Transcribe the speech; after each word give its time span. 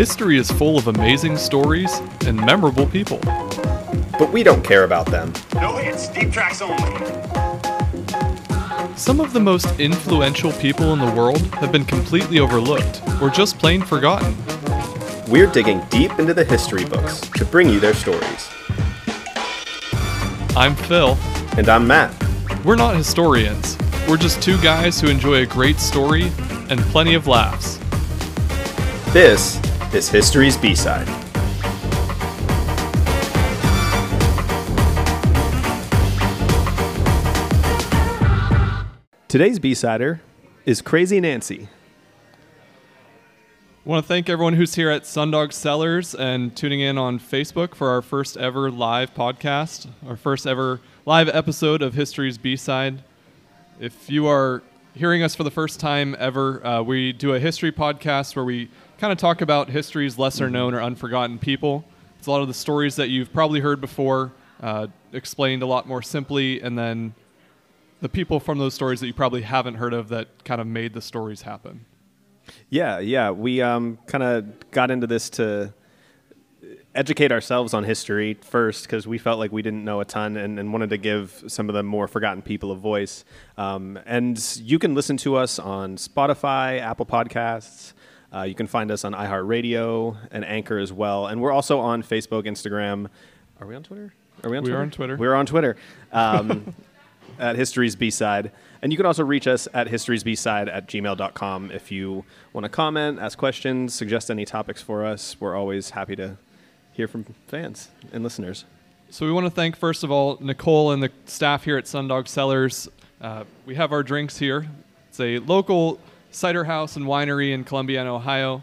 History 0.00 0.38
is 0.38 0.50
full 0.50 0.78
of 0.78 0.86
amazing 0.86 1.36
stories 1.36 2.00
and 2.24 2.34
memorable 2.34 2.86
people. 2.86 3.18
But 4.18 4.32
we 4.32 4.42
don't 4.42 4.64
care 4.64 4.84
about 4.84 5.04
them. 5.04 5.30
No 5.56 5.76
hits, 5.76 6.08
deep 6.08 6.32
tracks 6.32 6.62
only. 6.62 7.04
Some 8.96 9.20
of 9.20 9.34
the 9.34 9.40
most 9.40 9.78
influential 9.78 10.52
people 10.52 10.94
in 10.94 11.00
the 11.00 11.12
world 11.14 11.42
have 11.56 11.70
been 11.70 11.84
completely 11.84 12.40
overlooked 12.40 13.02
or 13.20 13.28
just 13.28 13.58
plain 13.58 13.82
forgotten. 13.82 14.34
We're 15.28 15.48
digging 15.48 15.82
deep 15.90 16.18
into 16.18 16.32
the 16.32 16.44
history 16.44 16.86
books 16.86 17.20
to 17.34 17.44
bring 17.44 17.68
you 17.68 17.78
their 17.78 17.92
stories. 17.92 18.48
I'm 20.56 20.76
Phil. 20.76 21.18
And 21.58 21.68
I'm 21.68 21.86
Matt. 21.86 22.14
We're 22.64 22.76
not 22.76 22.96
historians. 22.96 23.76
We're 24.08 24.16
just 24.16 24.42
two 24.42 24.58
guys 24.62 24.98
who 24.98 25.08
enjoy 25.08 25.42
a 25.42 25.46
great 25.46 25.78
story 25.78 26.32
and 26.70 26.80
plenty 26.84 27.12
of 27.12 27.26
laughs. 27.26 27.78
This 29.12 29.59
is 29.92 30.08
History's 30.08 30.56
B-Side. 30.56 31.08
Today's 39.26 39.58
B-Sider 39.58 40.20
is 40.64 40.80
Crazy 40.80 41.20
Nancy. 41.20 41.68
I 43.84 43.88
want 43.88 44.04
to 44.04 44.08
thank 44.08 44.28
everyone 44.28 44.54
who's 44.54 44.76
here 44.76 44.90
at 44.90 45.02
Sundog 45.02 45.52
Cellars 45.52 46.14
and 46.14 46.54
tuning 46.54 46.80
in 46.80 46.96
on 46.96 47.18
Facebook 47.18 47.74
for 47.74 47.88
our 47.88 48.02
first 48.02 48.36
ever 48.36 48.70
live 48.70 49.12
podcast, 49.14 49.88
our 50.06 50.16
first 50.16 50.46
ever 50.46 50.80
live 51.04 51.28
episode 51.28 51.82
of 51.82 51.94
History's 51.94 52.38
B 52.38 52.54
Side. 52.54 53.02
If 53.80 54.08
you 54.08 54.28
are 54.28 54.62
hearing 54.94 55.22
us 55.22 55.34
for 55.34 55.44
the 55.44 55.50
first 55.50 55.80
time 55.80 56.14
ever, 56.18 56.64
uh, 56.64 56.82
we 56.82 57.12
do 57.12 57.34
a 57.34 57.40
history 57.40 57.72
podcast 57.72 58.36
where 58.36 58.44
we 58.44 58.68
kind 59.00 59.12
of 59.12 59.18
talk 59.18 59.40
about 59.40 59.70
history's 59.70 60.18
lesser 60.18 60.50
known 60.50 60.74
or 60.74 60.82
unforgotten 60.82 61.38
people. 61.38 61.86
It's 62.18 62.26
a 62.26 62.30
lot 62.30 62.42
of 62.42 62.48
the 62.48 62.54
stories 62.54 62.96
that 62.96 63.08
you've 63.08 63.32
probably 63.32 63.60
heard 63.60 63.80
before, 63.80 64.30
uh, 64.62 64.88
explained 65.14 65.62
a 65.62 65.66
lot 65.66 65.88
more 65.88 66.02
simply, 66.02 66.60
and 66.60 66.78
then 66.78 67.14
the 68.02 68.10
people 68.10 68.40
from 68.40 68.58
those 68.58 68.74
stories 68.74 69.00
that 69.00 69.06
you 69.06 69.14
probably 69.14 69.40
haven't 69.40 69.76
heard 69.76 69.94
of 69.94 70.10
that 70.10 70.44
kind 70.44 70.60
of 70.60 70.66
made 70.66 70.92
the 70.92 71.00
stories 71.00 71.40
happen. 71.42 71.86
Yeah, 72.68 72.98
yeah. 72.98 73.30
We 73.30 73.62
um, 73.62 73.98
kind 74.06 74.22
of 74.22 74.70
got 74.70 74.90
into 74.90 75.06
this 75.06 75.30
to 75.30 75.72
educate 76.94 77.32
ourselves 77.32 77.72
on 77.72 77.84
history 77.84 78.36
first 78.42 78.84
because 78.84 79.06
we 79.06 79.16
felt 79.16 79.38
like 79.38 79.50
we 79.50 79.62
didn't 79.62 79.84
know 79.84 80.00
a 80.00 80.04
ton 80.04 80.36
and, 80.36 80.58
and, 80.58 80.72
wanted 80.72 80.90
to 80.90 80.98
give 80.98 81.42
some 81.46 81.68
of 81.68 81.74
the 81.74 81.82
more 81.82 82.08
forgotten 82.08 82.42
people 82.42 82.70
a 82.72 82.76
voice. 82.76 83.24
Um, 83.56 83.98
and 84.04 84.38
you 84.60 84.78
can 84.78 84.94
listen 84.94 85.16
to 85.18 85.36
us 85.36 85.58
on 85.58 85.96
Spotify, 85.96 86.80
Apple 86.80 87.06
Podcasts. 87.06 87.94
Uh, 88.32 88.42
you 88.42 88.54
can 88.54 88.66
find 88.66 88.90
us 88.90 89.04
on 89.04 89.12
iHeartRadio 89.12 90.16
and 90.30 90.44
Anchor 90.44 90.78
as 90.78 90.92
well. 90.92 91.26
And 91.26 91.40
we're 91.40 91.52
also 91.52 91.80
on 91.80 92.02
Facebook, 92.02 92.44
Instagram. 92.44 93.08
Are 93.60 93.66
we 93.66 93.74
on 93.74 93.82
Twitter? 93.82 94.12
Are 94.44 94.50
we 94.50 94.56
on 94.56 94.62
we 94.62 94.68
Twitter? 94.68 94.78
are 94.78 94.82
on 94.82 94.90
Twitter. 94.90 95.16
We're 95.16 95.34
on 95.34 95.46
Twitter. 95.46 95.76
Um, 96.12 96.74
at 97.38 97.56
History's 97.56 97.96
B-Side. 97.96 98.50
And 98.82 98.92
you 98.92 98.96
can 98.96 99.06
also 99.06 99.24
reach 99.24 99.46
us 99.46 99.68
at 99.74 99.88
historiesbside 99.88 100.72
at 100.72 100.88
gmail.com 100.88 101.70
if 101.70 101.90
you 101.90 102.24
want 102.52 102.64
to 102.64 102.68
comment, 102.68 103.18
ask 103.18 103.38
questions, 103.38 103.94
suggest 103.94 104.30
any 104.30 104.44
topics 104.44 104.82
for 104.82 105.04
us. 105.04 105.36
We're 105.40 105.56
always 105.56 105.90
happy 105.90 106.16
to 106.16 106.36
hear 106.92 107.08
from 107.08 107.24
fans 107.46 107.88
and 108.12 108.22
listeners. 108.22 108.64
So 109.10 109.26
we 109.26 109.32
want 109.32 109.46
to 109.46 109.50
thank, 109.50 109.76
first 109.76 110.04
of 110.04 110.10
all, 110.10 110.38
Nicole 110.40 110.92
and 110.92 111.02
the 111.02 111.10
staff 111.26 111.64
here 111.64 111.76
at 111.76 111.84
Sundog 111.84 112.28
Cellars. 112.28 112.88
Uh, 113.20 113.44
we 113.66 113.74
have 113.74 113.92
our 113.92 114.02
drinks 114.02 114.38
here. 114.38 114.68
It's 115.08 115.20
a 115.20 115.38
local 115.40 115.98
cider 116.30 116.64
house 116.64 116.96
and 116.96 117.06
winery 117.06 117.52
in 117.52 117.64
Columbiana, 117.64 118.06
Ohio, 118.08 118.62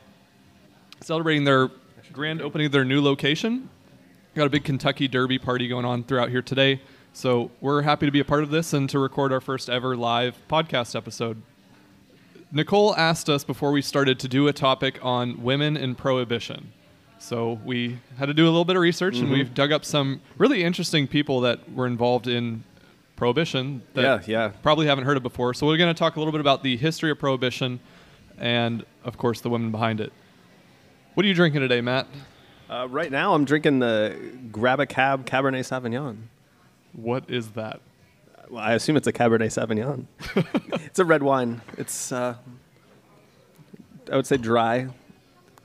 celebrating 1.01 1.43
their 1.43 1.69
grand 2.13 2.41
opening 2.41 2.67
of 2.67 2.71
their 2.71 2.85
new 2.85 3.01
location. 3.01 3.69
Got 4.35 4.47
a 4.47 4.49
big 4.49 4.63
Kentucky 4.63 5.07
Derby 5.07 5.39
party 5.39 5.67
going 5.67 5.85
on 5.85 6.03
throughout 6.03 6.29
here 6.29 6.41
today. 6.41 6.81
So 7.13 7.49
we're 7.61 7.81
happy 7.81 8.05
to 8.05 8.11
be 8.11 8.19
a 8.19 8.25
part 8.25 8.43
of 8.43 8.51
this 8.51 8.73
and 8.73 8.89
to 8.91 8.99
record 8.99 9.33
our 9.33 9.41
first 9.41 9.69
ever 9.69 9.95
live 9.97 10.35
podcast 10.49 10.95
episode. 10.95 11.41
Nicole 12.51 12.95
asked 12.95 13.29
us 13.29 13.43
before 13.43 13.71
we 13.71 13.81
started 13.81 14.19
to 14.19 14.27
do 14.27 14.47
a 14.47 14.53
topic 14.53 14.99
on 15.01 15.43
women 15.43 15.75
in 15.75 15.95
prohibition. 15.95 16.71
So 17.19 17.59
we 17.65 17.97
had 18.17 18.27
to 18.27 18.33
do 18.33 18.43
a 18.45 18.49
little 18.51 18.63
bit 18.65 18.75
of 18.75 18.81
research 18.83 19.15
Mm-hmm. 19.15 19.23
and 19.25 19.33
we've 19.33 19.53
dug 19.53 19.71
up 19.71 19.83
some 19.83 20.21
really 20.37 20.63
interesting 20.63 21.07
people 21.07 21.41
that 21.41 21.73
were 21.73 21.87
involved 21.87 22.27
in 22.27 22.63
prohibition 23.17 23.81
that 23.95 24.01
Yeah, 24.01 24.21
yeah. 24.25 24.47
probably 24.61 24.87
haven't 24.87 25.03
heard 25.03 25.17
of 25.17 25.23
before. 25.23 25.53
So 25.53 25.67
we're 25.67 25.75
going 25.75 25.93
to 25.93 25.97
talk 25.99 26.15
a 26.15 26.19
little 26.19 26.31
bit 26.31 26.39
about 26.39 26.63
the 26.63 26.77
history 26.77 27.11
of 27.11 27.19
prohibition 27.19 27.81
and 28.37 28.85
of 29.03 29.17
course 29.17 29.41
the 29.41 29.49
women 29.49 29.71
behind 29.71 29.99
it. 29.99 30.13
What 31.15 31.25
are 31.25 31.27
you 31.27 31.33
drinking 31.33 31.61
today, 31.61 31.81
Matt? 31.81 32.07
Uh, 32.69 32.87
right 32.89 33.11
now, 33.11 33.33
I'm 33.33 33.43
drinking 33.43 33.79
the 33.79 34.15
Grab 34.51 34.79
a 34.79 34.85
Cab 34.85 35.25
Cabernet 35.25 35.61
Sauvignon. 35.61 36.17
What 36.93 37.23
is 37.29 37.49
that? 37.51 37.81
Well, 38.49 38.61
I 38.61 38.73
assume 38.73 38.95
it's 38.97 39.07
a 39.07 39.13
Cabernet 39.13 39.47
Sauvignon. 39.47 40.05
it's 40.85 40.99
a 40.99 41.05
red 41.05 41.23
wine. 41.23 41.61
It's, 41.77 42.11
uh, 42.11 42.35
I 44.11 44.15
would 44.15 44.27
say, 44.27 44.37
dry. 44.37 44.89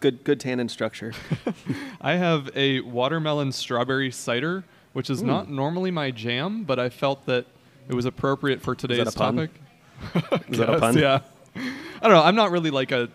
Good, 0.00 0.24
good 0.24 0.40
tannin 0.40 0.68
structure. 0.68 1.12
I 2.00 2.14
have 2.14 2.50
a 2.56 2.80
watermelon 2.80 3.52
strawberry 3.52 4.10
cider, 4.10 4.64
which 4.92 5.10
is 5.10 5.22
not 5.22 5.50
normally 5.50 5.90
my 5.90 6.10
jam, 6.10 6.64
but 6.64 6.78
I 6.78 6.88
felt 6.88 7.26
that 7.26 7.46
it 7.88 7.94
was 7.94 8.04
appropriate 8.04 8.60
for 8.62 8.74
today's 8.74 9.08
a 9.14 9.18
pun? 9.18 9.36
topic. 9.36 10.48
Is 10.48 10.58
that 10.58 10.68
a 10.70 10.78
pun? 10.80 10.96
Yeah. 10.98 11.20
I 11.56 11.60
don't 12.02 12.12
know. 12.12 12.22
I'm 12.22 12.34
not 12.36 12.50
really 12.50 12.70
like 12.70 12.92
a 12.92 13.08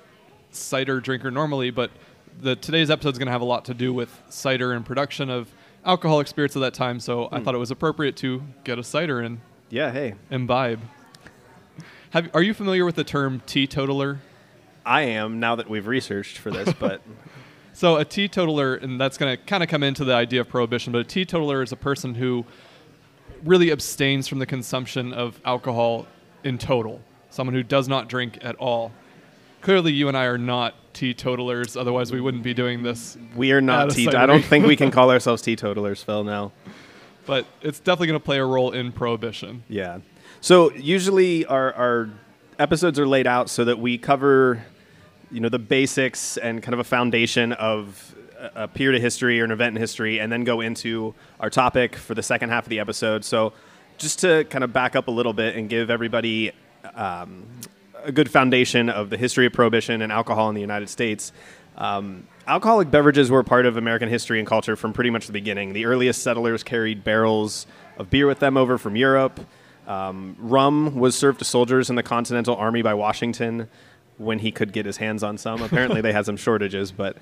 cider 0.52 1.00
drinker 1.00 1.32
normally, 1.32 1.72
but 1.72 1.92
the 2.40 2.56
today's 2.56 2.90
episode 2.90 3.10
is 3.14 3.18
going 3.18 3.26
to 3.28 3.32
have 3.32 3.42
a 3.42 3.46
lot 3.46 3.66
to 3.66 3.74
do 3.74 3.94
with 3.94 4.22
cider 4.30 4.72
and 4.74 4.86
production 4.86 5.30
of 5.30 5.50
alcoholic 5.86 6.28
spirits 6.28 6.56
at 6.56 6.60
that 6.60 6.74
time. 6.74 7.00
So 7.00 7.28
Hmm. 7.28 7.36
I 7.36 7.40
thought 7.44 7.56
it 7.56 7.60
was 7.60 7.72
appropriate 7.72 8.16
to 8.18 8.44
get 8.64 8.78
a 8.80 8.84
cider 8.84 9.20
and 9.20 9.40
Yeah. 9.70 9.92
Hey, 9.92 10.16
imbibe. 10.30 10.80
Have, 12.12 12.30
are 12.34 12.42
you 12.42 12.54
familiar 12.54 12.86
with 12.86 12.96
the 12.96 13.04
term 13.04 13.42
teetotaler? 13.46 14.20
I 14.86 15.02
am 15.02 15.40
now 15.42 15.56
that 15.56 15.70
we've 15.70 15.86
researched 15.88 16.38
for 16.38 16.50
this, 16.52 16.72
but 16.80 17.02
So 17.78 17.98
a 17.98 18.04
teetotaler, 18.04 18.74
and 18.74 19.00
that's 19.00 19.20
going 19.20 19.38
to 19.38 19.44
kind 19.44 19.62
of 19.62 19.70
come 19.70 19.84
into 19.84 20.04
the 20.04 20.16
idea 20.16 20.42
of 20.42 20.50
prohibition, 20.50 20.92
but 20.92 20.98
a 20.98 21.04
teetotaler 21.04 21.62
is 21.62 21.72
a 21.72 21.76
person 21.76 22.16
who 22.16 22.44
really 23.44 23.72
abstains 23.72 24.28
from 24.28 24.40
the 24.40 24.48
consumption 24.48 25.14
of 25.14 25.40
alcohol 25.46 26.08
in 26.44 26.58
total. 26.58 27.02
Someone 27.30 27.54
who 27.54 27.62
does 27.62 27.88
not 27.88 28.10
drink 28.10 28.40
at 28.42 28.56
all. 28.56 28.94
Clearly, 29.62 29.92
you 29.92 30.08
and 30.08 30.18
I 30.18 30.26
are 30.26 30.40
not 30.40 30.74
teetotalers, 30.94 31.78
otherwise 31.78 32.12
we 32.12 32.20
wouldn't 32.20 32.42
be 32.42 32.56
doing 32.56 32.82
this. 32.82 33.16
we 33.36 33.52
are 33.52 33.62
not 33.62 33.92
a 33.92 33.94
teet. 33.94 34.10
cidery. 34.10 34.16
I 34.16 34.26
don't 34.26 34.44
think 34.44 34.66
we 34.66 34.76
can 34.76 34.90
call 34.98 35.12
ourselves 35.12 35.44
teetotalers, 35.44 36.02
Phil. 36.02 36.24
Now. 36.24 36.54
But 37.28 37.46
it's 37.62 37.80
definitely 37.80 38.08
going 38.08 38.20
to 38.20 38.26
play 38.26 38.40
a 38.40 38.46
role 38.46 38.72
in 38.72 38.92
prohibition. 38.92 39.64
Yeah. 39.70 40.00
So 40.42 40.72
usually 40.72 41.46
our, 41.46 41.74
our 41.74 42.10
episodes 42.58 42.98
are 42.98 43.08
laid 43.08 43.28
out 43.28 43.52
so 43.52 43.66
that 43.66 43.78
we 43.78 44.00
cover, 44.00 44.66
you 45.32 45.40
know, 45.40 45.50
the 45.50 45.60
basics 45.60 46.38
and 46.38 46.62
kind 46.64 46.74
of 46.74 46.80
a 46.80 46.84
foundation 46.84 47.54
of 47.54 48.16
a, 48.56 48.68
period 48.68 48.96
of 48.96 49.02
history 49.02 49.42
or 49.42 49.44
an 49.44 49.52
event 49.52 49.76
in 49.76 49.82
history, 49.82 50.20
and 50.20 50.32
then 50.32 50.44
go 50.44 50.62
into 50.62 51.14
our 51.40 51.50
topic 51.50 51.96
for 51.96 52.14
the 52.14 52.24
second 52.24 52.50
half 52.50 52.66
of 52.66 52.70
the 52.70 52.80
episode. 52.80 53.26
So 53.26 53.54
just 53.98 54.20
to 54.20 54.46
kind 54.46 54.64
of 54.64 54.72
back 54.72 54.96
up 54.96 55.08
a 55.08 55.12
little 55.12 55.34
bit 55.34 55.56
and 55.56 55.70
give 55.70 55.90
everybody 55.90 56.52
um, 56.96 57.46
a 58.04 58.12
good 58.12 58.30
foundation 58.30 58.90
of 58.90 59.10
the 59.10 59.18
history 59.18 59.46
of 59.46 59.54
prohibition 59.54 60.02
and 60.02 60.12
alcohol 60.12 60.50
in 60.50 60.56
the 60.56 60.62
United 60.62 60.90
States. 60.90 61.32
Um, 61.78 62.28
alcoholic 62.48 62.90
beverages 62.90 63.30
were 63.30 63.44
part 63.44 63.66
of 63.66 63.78
American 63.78 64.10
history 64.10 64.40
and 64.40 64.48
culture 64.48 64.76
from 64.76 64.94
pretty 64.94 65.10
much 65.10 65.28
the 65.28 65.34
beginning. 65.34 65.74
The 65.74 65.86
earliest 65.86 66.24
settlers 66.24 66.64
carried 66.64 67.04
barrels 67.04 67.68
of 67.98 68.10
beer 68.10 68.28
with 68.28 68.40
them 68.40 68.58
over 68.58 68.78
from 68.78 68.96
Europe. 68.96 69.40
Um, 69.88 70.36
rum 70.40 70.96
was 70.96 71.16
served 71.16 71.40
to 71.40 71.46
soldiers 71.46 71.90
in 71.90 71.96
the 71.96 72.04
Continental 72.04 72.56
Army 72.56 72.82
by 72.82 72.94
Washington 72.94 73.70
when 74.18 74.40
he 74.40 74.52
could 74.52 74.74
get 74.74 74.86
his 74.86 74.98
hands 74.98 75.24
on 75.24 75.38
some. 75.38 75.62
Apparently, 75.62 76.02
they 76.02 76.12
had 76.14 76.26
some 76.26 76.38
shortages, 76.38 76.92
but 76.92 77.18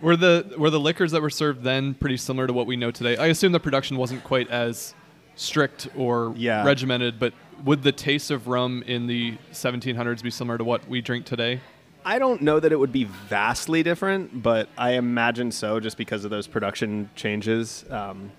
Were 0.00 0.16
the 0.16 0.54
were 0.58 0.70
the 0.70 0.78
liquors 0.80 1.12
that 1.12 1.22
were 1.22 1.30
served 1.30 1.62
then 1.62 1.94
pretty 1.94 2.16
similar 2.18 2.46
to 2.46 2.52
what 2.52 2.66
we 2.66 2.76
know 2.76 2.90
today? 2.90 3.16
I 3.16 3.26
assume 3.26 3.52
the 3.52 3.60
production 3.60 3.96
wasn't 3.96 4.22
quite 4.24 4.48
as 4.50 4.94
strict 5.36 5.88
or 5.96 6.34
Yeah. 6.36 6.64
regimented, 6.64 7.18
but 7.18 7.32
would 7.64 7.82
the 7.82 7.92
taste 7.92 8.30
of 8.30 8.46
rum 8.48 8.82
in 8.86 9.06
the 9.06 9.38
1700s 9.52 10.22
be 10.22 10.30
similar 10.30 10.58
to 10.58 10.64
what 10.64 10.86
we 10.88 11.00
drink 11.00 11.24
today? 11.24 11.60
I 12.04 12.18
don't 12.18 12.42
know 12.42 12.60
that 12.60 12.70
it 12.72 12.76
would 12.78 12.92
be 12.92 13.04
vastly 13.04 13.82
different, 13.82 14.42
but 14.42 14.68
I 14.78 14.92
imagine 14.92 15.50
so 15.50 15.80
just 15.80 15.96
because 15.96 16.24
of 16.24 16.30
those 16.30 16.46
production 16.46 17.10
changes. 17.16 17.84
Um, 17.90 18.30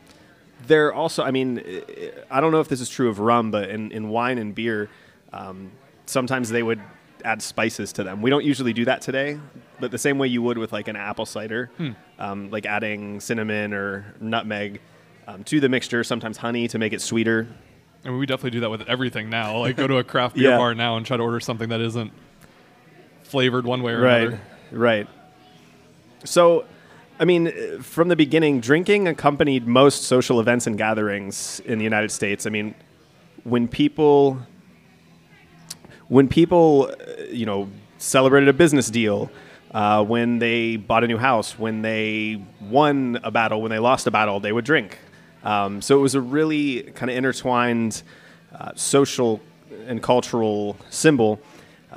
they're 0.68 0.94
also, 0.94 1.24
I 1.24 1.32
mean, 1.32 1.60
I- 1.68 2.38
I 2.38 2.42
don't 2.42 2.52
know 2.52 2.62
if 2.62 2.68
this 2.70 2.82
is 2.82 2.90
true 2.90 3.10
of 3.10 3.20
rum, 3.20 3.52
but 3.52 3.70
in, 3.70 3.92
in 3.92 4.10
wine 4.10 4.38
and 4.38 4.54
beer, 4.56 4.90
um, 5.34 5.72
sometimes 6.06 6.50
they 6.50 6.64
would 6.64 6.80
add 7.24 7.42
spices 7.42 7.92
to 7.94 8.04
them. 8.04 8.22
We 8.22 8.30
don't 8.30 8.44
usually 8.46 8.74
do 8.74 8.86
that 8.86 9.02
today, 9.02 9.40
but 9.80 9.92
the 9.92 9.98
same 9.98 10.18
way 10.18 10.28
you 10.28 10.42
would 10.42 10.58
with 10.58 10.72
like 10.72 10.88
an 10.88 10.96
apple 10.96 11.26
cider, 11.26 11.70
um, 12.20 12.50
like 12.52 12.66
adding 12.66 13.20
cinnamon 13.20 13.74
or 13.74 14.14
nutmeg 14.20 14.80
um, 15.28 15.44
to 15.46 15.60
the 15.60 15.70
mixture, 15.70 16.04
sometimes 16.04 16.38
honey 16.38 16.68
to 16.70 16.78
make 16.80 16.94
it 16.94 17.02
sweeter. 17.02 17.48
I 18.06 18.10
mean, 18.10 18.20
we 18.20 18.26
definitely 18.26 18.52
do 18.52 18.60
that 18.62 18.70
with 18.70 18.88
everything 18.88 19.30
now. 19.30 19.58
Like, 19.58 19.76
go 19.76 19.88
to 19.88 19.98
a 19.98 20.04
craft 20.14 20.36
beer 20.36 20.52
Yeah. 20.52 20.58
bar 20.58 20.74
now 20.76 20.98
and 20.98 21.06
try 21.06 21.18
to 21.18 21.24
order 21.24 21.40
something 21.40 21.70
that 21.70 21.82
isn't 21.82 22.12
flavored 23.24 23.66
one 23.66 23.84
way 23.84 23.94
or 23.94 24.00
Right, 24.02 24.22
another. 24.22 24.42
right. 24.72 25.08
So, 26.24 26.66
I 27.20 27.26
mean, 27.26 27.48
uh, 27.48 27.82
from 27.82 28.08
the 28.08 28.16
beginning, 28.16 28.62
drinking 28.62 29.08
accompanied 29.08 29.68
most 29.68 30.04
social 30.04 30.40
events 30.40 30.68
and 30.68 30.78
gatherings 30.78 31.60
in 31.66 31.78
the 31.78 31.84
United 31.84 32.12
States. 32.12 32.46
I 32.46 32.50
mean, 32.50 32.74
when 33.44 33.68
people 33.68 34.40
when 36.08 36.28
people, 36.28 36.92
you 37.32 37.46
know, 37.46 37.70
celebrated 37.98 38.50
a 38.50 38.54
business 38.54 38.90
deal, 38.90 39.30
uh, 39.72 40.04
when 40.04 40.40
they 40.40 40.78
bought 40.78 41.04
a 41.04 41.08
new 41.08 41.18
house, 41.18 41.60
when 41.60 41.82
they 41.82 42.42
won 42.62 43.20
a 43.24 43.32
battle, 43.32 43.62
when 43.62 43.72
they 43.72 43.80
lost 43.80 44.08
a 44.08 44.12
battle, 44.12 44.40
they 44.40 44.52
would 44.52 44.66
drink. 44.66 44.98
Um, 45.44 45.82
so 45.82 45.98
it 45.98 46.02
was 46.02 46.16
a 46.16 46.22
really 46.22 46.84
kind 46.96 47.10
of 47.12 47.18
intertwined 47.18 48.04
uh, 48.58 48.72
social 48.76 49.42
and 49.88 50.02
cultural 50.02 50.78
symbol. 50.90 51.40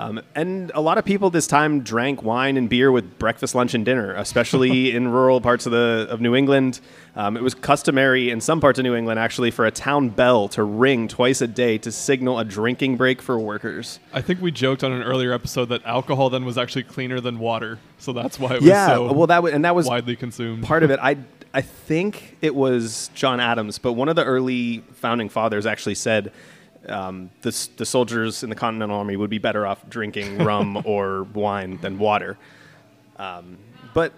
Um, 0.00 0.22
and 0.34 0.72
a 0.74 0.80
lot 0.80 0.96
of 0.96 1.04
people 1.04 1.28
this 1.28 1.46
time 1.46 1.82
drank 1.82 2.22
wine 2.22 2.56
and 2.56 2.70
beer 2.70 2.90
with 2.90 3.18
breakfast, 3.18 3.54
lunch, 3.54 3.74
and 3.74 3.84
dinner, 3.84 4.14
especially 4.14 4.92
in 4.96 5.08
rural 5.08 5.42
parts 5.42 5.66
of 5.66 5.72
the 5.72 6.06
of 6.08 6.22
New 6.22 6.34
England. 6.34 6.80
Um, 7.14 7.36
it 7.36 7.42
was 7.42 7.54
customary 7.54 8.30
in 8.30 8.40
some 8.40 8.60
parts 8.60 8.78
of 8.78 8.84
New 8.84 8.94
England 8.94 9.20
actually 9.20 9.50
for 9.50 9.66
a 9.66 9.70
town 9.70 10.08
bell 10.08 10.48
to 10.48 10.62
ring 10.62 11.06
twice 11.06 11.42
a 11.42 11.46
day 11.46 11.76
to 11.78 11.92
signal 11.92 12.38
a 12.38 12.44
drinking 12.44 12.96
break 12.96 13.20
for 13.20 13.38
workers. 13.38 13.98
I 14.14 14.22
think 14.22 14.40
we 14.40 14.50
joked 14.50 14.82
on 14.82 14.92
an 14.92 15.02
earlier 15.02 15.32
episode 15.32 15.66
that 15.66 15.84
alcohol 15.84 16.30
then 16.30 16.46
was 16.46 16.56
actually 16.56 16.84
cleaner 16.84 17.20
than 17.20 17.38
water, 17.38 17.78
so 17.98 18.14
that's 18.14 18.38
why 18.38 18.54
it 18.54 18.60
was 18.60 18.64
yeah, 18.64 18.88
so 18.88 19.12
well, 19.12 19.26
that 19.26 19.42
was, 19.42 19.52
and 19.52 19.64
that 19.66 19.74
was 19.74 19.86
widely 19.86 20.16
consumed. 20.16 20.64
part 20.64 20.82
of 20.82 20.90
it. 20.90 20.98
I 21.02 21.18
I 21.52 21.60
think 21.60 22.38
it 22.40 22.54
was 22.54 23.10
John 23.14 23.38
Adams, 23.38 23.78
but 23.78 23.92
one 23.94 24.08
of 24.08 24.16
the 24.16 24.24
early 24.24 24.82
founding 24.92 25.28
fathers 25.28 25.66
actually 25.66 25.96
said 25.96 26.32
um, 26.90 27.30
the 27.42 27.68
the 27.76 27.86
soldiers 27.86 28.42
in 28.42 28.50
the 28.50 28.56
Continental 28.56 28.98
Army 28.98 29.16
would 29.16 29.30
be 29.30 29.38
better 29.38 29.66
off 29.66 29.88
drinking 29.88 30.38
rum 30.44 30.82
or 30.84 31.24
wine 31.24 31.78
than 31.80 31.98
water. 31.98 32.38
Um, 33.16 33.58
but 33.94 34.12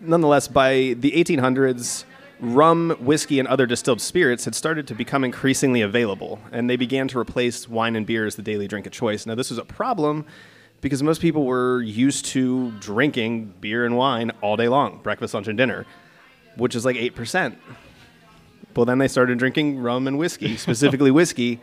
nonetheless, 0.00 0.48
by 0.48 0.94
the 0.98 1.12
1800s, 1.12 2.04
rum, 2.40 2.96
whiskey, 3.00 3.38
and 3.38 3.48
other 3.48 3.66
distilled 3.66 4.00
spirits 4.00 4.44
had 4.44 4.54
started 4.54 4.86
to 4.88 4.94
become 4.94 5.24
increasingly 5.24 5.80
available, 5.80 6.38
and 6.52 6.68
they 6.68 6.76
began 6.76 7.08
to 7.08 7.18
replace 7.18 7.68
wine 7.68 7.96
and 7.96 8.06
beer 8.06 8.26
as 8.26 8.36
the 8.36 8.42
daily 8.42 8.68
drink 8.68 8.86
of 8.86 8.92
choice. 8.92 9.26
Now, 9.26 9.34
this 9.34 9.50
was 9.50 9.58
a 9.58 9.64
problem 9.64 10.26
because 10.80 11.02
most 11.02 11.20
people 11.20 11.44
were 11.44 11.82
used 11.82 12.26
to 12.26 12.70
drinking 12.78 13.54
beer 13.60 13.84
and 13.84 13.96
wine 13.96 14.30
all 14.40 14.56
day 14.56 14.68
long, 14.68 15.00
breakfast, 15.02 15.34
lunch, 15.34 15.48
and 15.48 15.58
dinner, 15.58 15.86
which 16.56 16.74
is 16.74 16.84
like 16.84 16.96
8%. 16.96 17.56
Well, 18.76 18.84
then 18.84 18.98
they 18.98 19.08
started 19.08 19.38
drinking 19.38 19.80
rum 19.80 20.06
and 20.06 20.18
whiskey, 20.18 20.56
specifically 20.68 21.10
whiskey, 21.10 21.58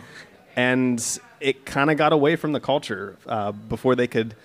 and 0.56 1.20
it 1.40 1.66
kind 1.66 1.92
of 1.92 1.98
got 1.98 2.14
away 2.14 2.36
from 2.36 2.52
the 2.54 2.60
culture 2.60 3.18
uh, 3.28 3.52
before 3.52 3.96
they 3.96 4.08
could, 4.08 4.36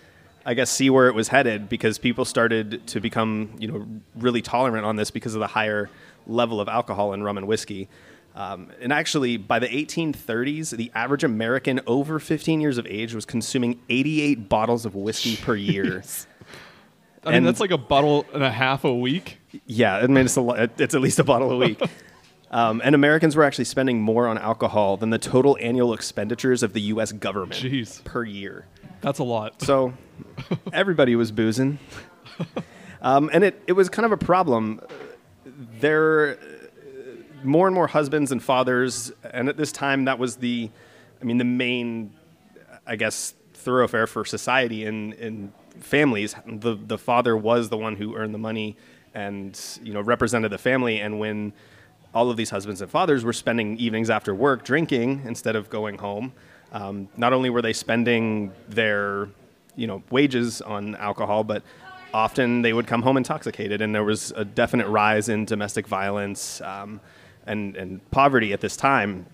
I 0.44 0.54
guess, 0.54 0.70
see 0.70 0.90
where 0.90 1.08
it 1.08 1.14
was 1.14 1.28
headed 1.28 1.68
because 1.68 1.98
people 1.98 2.24
started 2.24 2.86
to 2.88 3.00
become, 3.00 3.50
you 3.58 3.68
know, 3.68 3.86
really 4.16 4.42
tolerant 4.42 4.84
on 4.84 4.96
this 4.96 5.10
because 5.10 5.34
of 5.34 5.40
the 5.40 5.46
higher 5.46 5.88
level 6.26 6.60
of 6.60 6.68
alcohol 6.68 7.12
in 7.12 7.22
rum 7.22 7.38
and 7.38 7.46
whiskey. 7.46 7.88
Um, 8.34 8.70
and 8.80 8.92
actually, 8.92 9.36
by 9.38 9.58
the 9.58 9.66
1830s, 9.68 10.76
the 10.76 10.90
average 10.94 11.24
American 11.24 11.80
over 11.86 12.18
15 12.18 12.60
years 12.60 12.78
of 12.78 12.86
age 12.86 13.12
was 13.14 13.24
consuming 13.24 13.80
88 13.88 14.48
bottles 14.48 14.86
of 14.86 14.94
whiskey 14.94 15.36
per 15.36 15.56
year. 15.56 16.02
I 17.24 17.28
mean, 17.30 17.36
and- 17.38 17.46
that's 17.46 17.60
like 17.60 17.72
a 17.72 17.78
bottle 17.78 18.26
and 18.32 18.42
a 18.42 18.50
half 18.50 18.84
a 18.84 18.94
week. 18.94 19.38
Yeah, 19.66 19.96
I 19.96 20.06
mean 20.06 20.26
it's 20.26 20.36
a 20.36 20.70
it's 20.78 20.94
at 20.94 21.00
least 21.00 21.18
a 21.18 21.24
bottle 21.24 21.50
a 21.50 21.56
week. 21.56 21.80
Um, 22.50 22.80
and 22.84 22.94
Americans 22.94 23.36
were 23.36 23.44
actually 23.44 23.66
spending 23.66 24.00
more 24.00 24.26
on 24.26 24.36
alcohol 24.36 24.96
than 24.96 25.10
the 25.10 25.18
total 25.18 25.56
annual 25.60 25.94
expenditures 25.94 26.62
of 26.62 26.72
the 26.72 26.80
U.S. 26.82 27.12
government 27.12 27.60
Jeez. 27.60 28.02
per 28.02 28.24
year. 28.24 28.66
That's 29.00 29.20
a 29.20 29.24
lot. 29.24 29.62
So 29.62 29.94
everybody 30.72 31.14
was 31.14 31.30
boozing, 31.30 31.78
um, 33.02 33.30
and 33.32 33.44
it, 33.44 33.62
it 33.66 33.72
was 33.72 33.88
kind 33.88 34.04
of 34.04 34.12
a 34.12 34.16
problem. 34.16 34.80
There, 35.78 36.38
more 37.44 37.66
and 37.66 37.74
more 37.74 37.86
husbands 37.86 38.32
and 38.32 38.42
fathers, 38.42 39.12
and 39.24 39.48
at 39.48 39.56
this 39.56 39.70
time 39.70 40.04
that 40.06 40.18
was 40.18 40.36
the, 40.36 40.70
I 41.20 41.24
mean, 41.24 41.38
the 41.38 41.44
main, 41.44 42.12
I 42.86 42.96
guess, 42.96 43.34
thoroughfare 43.54 44.06
for 44.06 44.24
society 44.24 44.84
in 44.84 45.12
in 45.14 45.52
families. 45.78 46.34
The 46.46 46.74
the 46.74 46.98
father 46.98 47.36
was 47.36 47.68
the 47.68 47.78
one 47.78 47.96
who 47.96 48.16
earned 48.16 48.34
the 48.34 48.38
money, 48.38 48.76
and 49.14 49.58
you 49.82 49.94
know 49.94 50.00
represented 50.00 50.50
the 50.50 50.58
family. 50.58 51.00
And 51.00 51.18
when 51.18 51.52
all 52.14 52.30
of 52.30 52.36
these 52.36 52.50
husbands 52.50 52.80
and 52.80 52.90
fathers 52.90 53.24
were 53.24 53.32
spending 53.32 53.76
evenings 53.78 54.10
after 54.10 54.34
work 54.34 54.64
drinking 54.64 55.22
instead 55.24 55.56
of 55.56 55.70
going 55.70 55.98
home. 55.98 56.32
Um, 56.72 57.08
not 57.16 57.32
only 57.32 57.50
were 57.50 57.62
they 57.62 57.72
spending 57.72 58.52
their, 58.68 59.28
you 59.76 59.86
know, 59.86 60.02
wages 60.10 60.60
on 60.62 60.96
alcohol, 60.96 61.44
but 61.44 61.62
often 62.12 62.62
they 62.62 62.72
would 62.72 62.86
come 62.86 63.02
home 63.02 63.16
intoxicated, 63.16 63.80
and 63.80 63.94
there 63.94 64.04
was 64.04 64.32
a 64.36 64.44
definite 64.44 64.88
rise 64.88 65.28
in 65.28 65.44
domestic 65.44 65.86
violence 65.86 66.60
um, 66.60 67.00
and 67.46 67.76
and 67.76 68.10
poverty 68.10 68.52
at 68.52 68.60
this 68.60 68.76
time. 68.76 69.26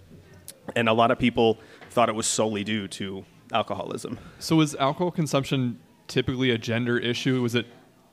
And 0.74 0.88
a 0.88 0.92
lot 0.92 1.10
of 1.10 1.18
people 1.18 1.58
thought 1.90 2.08
it 2.08 2.14
was 2.14 2.26
solely 2.26 2.64
due 2.64 2.88
to 2.88 3.24
alcoholism. 3.52 4.18
So 4.38 4.56
was 4.56 4.74
alcohol 4.74 5.10
consumption 5.10 5.78
typically 6.08 6.50
a 6.50 6.58
gender 6.58 6.98
issue? 6.98 7.40
Was 7.42 7.54
it 7.54 7.66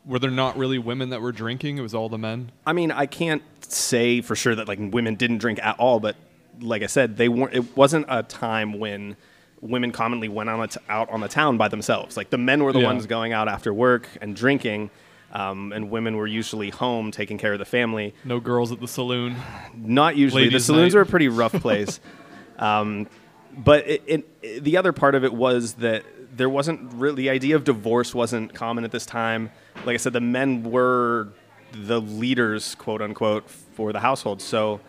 were 0.06 0.20
there 0.20 0.32
not 0.32 0.58
really 0.58 0.78
women 0.78 1.10
that 1.10 1.22
were 1.22 1.32
drinking? 1.32 1.78
It 1.78 1.82
was 1.82 1.94
all 1.94 2.10
the 2.10 2.18
men. 2.18 2.52
I 2.66 2.74
mean, 2.74 2.92
I 2.92 3.06
can't 3.06 3.44
say 3.64 4.22
for 4.22 4.36
sure 4.36 4.56
that 4.56 4.68
like 4.68 4.80
women 4.82 5.16
didn't 5.16 5.38
drink 5.38 5.60
at 5.64 5.80
all, 5.80 6.00
but 6.00 6.16
like 6.60 6.84
I 6.84 6.88
said, 6.88 7.18
they 7.18 7.30
weren't. 7.30 7.54
It 7.54 7.76
wasn't 7.78 8.06
a 8.10 8.24
time 8.24 8.80
when 8.80 9.16
women 9.62 9.92
commonly 9.92 10.28
went 10.28 10.50
on 10.50 10.60
a 10.62 10.68
t- 10.68 10.80
out 10.90 11.10
on 11.10 11.22
the 11.22 11.28
town 11.30 11.58
by 11.58 11.68
themselves. 11.70 12.18
Like 12.18 12.30
the 12.30 12.38
men 12.38 12.64
were 12.64 12.74
the 12.74 12.80
Yeah. 12.80 12.86
ones 12.88 13.06
going 13.06 13.32
out 13.34 13.48
after 13.48 13.74
work 13.74 14.08
and 14.22 14.36
drinking, 14.36 14.90
um, 15.32 15.72
and 15.72 15.90
women 15.90 16.18
were 16.18 16.28
usually 16.28 16.70
home 16.70 17.12
taking 17.12 17.38
care 17.38 17.54
of 17.54 17.60
the 17.60 17.66
family. 17.66 18.14
No 18.26 18.40
girls 18.42 18.72
at 18.72 18.82
the 18.82 18.88
saloon. 18.90 19.36
Not 19.76 20.18
usually. 20.18 20.50
the 20.50 20.60
saloons 20.60 20.94
night. 20.94 21.00
are 21.00 21.04
a 21.04 21.06
pretty 21.06 21.30
rough 21.30 21.54
place. 21.54 22.00
um, 22.60 23.08
but 23.58 23.88
it, 23.88 24.04
it, 24.42 24.64
the 24.64 24.78
other 24.78 24.92
part 24.92 25.16
of 25.16 25.24
it 25.24 25.34
was 25.34 25.74
that 25.76 26.04
there 26.36 26.50
wasn't 26.50 26.94
really 26.94 27.16
the 27.24 27.30
idea 27.30 27.56
of 27.56 27.64
divorce 27.64 28.14
wasn't 28.14 28.54
common 28.54 28.84
at 28.84 28.92
this 28.92 29.06
time. 29.06 29.52
Like 29.86 29.96
I 29.96 29.98
said, 29.98 30.14
the 30.14 30.22
men 30.22 30.64
were 30.64 31.30
the 31.74 32.00
leaders, 32.00 32.76
quote 32.76 33.02
unquote, 33.02 33.50
for 33.50 33.92
the 33.92 34.00
household. 34.00 34.42
So 34.42 34.80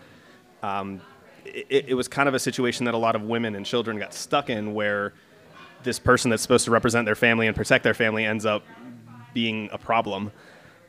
um, 0.63 1.01
it, 1.45 1.87
it 1.89 1.95
was 1.95 2.09
kind 2.09 2.29
of 2.29 2.35
a 2.35 2.39
situation 2.39 2.85
that 2.87 2.95
a 2.95 2.99
lot 2.99 3.17
of 3.17 3.23
women 3.23 3.55
and 3.55 3.65
children 3.65 3.99
got 3.99 4.15
stuck 4.15 4.51
in, 4.51 4.75
where 4.75 5.13
this 5.83 5.99
person 5.99 6.31
that's 6.31 6.43
supposed 6.43 6.65
to 6.65 6.71
represent 6.71 7.07
their 7.07 7.15
family 7.15 7.47
and 7.47 7.57
protect 7.57 7.85
their 7.85 7.95
family 7.95 8.25
ends 8.25 8.47
up 8.47 8.65
being 9.33 9.69
a 9.73 9.79
problem. 9.79 10.33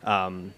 Um, 0.03 0.53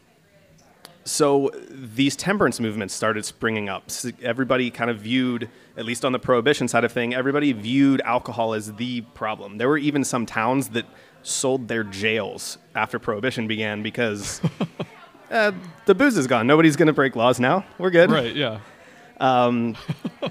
so 1.04 1.52
these 1.70 2.18
temperance 2.18 2.60
movements 2.60 2.94
started 2.94 3.24
springing 3.24 3.70
up. 3.70 3.90
Everybody 4.22 4.70
kind 4.70 4.92
of 4.92 5.00
viewed, 5.00 5.50
at 5.78 5.86
least 5.86 6.04
on 6.04 6.12
the 6.12 6.20
prohibition 6.20 6.68
side 6.68 6.84
of 6.84 6.92
thing, 6.92 7.14
everybody 7.14 7.54
viewed 7.54 8.02
alcohol 8.02 8.54
as 8.54 8.74
the 8.74 9.02
problem. 9.14 9.58
There 9.58 9.70
were 9.70 9.78
even 9.78 10.04
some 10.04 10.26
towns 10.26 10.70
that 10.70 10.86
sold 11.28 11.68
their 11.68 11.84
jails 11.84 12.58
after 12.76 13.00
prohibition 13.00 13.48
began 13.48 13.84
because 13.84 14.42
uh, 15.32 15.52
the 15.86 15.96
booze 15.96 16.18
is 16.18 16.28
gone. 16.28 16.48
Nobody's 16.48 16.76
going 16.76 16.88
to 16.88 16.94
break 16.94 17.16
laws 17.16 17.40
now. 17.40 17.66
We're 17.78 17.90
good. 17.90 18.12
Right, 18.12 18.36
yeah. 18.36 18.60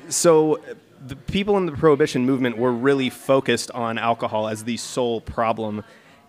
So 0.08 0.60
the 1.06 1.16
people 1.16 1.56
in 1.56 1.66
the 1.66 1.72
prohibition 1.72 2.24
movement 2.24 2.58
were 2.58 2.72
really 2.72 3.10
focused 3.10 3.70
on 3.72 3.98
alcohol 3.98 4.48
as 4.48 4.64
the 4.64 4.76
sole 4.76 5.20
problem. 5.20 5.84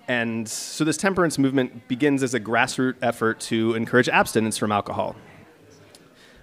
And 0.08 0.48
so 0.48 0.84
this 0.84 0.98
temperance 0.98 1.38
movement 1.38 1.88
begins 1.88 2.24
as 2.24 2.34
a 2.34 2.40
grassroots 2.40 2.96
effort 3.02 3.40
to 3.42 3.74
encourage 3.76 4.08
abstinence 4.10 4.58
from 4.58 4.72
alcohol. 4.72 5.16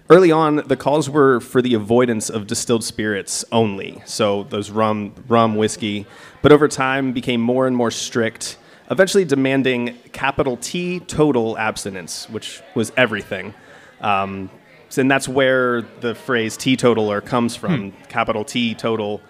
Early 0.07 0.31
on, 0.31 0.57
the 0.67 0.77
calls 0.77 1.09
were 1.09 1.39
for 1.39 1.63
the 1.63 1.73
avoidance 1.73 2.29
of 2.29 2.45
distilled 2.45 2.83
spirits 2.83 3.43
only, 3.51 4.03
so 4.05 4.43
those 4.43 4.69
rum, 4.69 5.15
rum, 5.27 5.55
whiskey. 5.55 6.05
But 6.43 6.51
over 6.51 6.67
time, 6.67 7.11
became 7.11 7.41
more 7.41 7.65
and 7.65 7.75
more 7.75 7.89
strict, 7.89 8.59
eventually 8.91 9.25
demanding 9.25 9.97
capital 10.11 10.57
T 10.57 10.99
total 10.99 11.57
abstinence, 11.57 12.29
which 12.29 12.61
was 12.75 12.91
everything. 12.95 13.55
Um, 13.99 14.51
and 14.95 15.09
that's 15.09 15.27
where 15.27 15.81
the 15.81 16.13
phrase 16.13 16.55
teetotaler 16.55 17.19
comes 17.19 17.55
from, 17.55 17.91
capital 18.07 18.45
T 18.45 18.75
total. 18.75 19.21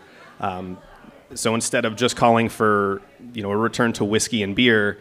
Um, 0.41 0.77
so 1.34 1.55
instead 1.55 1.86
of 1.86 1.96
just 1.96 2.17
calling 2.17 2.50
for 2.50 3.01
you 3.34 3.41
know 3.41 3.51
a 3.51 3.58
return 3.58 3.94
to 3.94 4.03
whiskey 4.03 4.44
and 4.44 4.53
beer, 4.55 5.00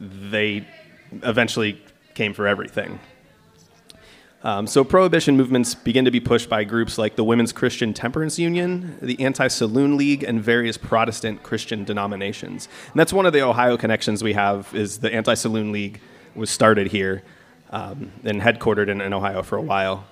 they 0.00 0.66
eventually 1.12 1.82
came 2.14 2.32
for 2.32 2.46
everything. 2.46 2.98
Um, 4.42 4.66
so 4.66 4.84
prohibition 4.84 5.36
movements 5.36 5.74
begin 5.74 6.06
to 6.06 6.10
be 6.10 6.20
pushed 6.20 6.48
by 6.48 6.64
groups 6.64 6.96
like 6.96 7.14
the 7.16 7.24
Women's 7.24 7.52
Christian 7.52 7.92
Temperance 7.92 8.38
Union, 8.38 8.96
the 9.02 9.20
Anti-Saloon 9.22 9.98
League, 9.98 10.22
and 10.22 10.42
various 10.42 10.78
Protestant 10.78 11.42
Christian 11.42 11.84
denominations. 11.84 12.66
And 12.90 12.98
that's 12.98 13.12
one 13.12 13.26
of 13.26 13.34
the 13.34 13.42
Ohio 13.42 13.76
connections 13.76 14.22
we 14.24 14.32
have 14.32 14.74
is 14.74 14.98
the 14.98 15.12
Anti-Saloon 15.12 15.72
League 15.72 16.00
was 16.34 16.48
started 16.48 16.86
here 16.88 17.22
um, 17.70 18.12
and 18.24 18.40
headquartered 18.40 18.88
in, 18.88 19.02
in 19.02 19.12
Ohio 19.12 19.42
for 19.42 19.58
a 19.58 19.62
while. 19.62 20.06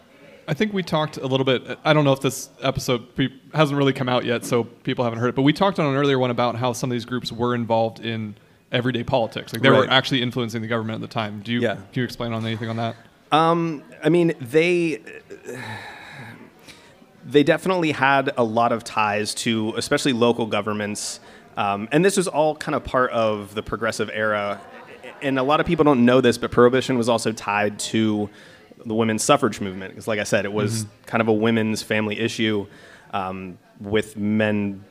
I 0.46 0.54
think 0.54 0.72
we 0.72 0.82
talked 0.82 1.16
a 1.18 1.26
little 1.26 1.44
bit. 1.44 1.78
I 1.84 1.92
don't 1.92 2.04
know 2.04 2.12
if 2.12 2.20
this 2.20 2.50
episode 2.62 3.06
hasn't 3.54 3.76
really 3.78 3.92
come 3.92 4.08
out 4.08 4.24
yet, 4.24 4.44
so 4.44 4.64
people 4.64 5.04
haven't 5.04 5.20
heard 5.20 5.28
it. 5.28 5.34
But 5.36 5.42
we 5.42 5.52
talked 5.54 5.78
on 5.78 5.86
an 5.86 5.94
earlier 5.94 6.18
one 6.18 6.30
about 6.30 6.56
how 6.56 6.72
some 6.72 6.90
of 6.90 6.94
these 6.94 7.04
groups 7.04 7.30
were 7.32 7.54
involved 7.54 8.00
in 8.00 8.34
everyday 8.72 9.04
politics. 9.04 9.52
Like 9.52 9.62
they 9.62 9.70
were 9.70 9.88
actually 9.88 10.22
influencing 10.22 10.60
the 10.62 10.68
government 10.68 11.02
at 11.02 11.08
the 11.08 11.12
time. 11.12 11.40
Do 11.40 11.52
you 11.52 11.60
Yeah. 11.60 11.74
can 11.74 11.84
you 11.94 12.04
explain 12.04 12.32
on 12.32 12.44
anything 12.46 12.68
on 12.68 12.76
that? 12.76 12.96
I 13.32 14.08
mean, 14.08 14.34
they 14.40 15.02
they 17.24 17.42
definitely 17.42 17.92
had 17.92 18.32
a 18.36 18.44
lot 18.44 18.72
of 18.72 18.84
ties 18.84 19.34
to, 19.34 19.74
especially 19.76 20.12
local 20.12 20.46
governments, 20.46 21.20
um, 21.58 21.88
and 21.92 22.04
this 22.04 22.16
was 22.16 22.28
all 22.28 22.54
kind 22.54 22.74
of 22.74 22.84
part 22.84 23.10
of 23.10 23.54
the 23.54 23.62
progressive 23.62 24.10
era. 24.12 24.60
And 25.20 25.38
a 25.38 25.42
lot 25.42 25.58
of 25.58 25.66
people 25.66 25.84
don't 25.84 26.04
know 26.04 26.20
this, 26.20 26.38
but 26.38 26.52
prohibition 26.52 26.96
was 26.96 27.08
also 27.08 27.32
tied 27.32 27.80
to 27.80 28.30
the 28.86 28.94
women's 28.94 29.24
suffrage 29.24 29.60
movement. 29.60 29.92
Because, 29.92 30.06
like 30.06 30.20
I 30.20 30.24
said, 30.24 30.44
it 30.44 30.52
was 30.52 30.86
kind 31.06 31.20
of 31.20 31.26
a 31.26 31.32
women's 31.32 31.82
family 31.82 32.20
issue 32.20 32.68
um, 33.12 33.58
with 33.80 34.16
men 34.16 34.84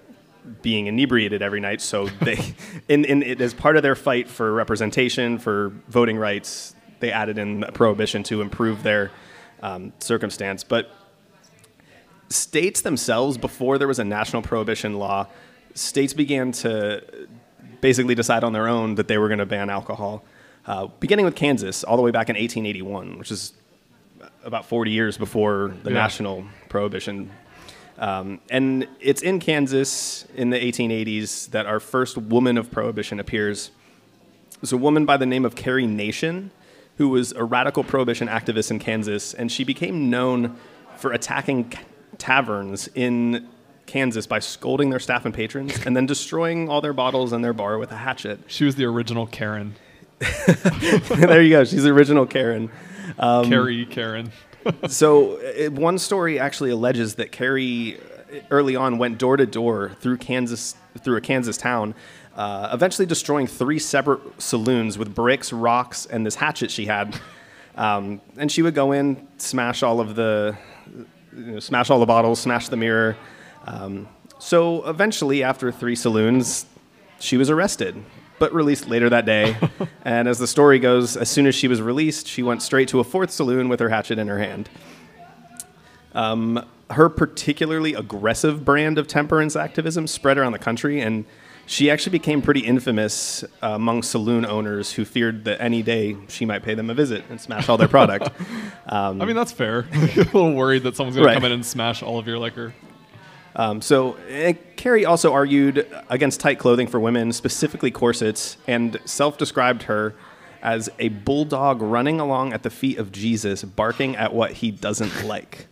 being 0.62 0.88
inebriated 0.88 1.42
every 1.42 1.62
night. 1.62 1.82
So 1.82 2.08
they, 2.22 2.38
in, 2.90 3.06
in 3.06 3.24
it, 3.24 3.40
as 3.40 3.54
part 3.54 3.78
of 3.78 3.84
their 3.84 3.96
fight 3.96 4.28
for 4.28 4.52
representation, 4.52 5.38
for 5.40 5.72
voting 5.88 6.18
rights, 6.18 6.76
they 7.00 7.12
added 7.12 7.38
in 7.38 7.64
a 7.64 7.72
prohibition 7.72 8.24
to 8.24 8.42
improve 8.42 8.84
their 8.84 9.12
um, 9.62 9.94
circumstance. 10.00 10.64
But 10.64 10.92
states 12.30 12.82
themselves, 12.82 13.38
before 13.38 13.78
there 13.78 13.88
was 13.88 14.00
a 14.00 14.04
national 14.04 14.42
prohibition 14.42 14.98
law, 15.00 15.28
states 15.74 16.14
began 16.14 16.52
to 16.52 17.04
basically 17.82 18.16
decide 18.16 18.44
on 18.44 18.54
their 18.54 18.68
own 18.68 18.96
that 18.96 19.08
they 19.08 19.18
were 19.18 19.28
going 19.28 19.40
to 19.40 19.46
ban 19.46 19.70
alcohol. 19.70 20.24
Uh, 20.66 20.88
beginning 21.00 21.24
with 21.26 21.36
Kansas, 21.36 21.84
all 21.84 21.96
the 21.96 22.04
way 22.04 22.12
back 22.12 22.30
in 22.30 22.36
1881, 22.36 23.18
which 23.18 23.32
is 23.32 23.54
about 24.44 24.66
40 24.66 24.92
years 24.92 25.18
before 25.18 25.74
the 25.84 25.92
Yeah. 25.92 25.96
national 25.98 26.46
prohibition. 26.70 27.30
Um, 27.98 28.40
and 28.50 28.88
it's 29.00 29.22
in 29.22 29.40
Kansas 29.40 30.26
in 30.36 30.50
the 30.50 30.58
1880s 30.64 31.48
that 31.48 31.66
our 31.66 31.80
first 31.80 32.18
woman 32.18 32.58
of 32.58 32.70
prohibition 32.70 33.20
appears. 33.20 33.72
It's 34.62 34.72
a 34.72 34.78
woman 34.78 35.06
by 35.06 35.18
the 35.18 35.26
name 35.26 35.46
of 35.46 35.56
Carrie 35.56 35.88
Nation, 35.88 36.52
who 36.98 37.10
was 37.10 37.32
a 37.34 37.44
radical 37.44 37.84
prohibition 37.84 38.28
activist 38.28 38.72
in 38.72 38.80
Kansas, 38.80 39.34
and 39.34 39.52
she 39.52 39.64
became 39.64 40.10
known 40.10 40.56
for 40.98 41.12
attacking 41.12 41.74
taverns 42.18 42.90
in 42.96 43.48
Kansas 43.86 44.28
by 44.28 44.40
scolding 44.40 44.90
their 44.90 45.00
staff 45.00 45.26
and 45.26 45.34
patrons 45.34 45.86
and 45.86 45.96
then 45.96 46.06
destroying 46.06 46.70
all 46.70 46.82
their 46.82 46.94
bottles 46.94 47.32
and 47.32 47.44
their 47.44 47.54
bar 47.54 47.78
with 47.78 47.92
a 47.92 47.98
hatchet. 47.98 48.40
She 48.48 48.66
was 48.66 48.76
the 48.76 48.86
original 48.86 49.28
Karen, 49.28 49.76
there 51.10 51.42
you 51.42 51.52
go. 51.52 51.64
She's 51.64 51.84
the 51.84 51.92
original 51.92 52.26
Karen. 52.26 52.72
Um, 53.20 53.50
Carrie 53.50 53.86
Karen. 53.86 54.32
so 54.88 55.38
uh, 55.40 55.70
one 55.70 56.00
story 56.00 56.40
actually 56.40 56.72
alleges 56.72 57.16
that 57.16 57.32
Carrie 57.32 58.00
uh, 58.00 58.40
early 58.50 58.76
on 58.76 58.98
went 58.98 59.18
door 59.18 59.38
to 59.38 59.46
door 59.46 59.92
through 60.00 60.18
Kansas 60.18 60.76
through 61.00 61.18
a 61.18 61.22
Kansas 61.22 61.58
town, 61.58 61.94
uh, 62.38 62.70
eventually 62.72 63.08
destroying 63.08 63.48
three 63.48 63.80
separate 63.80 64.22
saloons 64.42 64.98
with 64.98 65.14
bricks, 65.14 65.52
rocks, 65.52 66.06
and 66.06 66.24
this 66.26 66.36
hatchet 66.36 66.70
she 66.70 66.86
had. 66.86 67.20
Um, 67.76 68.22
and 68.38 68.52
she 68.52 68.62
would 68.62 68.76
go 68.76 68.92
in, 68.92 69.28
smash 69.38 69.82
all 69.82 70.00
of 70.00 70.16
the, 70.16 70.56
you 71.36 71.54
know, 71.54 71.60
smash 71.60 71.90
all 71.90 72.00
the 72.00 72.06
bottles, 72.06 72.40
smash 72.40 72.70
the 72.70 72.78
mirror. 72.78 73.18
Um, 73.66 74.08
so 74.40 74.88
eventually, 74.88 75.44
after 75.44 75.72
three 75.72 75.96
saloons, 75.96 76.68
she 77.20 77.38
was 77.38 77.50
arrested, 77.50 77.96
but 78.38 78.54
released 78.54 78.88
later 78.88 79.10
that 79.10 79.26
day. 79.26 79.58
and 80.06 80.28
as 80.28 80.38
the 80.38 80.48
story 80.48 80.78
goes, 80.78 81.18
as 81.18 81.30
soon 81.30 81.48
as 81.48 81.56
she 81.56 81.68
was 81.68 81.82
released, 81.82 82.28
she 82.28 82.44
went 82.44 82.62
straight 82.62 82.88
to 82.90 83.00
a 83.00 83.04
fourth 83.04 83.32
saloon 83.32 83.68
with 83.68 83.80
her 83.80 83.90
hatchet 83.90 84.20
in 84.20 84.28
her 84.28 84.38
hand. 84.38 84.70
Um, 86.14 86.64
her 86.92 87.10
particularly 87.10 87.96
aggressive 87.96 88.64
brand 88.64 88.98
of 88.98 89.08
temperance 89.08 89.56
activism 89.56 90.06
spread 90.06 90.38
around 90.38 90.52
the 90.52 90.60
country, 90.60 91.02
and 91.02 91.26
she 91.68 91.92
actually 91.92 92.14
became 92.14 92.42
pretty 92.42 92.62
infamous 92.62 93.44
uh, 93.44 93.48
among 93.72 94.02
saloon 94.02 94.46
owners 94.46 94.94
who 94.94 95.06
feared 95.06 95.44
that 95.46 95.62
any 95.62 95.84
day 95.84 96.16
she 96.30 96.46
might 96.46 96.64
pay 96.64 96.74
them 96.74 96.90
a 96.90 96.94
visit 96.94 97.24
and 97.30 97.40
smash 97.40 97.68
all 97.70 97.78
their 97.78 97.88
product. 97.90 98.30
I 98.88 99.12
mean, 99.12 99.36
that's 99.36 99.52
fair. 99.52 99.80
a 99.94 100.06
little 100.18 100.54
worried 100.54 100.84
that 100.84 100.96
someone's 100.96 101.16
going 101.18 101.28
Right. 101.28 101.34
to 101.34 101.40
come 101.42 101.46
in 101.46 101.52
and 101.52 101.66
smash 101.66 102.02
all 102.02 102.18
of 102.18 102.26
your 102.26 102.40
liquor. 102.40 102.74
Um, 103.56 103.82
so 103.82 104.14
eh, 104.30 104.54
Carrie 104.78 105.06
also 105.06 105.34
argued 105.34 105.88
against 106.10 106.40
tight 106.40 106.58
clothing 106.58 106.88
for 106.88 107.00
women, 107.00 107.32
specifically 107.34 107.92
corsets, 107.92 108.56
and 108.68 109.00
self-described 109.06 109.84
her 109.84 110.16
as 110.62 110.90
a 111.00 111.10
bulldog 111.10 111.82
running 111.82 112.20
along 112.20 112.54
at 112.54 112.64
the 112.64 112.70
feet 112.70 112.98
of 112.98 113.12
Jesus, 113.12 113.64
barking 113.64 114.16
at 114.16 114.34
what 114.34 114.52
he 114.54 114.72
doesn't 114.72 115.24
like. 115.26 115.68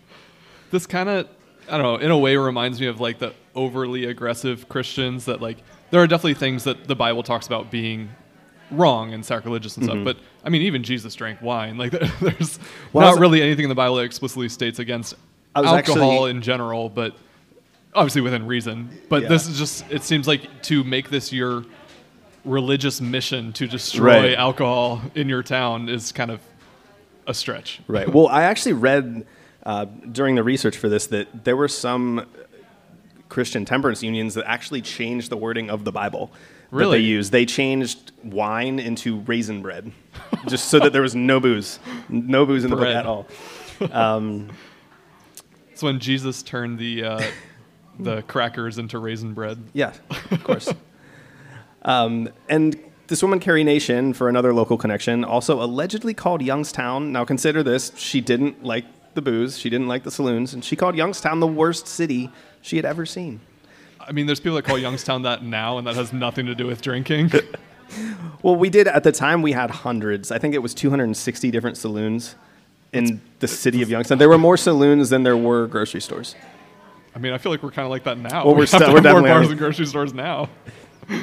This 0.72 0.86
kind 0.88 1.08
of, 1.08 1.30
I 1.70 1.78
don't 1.78 1.84
know, 1.84 1.96
in 2.06 2.12
a 2.12 2.18
way 2.18 2.36
reminds 2.38 2.82
me 2.82 2.88
of 2.88 3.00
like 3.00 3.20
the 3.20 3.34
overly 3.56 4.06
aggressive 4.06 4.68
Christians 4.68 5.25
that 5.25 5.40
like, 5.42 5.60
there 5.92 6.01
are 6.01 6.08
definitely 6.08 6.34
things 6.36 6.63
that 6.65 6.88
the 6.88 6.96
Bible 6.96 7.24
talks 7.24 7.48
about 7.48 7.72
being 7.72 8.10
wrong 8.72 9.13
and 9.13 9.24
sacrilegious 9.25 9.77
and 9.77 9.88
Mm-hmm. 9.88 10.04
stuff. 10.04 10.15
But 10.18 10.24
I 10.44 10.50
mean, 10.50 10.63
even 10.63 10.84
Jesus 10.84 11.13
drank 11.15 11.42
wine. 11.42 11.77
Like, 11.80 11.92
there's 11.92 12.60
Well, 12.94 13.12
not 13.13 13.20
really 13.20 13.42
anything 13.42 13.63
in 13.65 13.70
the 13.70 13.75
Bible 13.75 13.96
that 13.98 14.04
explicitly 14.04 14.50
states 14.50 14.80
against 14.80 15.13
alcohol 15.56 15.75
actually- 15.77 16.32
in 16.32 16.42
general, 16.42 16.89
but 16.89 17.15
obviously 17.94 18.22
within 18.22 18.46
reason. 18.46 18.89
But 19.10 19.24
Yeah. 19.24 19.30
this 19.30 19.48
is 19.48 19.58
just, 19.58 19.86
it 19.89 20.04
seems 20.04 20.27
like 20.27 20.42
to 20.63 20.84
make 20.84 21.10
this 21.10 21.32
your 21.32 21.63
religious 22.44 23.01
mission 23.01 23.54
to 23.54 23.68
destroy 23.68 24.06
Right. 24.30 24.38
alcohol 24.38 25.01
in 25.15 25.30
your 25.30 25.44
town 25.44 25.88
is 25.89 26.12
kind 26.12 26.30
of 26.32 26.39
a 27.27 27.34
stretch. 27.34 27.80
Right. 27.88 28.08
Well, 28.12 28.27
I 28.27 28.44
actually 28.44 28.74
read 28.74 29.25
uh, 29.63 29.86
during 30.12 30.36
the 30.36 30.44
research 30.44 30.77
for 30.77 30.89
this 30.89 31.08
that 31.08 31.44
there 31.46 31.56
were 31.58 31.68
some 31.68 32.25
Christian 33.36 33.65
temperance 33.65 34.01
unions 34.01 34.36
that 34.36 34.46
actually 34.48 34.82
changed 34.82 35.30
the 35.30 35.36
wording 35.36 35.70
of 35.70 35.84
the 35.84 35.92
Bible 35.92 36.32
that 36.72 36.89
they 36.89 37.00
used. 37.00 37.34
They 37.34 37.46
changed 37.46 38.13
wine 38.24 38.80
into 38.80 39.20
raisin 39.20 39.62
bread, 39.62 39.92
just 40.48 40.70
so 40.70 40.80
that 40.80 40.94
there 40.94 41.01
was 41.01 41.15
no 41.15 41.42
booze, 41.42 41.77
no 42.08 42.46
booze 42.46 42.63
in 42.63 42.70
the 42.70 42.77
book 42.77 42.86
Bread. 42.86 42.96
at 42.96 43.06
all. 43.06 43.27
It's 45.74 45.84
when 45.84 46.00
Jesus 46.00 46.42
turned 46.44 46.80
the 46.80 47.04
uh, 47.04 47.22
the 48.00 48.22
crackers 48.22 48.77
into 48.77 48.98
raisin 49.00 49.34
bread. 49.34 49.62
Yeah, 49.74 49.92
of 50.32 50.42
course. 50.46 50.74
um, 51.82 52.30
and 52.48 52.80
this 53.08 53.22
woman, 53.22 53.42
Carrie 53.42 53.65
Nation, 53.65 54.13
for 54.13 54.30
another 54.30 54.54
local 54.54 54.77
connection, 54.77 55.25
also 55.25 55.62
allegedly 55.62 56.13
called 56.13 56.42
Youngstown. 56.42 57.12
Now, 57.12 57.25
consider 57.25 57.62
this: 57.62 57.92
she 57.98 58.22
didn't 58.22 58.63
like 58.63 58.86
the 59.15 59.22
booze, 59.22 59.58
she 59.58 59.70
didn't 59.70 59.89
like 59.89 60.04
the 60.04 60.12
saloons, 60.12 60.54
and 60.54 60.63
she 60.63 60.77
called 60.77 60.96
Youngstown 60.96 61.42
the 61.42 61.48
worst 61.48 61.89
city 61.89 62.32
she 62.66 62.76
had 62.78 62.86
ever 62.86 63.06
seen. 63.06 63.40
I 64.00 64.12
mean, 64.12 64.26
there's 64.26 64.40
people 64.40 64.56
that 64.56 64.66
call 64.66 64.78
Youngstown 64.78 65.22
that 65.22 65.44
now, 65.44 65.78
and 65.78 65.86
that 65.88 65.96
has 65.96 66.12
nothing 66.12 66.48
to 66.48 66.56
do 66.56 66.66
with 66.66 66.82
drinking. 66.82 67.32
Well, 68.42 68.56
we 68.56 68.72
did 68.72 68.88
at 68.88 69.04
the 69.04 69.12
time. 69.12 69.44
We 69.44 69.52
had 69.52 69.70
hundreds. 69.70 70.32
I 70.32 70.40
think 70.40 70.56
it 70.56 70.58
was 70.58 70.74
260 70.74 71.52
different 71.52 71.78
saloons 71.78 72.36
in 72.92 73.22
the 73.40 73.48
city 73.48 73.84
of 73.84 73.92
Youngstown. 73.92 74.18
There 74.18 74.28
were 74.28 74.40
more 74.40 74.58
saloons 74.58 75.12
than 75.12 75.22
there 75.22 75.38
were 75.38 75.68
grocery 75.68 76.02
stores. 76.02 76.36
I 77.16 77.20
mean, 77.20 77.32
I 77.32 77.38
feel 77.38 77.52
like 77.52 77.62
we're 77.62 77.70
kind 77.70 77.86
of 77.86 77.92
like 77.92 78.04
that 78.06 78.18
now. 78.18 78.44
Well, 78.44 78.56
we 78.56 78.62
we're 78.62 78.66
sta- 78.66 78.80
to 78.80 78.92
we're 78.94 79.02
more 79.02 79.22
bars 79.22 79.50
and 79.50 79.58
grocery 79.60 79.86
stores 79.86 80.14
now. 80.14 80.50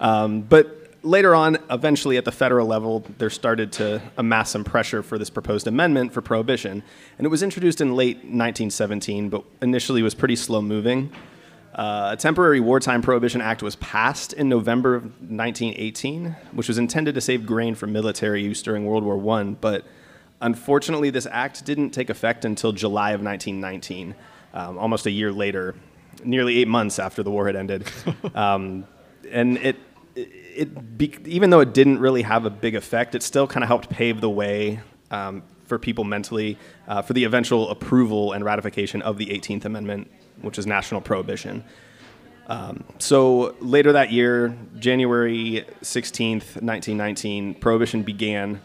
Um, 0.00 0.42
but 0.42 0.79
later 1.02 1.34
on, 1.34 1.58
eventually 1.70 2.16
at 2.16 2.24
the 2.24 2.32
federal 2.32 2.66
level, 2.66 3.04
there 3.18 3.30
started 3.30 3.72
to 3.72 4.02
amass 4.16 4.50
some 4.50 4.64
pressure 4.64 5.02
for 5.02 5.18
this 5.18 5.30
proposed 5.30 5.66
amendment 5.66 6.12
for 6.12 6.20
prohibition. 6.20 6.82
And 7.18 7.24
it 7.24 7.30
was 7.30 7.42
introduced 7.42 7.80
in 7.80 7.94
late 7.94 8.16
1917, 8.16 9.28
but 9.28 9.44
initially 9.62 10.02
was 10.02 10.14
pretty 10.14 10.36
slow 10.36 10.62
moving. 10.62 11.12
Uh, 11.74 12.10
a 12.12 12.16
temporary 12.16 12.60
wartime 12.60 13.00
prohibition 13.00 13.40
act 13.40 13.62
was 13.62 13.76
passed 13.76 14.32
in 14.32 14.48
November 14.48 14.96
of 14.96 15.04
1918, 15.04 16.36
which 16.52 16.68
was 16.68 16.78
intended 16.78 17.14
to 17.14 17.20
save 17.20 17.46
grain 17.46 17.74
for 17.74 17.86
military 17.86 18.42
use 18.42 18.62
during 18.62 18.84
World 18.84 19.04
War 19.04 19.38
I. 19.38 19.44
But 19.44 19.84
unfortunately, 20.40 21.10
this 21.10 21.26
act 21.30 21.64
didn't 21.64 21.90
take 21.90 22.10
effect 22.10 22.44
until 22.44 22.72
July 22.72 23.12
of 23.12 23.22
1919, 23.22 24.14
um, 24.52 24.78
almost 24.78 25.06
a 25.06 25.10
year 25.10 25.32
later, 25.32 25.76
nearly 26.24 26.58
eight 26.58 26.68
months 26.68 26.98
after 26.98 27.22
the 27.22 27.30
war 27.30 27.46
had 27.46 27.56
ended. 27.56 27.90
Um, 28.34 28.86
and 29.30 29.58
it, 29.58 29.76
it 30.14 30.98
be, 30.98 31.16
even 31.26 31.50
though 31.50 31.60
it 31.60 31.72
didn't 31.72 31.98
really 31.98 32.22
have 32.22 32.44
a 32.44 32.50
big 32.50 32.74
effect, 32.74 33.14
it 33.14 33.22
still 33.22 33.46
kind 33.46 33.64
of 33.64 33.68
helped 33.68 33.88
pave 33.88 34.20
the 34.20 34.30
way 34.30 34.80
um, 35.10 35.42
for 35.66 35.78
people 35.78 36.04
mentally 36.04 36.58
uh, 36.88 37.02
for 37.02 37.12
the 37.12 37.24
eventual 37.24 37.70
approval 37.70 38.32
and 38.32 38.44
ratification 38.44 39.02
of 39.02 39.16
the 39.16 39.26
18th 39.26 39.64
Amendment, 39.64 40.10
which 40.42 40.58
is 40.58 40.66
national 40.66 41.00
prohibition. 41.00 41.64
Um, 42.48 42.82
so 42.98 43.54
later 43.60 43.92
that 43.92 44.10
year, 44.10 44.56
January 44.78 45.64
16th, 45.82 46.60
1919, 46.60 47.54
prohibition 47.54 48.02
began. 48.02 48.60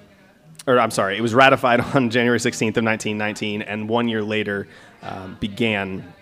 Or 0.66 0.80
I'm 0.80 0.90
sorry, 0.90 1.16
it 1.18 1.22
was 1.22 1.36
ratified 1.36 1.80
on 1.96 2.10
January 2.10 2.40
16th 2.40 2.78
of 2.78 2.84
1919, 2.84 3.62
and 3.62 3.88
one 3.88 4.08
year 4.08 4.24
later 4.24 4.68
um, 5.04 5.38
began 5.40 6.15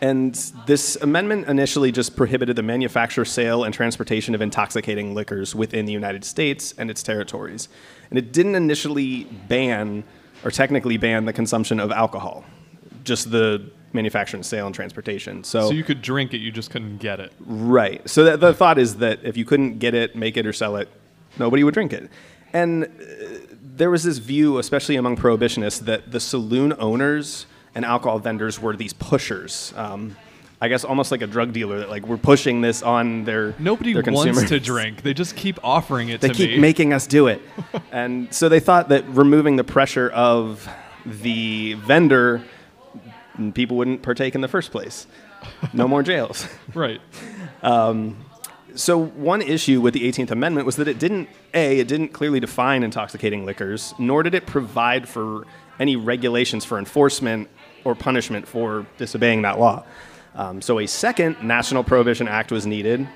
and 0.00 0.34
this 0.66 0.96
amendment 0.96 1.48
initially 1.48 1.92
just 1.92 2.16
prohibited 2.16 2.56
the 2.56 2.62
manufacture, 2.62 3.24
sale, 3.24 3.64
and 3.64 3.72
transportation 3.72 4.34
of 4.34 4.42
intoxicating 4.42 5.14
liquors 5.14 5.54
within 5.54 5.86
the 5.86 5.92
United 5.92 6.24
States 6.24 6.74
and 6.76 6.90
its 6.90 7.02
territories. 7.02 7.68
And 8.10 8.18
it 8.18 8.32
didn't 8.32 8.54
initially 8.54 9.24
ban, 9.48 10.04
or 10.44 10.50
technically 10.50 10.96
ban, 10.96 11.24
the 11.24 11.32
consumption 11.32 11.80
of 11.80 11.90
alcohol, 11.90 12.44
just 13.04 13.30
the 13.30 13.70
manufacture 13.92 14.36
and 14.36 14.44
sale 14.44 14.66
and 14.66 14.74
transportation. 14.74 15.44
So, 15.44 15.68
So 15.68 15.74
you 15.74 15.84
could 15.84 16.02
drink 16.02 16.34
it, 16.34 16.38
you 16.38 16.50
just 16.50 16.70
couldn't 16.70 16.98
get 16.98 17.20
it. 17.20 17.32
right. 17.40 18.06
So 18.10 18.24
the, 18.24 18.36
the 18.36 18.52
thought 18.52 18.78
is 18.78 18.96
that 18.96 19.20
if 19.22 19.36
you 19.36 19.44
couldn't 19.44 19.78
get 19.78 19.94
it, 19.94 20.16
make 20.16 20.36
it, 20.36 20.46
or 20.46 20.52
sell 20.52 20.76
it, 20.76 20.88
nobody 21.38 21.62
would 21.64 21.74
drink 21.74 21.92
it. 21.92 22.10
And 22.52 22.84
uh, 22.84 22.88
there 23.62 23.90
was 23.90 24.02
this 24.02 24.18
view, 24.18 24.58
especially 24.58 24.96
among 24.96 25.16
prohibitionists, 25.16 25.80
that 25.80 26.10
the 26.10 26.20
saloon 26.20 26.74
owners 26.78 27.46
and 27.74 27.84
alcohol 27.84 28.18
vendors 28.18 28.60
were 28.60 28.76
these 28.76 28.92
pushers. 28.92 29.72
Um, 29.76 30.16
I 30.60 30.68
guess 30.68 30.84
almost 30.84 31.10
like 31.10 31.20
a 31.20 31.26
drug 31.26 31.52
dealer 31.52 31.80
that 31.80 31.90
like 31.90 32.06
we're 32.06 32.16
pushing 32.16 32.60
this 32.60 32.82
on 32.82 33.24
their 33.24 33.54
Nobody 33.58 33.92
their 33.92 34.02
wants 34.12 34.48
to 34.48 34.58
drink. 34.58 35.02
They 35.02 35.12
just 35.12 35.36
keep 35.36 35.58
offering 35.62 36.08
it 36.08 36.20
They 36.20 36.30
keep 36.30 36.50
me. 36.52 36.58
making 36.58 36.92
us 36.92 37.06
do 37.06 37.26
it. 37.26 37.42
and 37.92 38.32
so 38.32 38.48
they 38.48 38.60
thought 38.60 38.88
that 38.88 39.06
removing 39.08 39.56
the 39.56 39.64
pressure 39.64 40.08
of 40.10 40.66
the 41.04 41.74
vendor, 41.74 42.42
people 43.52 43.76
wouldn't 43.76 44.02
partake 44.02 44.34
in 44.34 44.40
the 44.40 44.48
first 44.48 44.70
place. 44.70 45.06
No 45.74 45.86
more 45.86 46.02
jails. 46.02 46.48
right. 46.74 47.00
So 48.76 48.98
one 48.98 49.40
issue 49.40 49.80
with 49.80 49.94
the 49.94 50.10
18th 50.10 50.32
Amendment 50.32 50.66
was 50.66 50.74
that 50.76 50.88
it 50.88 50.98
didn't 50.98 51.28
a 51.52 51.78
it 51.78 51.86
didn't 51.86 52.08
clearly 52.08 52.40
define 52.40 52.82
intoxicating 52.82 53.46
liquors, 53.46 53.94
nor 54.00 54.24
did 54.24 54.34
it 54.34 54.46
provide 54.46 55.08
for 55.08 55.46
any 55.78 55.94
regulations 55.94 56.64
for 56.64 56.76
enforcement 56.78 57.48
or 57.84 57.94
punishment 57.94 58.46
for 58.46 58.86
disobeying 58.98 59.42
that 59.42 59.58
law. 59.58 59.84
Um, 60.34 60.60
so 60.60 60.80
a 60.80 60.86
second 60.86 61.42
National 61.42 61.84
Prohibition 61.84 62.26
Act 62.26 62.50
was 62.50 62.66
needed, 62.66 63.06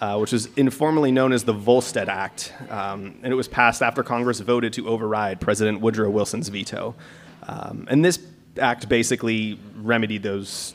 uh, 0.00 0.18
which 0.18 0.32
was 0.32 0.46
informally 0.56 1.10
known 1.10 1.32
as 1.32 1.44
the 1.44 1.54
Volstead 1.54 2.08
Act, 2.08 2.52
um, 2.68 3.18
and 3.22 3.32
it 3.32 3.36
was 3.36 3.48
passed 3.48 3.82
after 3.82 4.02
Congress 4.02 4.40
voted 4.40 4.72
to 4.74 4.88
override 4.88 5.40
President 5.40 5.80
Woodrow 5.80 6.10
Wilson's 6.10 6.48
veto. 6.48 6.94
Um, 7.44 7.86
and 7.90 8.04
this 8.04 8.18
act 8.60 8.88
basically 8.88 9.58
remedied 9.76 10.22
those 10.22 10.74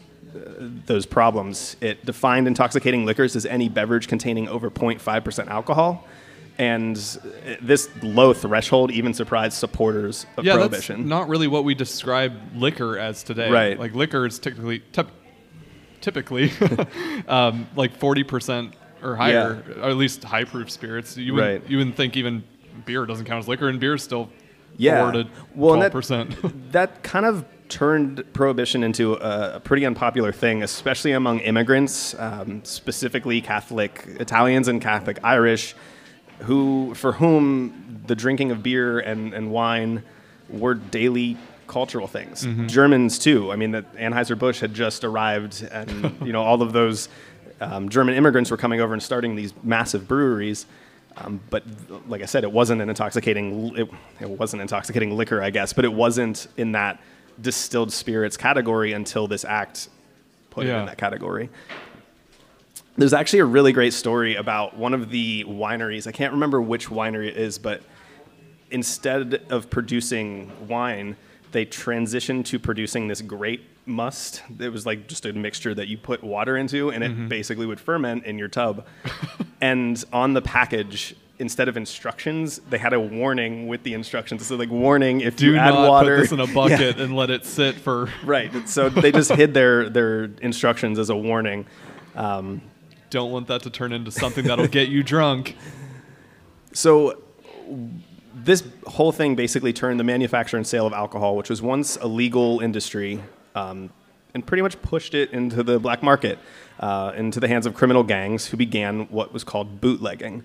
those 0.86 1.06
problems. 1.06 1.76
It 1.82 2.06
defined 2.06 2.48
intoxicating 2.48 3.06
liquors 3.06 3.36
as 3.36 3.46
any 3.46 3.70
beverage 3.70 4.08
containing 4.08 4.48
over 4.48 4.70
0.5% 4.70 5.48
alcohol. 5.48 6.08
And 6.58 6.96
this 7.62 7.90
low 8.04 8.34
threshold 8.34 8.92
even 8.92 9.14
surprised 9.14 9.58
supporters 9.58 10.26
of 10.38 10.46
Yeah, 10.46 10.56
prohibition. 10.56 10.98
that's 11.02 11.10
not 11.10 11.28
really 11.30 11.48
what 11.48 11.64
we 11.64 11.74
describe 11.74 12.34
liquor 12.56 13.00
as 13.00 13.24
today. 13.24 13.50
Right. 13.50 13.80
Like 13.80 13.96
liquor 13.96 14.26
is 14.28 14.38
typically 14.38 14.82
typ- 14.92 15.10
typically 16.02 16.52
um, 17.28 17.68
like 17.76 17.96
forty 17.98 18.24
percent 18.24 18.76
or 19.04 19.16
higher, 19.16 19.64
or 19.82 19.90
at 19.90 19.96
least 19.98 20.24
high 20.24 20.44
proof 20.44 20.70
spirits. 20.70 21.18
You 21.18 21.34
wouldn't, 21.34 21.62
Right. 21.64 21.70
you 21.72 21.78
wouldn't 21.78 21.96
think 21.96 22.16
even 22.16 22.44
beer 22.86 23.06
doesn't 23.08 23.26
count 23.26 23.40
as 23.40 23.48
liquor, 23.48 23.68
and 23.68 23.80
beer 23.80 23.96
is 23.96 24.04
still 24.04 24.30
Yeah. 24.78 25.02
four 25.04 25.12
to 25.14 25.24
twelve 25.56 25.80
that- 25.80 25.92
percent. 25.92 26.72
that 26.72 27.02
kind 27.02 27.26
of 27.26 27.46
turned 27.70 28.24
prohibition 28.34 28.84
into 28.84 29.14
a, 29.14 29.56
a 29.56 29.60
pretty 29.62 29.86
unpopular 29.86 30.32
thing, 30.34 30.62
especially 30.62 31.14
among 31.14 31.40
immigrants, 31.40 32.14
um, 32.20 32.62
specifically 32.66 33.42
Catholic 33.42 34.04
Italians 34.20 34.68
and 34.68 34.82
Catholic 34.82 35.18
Irish, 35.24 35.74
who 36.44 36.94
for 36.96 37.14
whom 37.14 38.02
the 38.08 38.16
drinking 38.16 38.52
of 38.52 38.64
beer 38.64 39.00
and, 39.00 39.34
and 39.34 39.52
wine 39.52 40.04
were 40.50 40.74
daily 40.74 41.38
cultural 41.68 42.08
things. 42.08 42.46
Germans 42.68 43.18
too. 43.18 43.52
I 43.52 43.56
mean, 43.56 43.72
that 43.72 43.96
Anheuser 43.96 44.38
Busch 44.38 44.60
had 44.60 44.74
just 44.74 45.04
arrived, 45.04 45.68
and 45.72 46.16
you 46.26 46.34
know 46.34 46.44
all 46.44 46.62
of 46.62 46.74
those 46.74 47.10
um, 47.62 47.90
German 47.90 48.16
immigrants 48.16 48.52
were 48.52 48.58
coming 48.58 48.82
over 48.82 48.94
and 48.94 49.02
starting 49.02 49.36
these 49.36 49.54
massive 49.64 50.08
breweries. 50.08 50.66
Um, 51.18 51.42
but 51.50 51.64
like 52.08 52.22
I 52.22 52.26
said, 52.26 52.44
it 52.44 52.52
wasn't 52.52 52.82
an 52.82 52.90
intoxicating. 52.90 53.78
It, 53.78 53.90
it 54.20 54.30
wasn't 54.30 54.62
intoxicating 54.62 55.16
liquor, 55.16 55.42
I 55.42 55.50
guess, 55.50 55.74
but 55.74 55.86
it 55.86 55.94
wasn't 55.94 56.48
in 56.58 56.74
that 56.74 57.00
distilled 57.42 57.92
spirits 57.92 58.38
category 58.38 58.94
until 58.94 59.28
this 59.28 59.46
act 59.46 59.90
put 60.50 60.66
it 60.66 60.70
in 60.82 60.86
that 60.86 60.98
category. 60.98 61.50
There's 63.02 63.14
actually 63.14 63.40
a 63.40 63.46
really 63.46 63.74
great 63.74 63.94
story 63.94 64.36
about 64.36 64.78
one 64.78 64.94
of 64.94 65.10
the 65.10 65.44
wineries. 65.46 66.06
I 66.06 66.12
can't 66.12 66.34
remember 66.34 66.62
which 66.62 66.88
winery 66.88 67.30
it 67.30 67.36
is, 67.36 67.58
but 67.58 67.82
instead 68.70 69.42
of 69.50 69.72
producing 69.72 70.52
wine, 70.68 71.16
they 71.52 71.66
transitioned 71.66 72.46
to 72.46 72.60
producing 72.60 73.08
this 73.08 73.24
grape 73.24 73.68
must. 73.88 74.44
It 74.60 74.70
was 74.70 74.86
like 74.86 75.08
just 75.08 75.26
a 75.26 75.34
mixture 75.34 75.74
that 75.74 75.88
you 75.88 75.98
put 75.98 76.24
water 76.24 76.58
into, 76.58 76.92
and 76.92 77.04
it 77.04 77.10
mm-hmm. 77.10 77.28
basically 77.28 77.66
would 77.66 77.80
ferment 77.80 78.26
in 78.26 78.38
your 78.38 78.50
tub. 78.50 78.86
and 79.62 80.06
on 80.14 80.36
the 80.36 80.42
package, 80.44 81.16
instead 81.40 81.68
of 81.68 81.78
instructions, 81.78 82.62
they 82.70 82.78
had 82.78 82.94
a 82.94 83.00
warning 83.00 83.68
with 83.68 83.82
the 83.82 83.96
instructions. 83.96 84.46
So 84.46 84.58
like 84.58 84.70
warning 84.70 85.22
if 85.22 85.38
Do 85.38 85.48
you 85.48 85.58
add 85.58 85.74
not 85.74 85.90
water, 85.90 86.18
put 86.18 86.22
this 86.22 86.32
in 86.34 86.40
a 86.40 86.46
Yeah. 86.46 86.54
bucket 86.54 87.00
and 87.00 87.16
let 87.16 87.32
it 87.32 87.48
sit 87.48 87.78
for. 87.78 88.10
Right. 88.24 88.70
So 88.70 88.90
they 88.90 89.12
just 89.12 89.32
hid 89.32 89.56
their 89.56 89.90
their 89.90 90.26
instructions 90.44 91.00
as 91.00 91.10
a 91.10 91.18
warning. 91.18 91.66
Um, 92.16 92.62
Don't 93.12 93.32
want 93.32 93.48
that 93.48 93.62
to 93.64 93.70
turn 93.70 93.92
into 93.92 94.10
something 94.10 94.46
that'll 94.46 94.68
get 94.68 94.90
you 94.90 95.04
drunk. 95.04 95.56
So 96.74 97.22
this 98.34 98.64
whole 98.88 99.12
thing 99.12 99.36
basically 99.36 99.74
turned 99.74 100.00
the 100.00 100.06
manufacture 100.06 100.56
and 100.56 100.66
sale 100.66 100.88
of 100.88 100.94
alcohol, 100.94 101.36
which 101.36 101.50
was 101.50 101.62
once 101.62 101.98
a 101.98 102.08
legal 102.08 102.62
industry, 102.62 103.22
um, 103.56 103.90
and 104.34 104.46
pretty 104.46 104.62
much 104.62 104.82
pushed 104.82 105.14
it 105.14 105.32
into 105.32 105.64
the 105.64 105.80
black 105.80 106.02
market, 106.02 106.40
uh, 106.80 107.12
into 107.18 107.42
the 107.42 107.50
hands 107.50 107.66
of 107.66 107.74
criminal 107.74 108.04
gangs 108.04 108.48
who 108.48 108.56
began 108.56 109.02
what 109.08 109.34
was 109.34 109.44
called 109.44 109.82
bootlegging. 109.82 110.44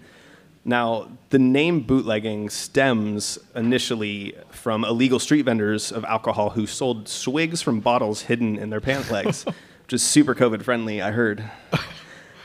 Now, 0.64 1.08
the 1.30 1.38
name 1.38 1.82
bootlegging 1.82 2.50
stems 2.50 3.38
initially 3.54 4.34
from 4.50 4.84
illegal 4.84 5.20
street 5.20 5.42
vendors 5.42 5.92
of 5.92 6.04
alcohol 6.04 6.50
who 6.50 6.66
sold 6.66 7.06
swigs 7.06 7.62
from 7.62 7.78
bottles 7.78 8.22
hidden 8.22 8.58
in 8.58 8.70
their 8.70 8.80
pant 8.80 9.12
legs, 9.12 9.44
which 9.84 9.92
is 9.92 10.02
super 10.02 10.34
COVID 10.34 10.64
friendly, 10.64 11.00
I 11.00 11.12
heard. 11.12 11.48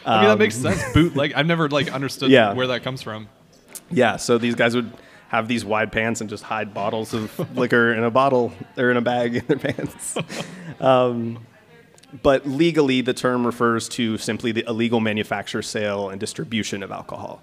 I 0.06 0.20
mean, 0.22 0.30
that 0.30 0.38
makes 0.40 0.56
sense. 0.56 0.82
Bootleg. 0.94 1.34
I've 1.34 1.46
never 1.46 1.70
like 1.70 1.92
understood 1.92 2.28
Um, 2.28 2.32
Yeah. 2.32 2.54
where 2.54 2.68
that 2.68 2.84
comes 2.84 3.02
from. 3.02 3.28
Yeah, 3.90 4.16
so 4.18 4.38
these 4.38 4.56
guys 4.56 4.76
would 4.76 4.92
have 5.30 5.48
these 5.48 5.64
wide 5.64 5.92
pants 5.92 6.22
and 6.22 6.30
just 6.30 6.44
hide 6.44 6.74
bottles 6.74 7.14
of 7.14 7.38
liquor 7.58 7.94
in 7.94 8.04
a 8.04 8.12
bottle 8.12 8.52
or 8.78 8.92
in 8.92 8.98
a 8.98 9.02
bag 9.02 9.36
in 9.38 9.46
their 9.48 9.58
pants. 9.60 10.18
Um, 10.80 11.46
but 12.22 12.46
legally, 12.48 13.02
the 13.02 13.14
term 13.14 13.46
refers 13.46 13.88
to 13.90 14.18
simply 14.18 14.52
the 14.52 14.66
illegal 14.68 15.00
manufacture, 15.00 15.62
sale, 15.62 16.10
and 16.10 16.20
distribution 16.20 16.84
of 16.84 16.92
alcohol. 16.92 17.42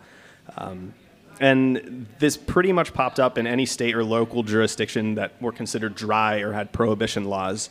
Um, 0.56 0.92
and 1.40 2.06
this 2.18 2.36
pretty 2.36 2.72
much 2.72 2.92
popped 2.92 3.20
up 3.20 3.38
in 3.38 3.46
any 3.46 3.64
state 3.64 3.94
or 3.94 4.04
local 4.04 4.42
jurisdiction 4.42 5.14
that 5.14 5.40
were 5.40 5.52
considered 5.52 5.94
dry 5.94 6.40
or 6.40 6.52
had 6.52 6.72
prohibition 6.72 7.24
laws. 7.24 7.70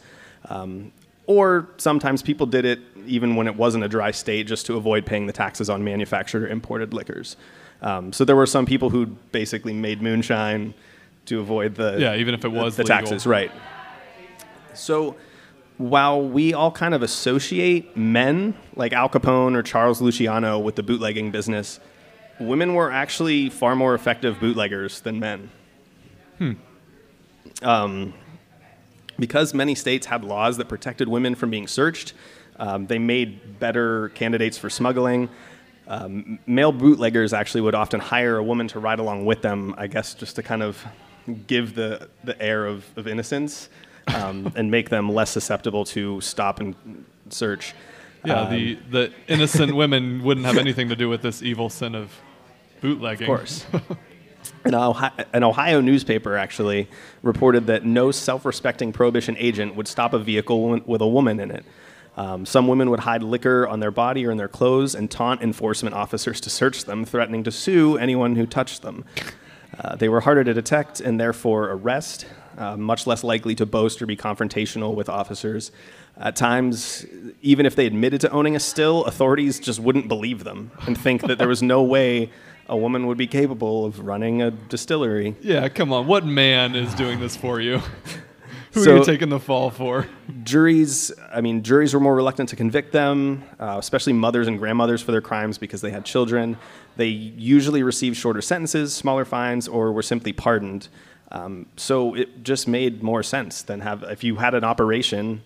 Um, 0.50 0.92
or 1.28 1.68
sometimes 1.78 2.22
people 2.22 2.46
did 2.48 2.66
it 2.66 2.80
even 3.06 3.36
when 3.36 3.48
it 3.48 3.56
wasn't 3.56 3.84
a 3.84 3.88
dry 3.88 4.12
state 4.12 4.48
just 4.48 4.66
to 4.66 4.76
avoid 4.76 5.06
paying 5.06 5.28
the 5.28 5.34
taxes 5.34 5.70
on 5.70 5.84
manufactured 5.84 6.44
or 6.44 6.48
imported 6.48 6.94
liquors. 6.94 7.38
Um, 7.82 8.12
so 8.12 8.26
there 8.26 8.36
were 8.36 8.46
some 8.48 8.66
people 8.66 8.90
who 8.90 9.06
basically 9.32 9.74
made 9.74 10.02
moonshine 10.02 10.74
to 11.28 11.40
avoid 11.40 11.76
the 11.76 11.98
Yeah, 12.00 12.16
even 12.16 12.34
if 12.34 12.44
it 12.44 12.52
was 12.52 12.76
the 12.76 12.84
legal. 12.84 12.98
taxes, 12.98 13.28
right? 13.28 13.52
So 14.74 15.16
while 15.78 16.22
we 16.28 16.54
all 16.54 16.72
kind 16.72 16.94
of 16.94 17.04
associate 17.04 17.96
men 17.96 18.56
like 18.76 18.94
Al 18.94 19.10
Capone 19.10 19.56
or 19.56 19.62
Charles 19.62 20.02
Luciano 20.02 20.58
with 20.60 20.76
the 20.76 20.84
bootlegging 20.84 21.30
business, 21.32 21.80
women 22.40 22.74
were 22.74 22.92
actually 22.92 23.50
far 23.50 23.76
more 23.76 23.94
effective 23.94 24.40
bootleggers 24.40 25.02
than 25.02 25.20
men. 25.20 25.50
Um, 27.62 28.14
because 29.20 29.54
many 29.54 29.76
states 29.76 30.06
had 30.08 30.24
laws 30.24 30.58
that 30.58 30.68
protected 30.68 31.08
women 31.08 31.36
from 31.36 31.50
being 31.50 31.68
searched, 31.68 32.14
um, 32.60 32.88
they 32.88 33.00
made 33.00 33.60
better 33.60 34.10
candidates 34.10 34.58
for 34.58 34.70
smuggling. 34.70 35.30
Um, 35.88 36.40
male 36.46 36.72
bootleggers 36.72 37.34
actually 37.34 37.62
would 37.62 37.76
often 37.76 38.00
hire 38.00 38.38
a 38.38 38.44
woman 38.44 38.68
to 38.70 38.80
ride 38.80 39.00
along 39.00 39.26
with 39.26 39.42
them, 39.42 39.74
I 39.78 39.88
guess, 39.88 40.14
just 40.14 40.36
to 40.36 40.44
kind 40.44 40.62
of 40.62 40.86
give 41.48 41.76
the, 41.76 42.10
the 42.24 42.40
air 42.42 42.66
of, 42.66 42.86
of 42.98 43.08
innocence 43.08 43.70
um, 44.08 44.52
and 44.56 44.70
make 44.70 44.90
them 44.90 45.12
less 45.12 45.30
susceptible 45.30 45.86
to 45.86 46.20
stop 46.22 46.60
and 46.60 46.76
search. 47.30 47.74
Yeah, 48.26 48.42
Um, 48.42 48.52
the 48.52 48.78
the 48.90 49.14
innocent 49.28 49.76
women 49.76 50.24
wouldn't 50.24 50.46
have 50.46 50.58
anything 50.68 50.90
to 50.90 50.96
do 50.96 51.08
with 51.08 51.22
this 51.22 51.42
evil 51.42 51.70
sin 51.70 51.96
of 51.96 52.12
bootlegging. 52.82 53.30
Of 53.30 53.38
course. 53.38 53.66
An 54.68 54.76
Ohio, 54.76 55.12
an 55.32 55.44
Ohio 55.44 55.80
newspaper 55.80 56.36
actually 56.36 56.90
reported 57.22 57.68
that 57.68 57.86
no 57.86 58.12
self 58.12 58.44
respecting 58.44 58.92
prohibition 58.92 59.38
agent 59.40 59.76
would 59.76 59.88
stop 59.88 60.14
a 60.14 60.20
vehicle 60.20 60.82
with 60.86 61.02
a 61.02 61.08
woman 61.08 61.40
in 61.40 61.52
it. 61.52 61.66
Um, 62.18 62.46
some 62.46 62.68
women 62.68 62.90
would 62.90 63.02
hide 63.02 63.24
liquor 63.24 63.66
on 63.68 63.80
their 63.80 63.92
body 63.92 64.26
or 64.26 64.32
in 64.32 64.38
their 64.38 64.48
clothes 64.48 64.94
and 64.94 65.10
taunt 65.10 65.42
enforcement 65.42 65.96
officers 65.96 66.42
to 66.42 66.50
search 66.50 66.84
them, 66.86 67.06
threatening 67.06 67.44
to 67.44 67.52
sue 67.52 67.98
anyone 67.98 68.36
who 68.36 68.46
touched 68.46 68.82
them. 68.82 69.06
Uh, 69.80 69.96
they 69.96 70.10
were 70.10 70.22
harder 70.22 70.44
to 70.44 70.54
detect 70.54 71.00
and 71.00 71.20
therefore 71.20 71.70
arrest, 71.70 72.26
uh, 72.58 72.76
much 72.76 73.06
less 73.06 73.24
likely 73.24 73.54
to 73.56 73.66
boast 73.66 74.02
or 74.02 74.06
be 74.06 74.18
confrontational 74.18 74.96
with 74.96 75.08
officers. 75.08 75.72
At 76.18 76.36
times, 76.36 77.06
even 77.42 77.66
if 77.66 77.76
they 77.76 77.86
admitted 77.86 78.22
to 78.22 78.32
owning 78.32 78.56
a 78.56 78.60
still, 78.60 79.06
authorities 79.06 79.60
just 79.60 79.80
wouldn't 79.80 80.08
believe 80.08 80.44
them 80.44 80.72
and 80.88 80.98
think 80.98 81.22
that 81.22 81.38
there 81.38 81.48
was 81.48 81.62
no 81.62 81.84
way 81.84 82.32
a 82.70 82.76
woman 82.78 83.08
would 83.08 83.18
be 83.18 83.28
capable 83.28 83.86
of 83.86 84.00
running 84.00 84.42
a 84.42 84.52
distillery. 84.52 85.36
Yeah, 85.42 85.68
come 85.70 85.92
on. 85.94 86.08
What 86.08 86.26
man 86.26 86.76
is 86.76 86.94
doing 86.96 87.20
this 87.20 87.36
for 87.36 87.60
you? 87.62 87.82
Who 88.74 88.84
are 88.92 88.98
you 88.98 89.06
taking 89.06 89.30
the 89.30 89.40
fall 89.40 89.72
for? 89.72 90.06
juries 90.44 91.12
i 91.34 91.42
mean 91.42 91.64
juries 91.64 91.94
were 91.94 92.00
more 92.00 92.16
reluctant 92.16 92.48
to 92.50 92.56
convict 92.56 92.92
them 92.92 93.44
uh, 93.60 93.76
especially 93.80 94.14
mothers 94.14 94.48
and 94.48 94.60
grandmothers 94.60 95.02
for 95.02 95.12
their 95.12 95.22
crimes 95.22 95.58
because 95.58 95.82
they 95.82 95.90
had 95.90 96.06
children 96.06 96.58
they 96.96 97.08
usually 97.08 97.82
received 97.84 98.16
shorter 98.16 98.42
sentences 98.42 98.94
smaller 98.94 99.26
fines 99.26 99.68
or 99.68 99.92
were 99.92 100.04
simply 100.04 100.32
pardoned 100.32 100.88
um, 101.32 101.66
so 101.76 102.14
it 102.14 102.44
just 102.44 102.68
made 102.68 103.02
more 103.04 103.24
sense 103.24 103.62
than 103.64 103.82
have 103.82 104.04
if 104.04 104.24
you 104.24 104.36
had 104.36 104.54
an 104.54 104.64
operation 104.64 105.42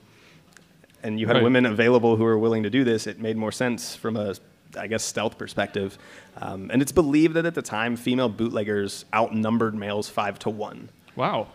and 1.04 1.20
you 1.20 1.26
had 1.28 1.38
Right. 1.38 1.44
women 1.44 1.66
available 1.66 2.18
who 2.18 2.24
were 2.24 2.38
willing 2.38 2.64
to 2.64 2.70
do 2.70 2.84
this 2.84 3.08
it 3.08 3.20
made 3.20 3.38
more 3.38 3.52
sense 3.52 3.96
from 3.96 4.18
a 4.18 4.36
i 4.78 4.88
guess 4.88 5.04
stealth 5.04 5.38
perspective 5.38 5.98
um, 6.38 6.70
and 6.72 6.82
it's 6.82 6.92
believed 6.92 7.34
that 7.36 7.46
at 7.46 7.56
the 7.56 7.62
time 7.62 7.96
female 7.96 8.30
bootleggers 8.30 9.06
outnumbered 9.14 9.76
males 9.76 10.08
five 10.10 10.38
to 10.40 10.50
one 10.50 10.90
Wow, 11.16 11.48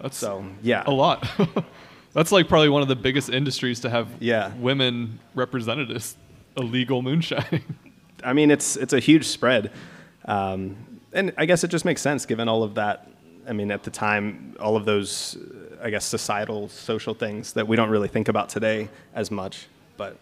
that's 0.00 0.16
so 0.16 0.44
yeah 0.62 0.84
a 0.86 0.92
lot. 0.92 1.28
that's 2.12 2.30
like 2.30 2.48
probably 2.48 2.68
one 2.68 2.80
of 2.82 2.88
the 2.88 2.94
biggest 2.96 3.28
industries 3.28 3.80
to 3.80 3.90
have 3.90 4.06
Yeah. 4.20 4.52
women 4.56 5.18
represented 5.34 5.90
as 5.90 6.16
illegal 6.56 7.02
moonshine. 7.02 7.62
I 8.24 8.32
mean, 8.34 8.50
it's 8.52 8.76
it's 8.76 8.92
a 8.92 9.00
huge 9.00 9.26
spread, 9.26 9.72
um, 10.26 10.76
and 11.12 11.32
I 11.36 11.44
guess 11.46 11.64
it 11.64 11.68
just 11.72 11.84
makes 11.84 12.00
sense 12.02 12.24
given 12.24 12.48
all 12.48 12.62
of 12.62 12.74
that. 12.76 13.08
I 13.48 13.52
mean, 13.52 13.70
at 13.72 13.82
the 13.82 13.90
time, 13.90 14.54
all 14.60 14.76
of 14.76 14.84
those, 14.84 15.36
I 15.82 15.90
guess, 15.90 16.04
societal, 16.04 16.68
social 16.68 17.14
things 17.14 17.54
that 17.54 17.66
we 17.66 17.74
don't 17.76 17.90
really 17.90 18.08
think 18.08 18.28
about 18.28 18.48
today 18.48 18.88
as 19.14 19.30
much. 19.30 19.66
But 19.96 20.18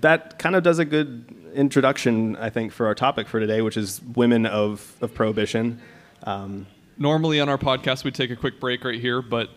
that 0.00 0.38
kind 0.38 0.56
of 0.56 0.62
does 0.62 0.78
a 0.78 0.84
good 0.84 1.34
introduction, 1.54 2.36
I 2.36 2.50
think, 2.50 2.72
for 2.72 2.86
our 2.86 2.94
topic 2.94 3.28
for 3.28 3.40
today, 3.40 3.62
which 3.62 3.76
is 3.76 4.00
women 4.02 4.46
of 4.46 4.94
of 5.00 5.14
prohibition. 5.14 5.80
Um, 6.24 6.66
Normally 6.96 7.40
on 7.40 7.48
our 7.48 7.58
podcast, 7.58 8.04
we 8.04 8.12
take 8.12 8.30
a 8.30 8.36
quick 8.36 8.60
break 8.60 8.84
right 8.84 9.00
here, 9.00 9.20
but 9.20 9.50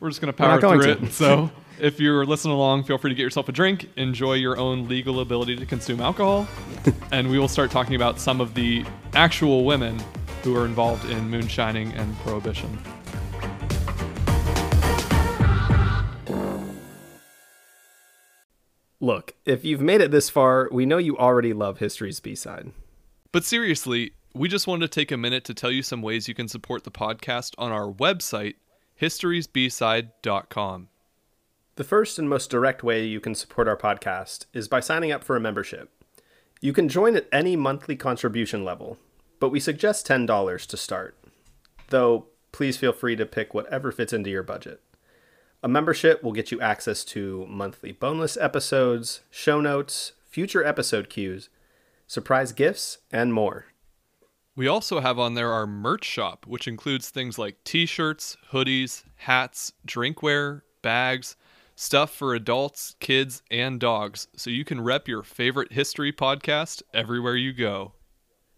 we're 0.00 0.10
just 0.10 0.20
going 0.20 0.32
to 0.32 0.36
power 0.36 0.60
through 0.60 0.82
to. 0.82 1.04
it. 1.04 1.12
So 1.12 1.50
if 1.80 1.98
you're 1.98 2.26
listening 2.26 2.54
along, 2.54 2.84
feel 2.84 2.98
free 2.98 3.10
to 3.10 3.14
get 3.14 3.22
yourself 3.22 3.48
a 3.48 3.52
drink, 3.52 3.88
enjoy 3.96 4.34
your 4.34 4.58
own 4.58 4.86
legal 4.86 5.20
ability 5.20 5.56
to 5.56 5.64
consume 5.66 6.00
alcohol, 6.00 6.46
and 7.12 7.30
we 7.30 7.38
will 7.38 7.48
start 7.48 7.70
talking 7.70 7.94
about 7.94 8.20
some 8.20 8.40
of 8.40 8.52
the 8.54 8.84
actual 9.14 9.64
women 9.64 9.98
who 10.42 10.54
are 10.56 10.66
involved 10.66 11.08
in 11.10 11.30
moonshining 11.30 11.94
and 11.96 12.14
prohibition. 12.18 12.78
Look, 19.04 19.34
if 19.44 19.66
you've 19.66 19.82
made 19.82 20.00
it 20.00 20.12
this 20.12 20.30
far, 20.30 20.66
we 20.72 20.86
know 20.86 20.96
you 20.96 21.18
already 21.18 21.52
love 21.52 21.76
History's 21.76 22.20
B-side. 22.20 22.72
But 23.32 23.44
seriously, 23.44 24.12
we 24.32 24.48
just 24.48 24.66
wanted 24.66 24.90
to 24.90 24.98
take 24.98 25.12
a 25.12 25.18
minute 25.18 25.44
to 25.44 25.52
tell 25.52 25.70
you 25.70 25.82
some 25.82 26.00
ways 26.00 26.26
you 26.26 26.32
can 26.32 26.48
support 26.48 26.84
the 26.84 26.90
podcast 26.90 27.52
on 27.58 27.70
our 27.70 27.92
website, 27.92 28.54
historysbside.com. 28.98 30.88
The 31.76 31.84
first 31.84 32.18
and 32.18 32.30
most 32.30 32.48
direct 32.48 32.82
way 32.82 33.04
you 33.04 33.20
can 33.20 33.34
support 33.34 33.68
our 33.68 33.76
podcast 33.76 34.46
is 34.54 34.68
by 34.68 34.80
signing 34.80 35.12
up 35.12 35.22
for 35.22 35.36
a 35.36 35.40
membership. 35.40 35.90
You 36.62 36.72
can 36.72 36.88
join 36.88 37.14
at 37.14 37.28
any 37.30 37.56
monthly 37.56 37.96
contribution 37.96 38.64
level, 38.64 38.96
but 39.38 39.50
we 39.50 39.60
suggest 39.60 40.08
$10 40.08 40.66
to 40.66 40.76
start. 40.78 41.14
Though, 41.90 42.28
please 42.52 42.78
feel 42.78 42.94
free 42.94 43.16
to 43.16 43.26
pick 43.26 43.52
whatever 43.52 43.92
fits 43.92 44.14
into 44.14 44.30
your 44.30 44.42
budget. 44.42 44.80
A 45.64 45.68
membership 45.68 46.22
will 46.22 46.32
get 46.32 46.52
you 46.52 46.60
access 46.60 47.06
to 47.06 47.46
monthly 47.48 47.90
boneless 47.90 48.36
episodes, 48.36 49.22
show 49.30 49.62
notes, 49.62 50.12
future 50.28 50.62
episode 50.62 51.08
cues, 51.08 51.48
surprise 52.06 52.52
gifts, 52.52 52.98
and 53.10 53.32
more. 53.32 53.64
We 54.54 54.68
also 54.68 55.00
have 55.00 55.18
on 55.18 55.32
there 55.32 55.54
our 55.54 55.66
merch 55.66 56.04
shop, 56.04 56.44
which 56.46 56.68
includes 56.68 57.08
things 57.08 57.38
like 57.38 57.64
t 57.64 57.86
shirts, 57.86 58.36
hoodies, 58.52 59.04
hats, 59.16 59.72
drinkware, 59.88 60.60
bags, 60.82 61.34
stuff 61.74 62.10
for 62.14 62.34
adults, 62.34 62.94
kids, 63.00 63.42
and 63.50 63.80
dogs, 63.80 64.28
so 64.36 64.50
you 64.50 64.66
can 64.66 64.82
rep 64.82 65.08
your 65.08 65.22
favorite 65.22 65.72
history 65.72 66.12
podcast 66.12 66.82
everywhere 66.92 67.36
you 67.36 67.54
go. 67.54 67.94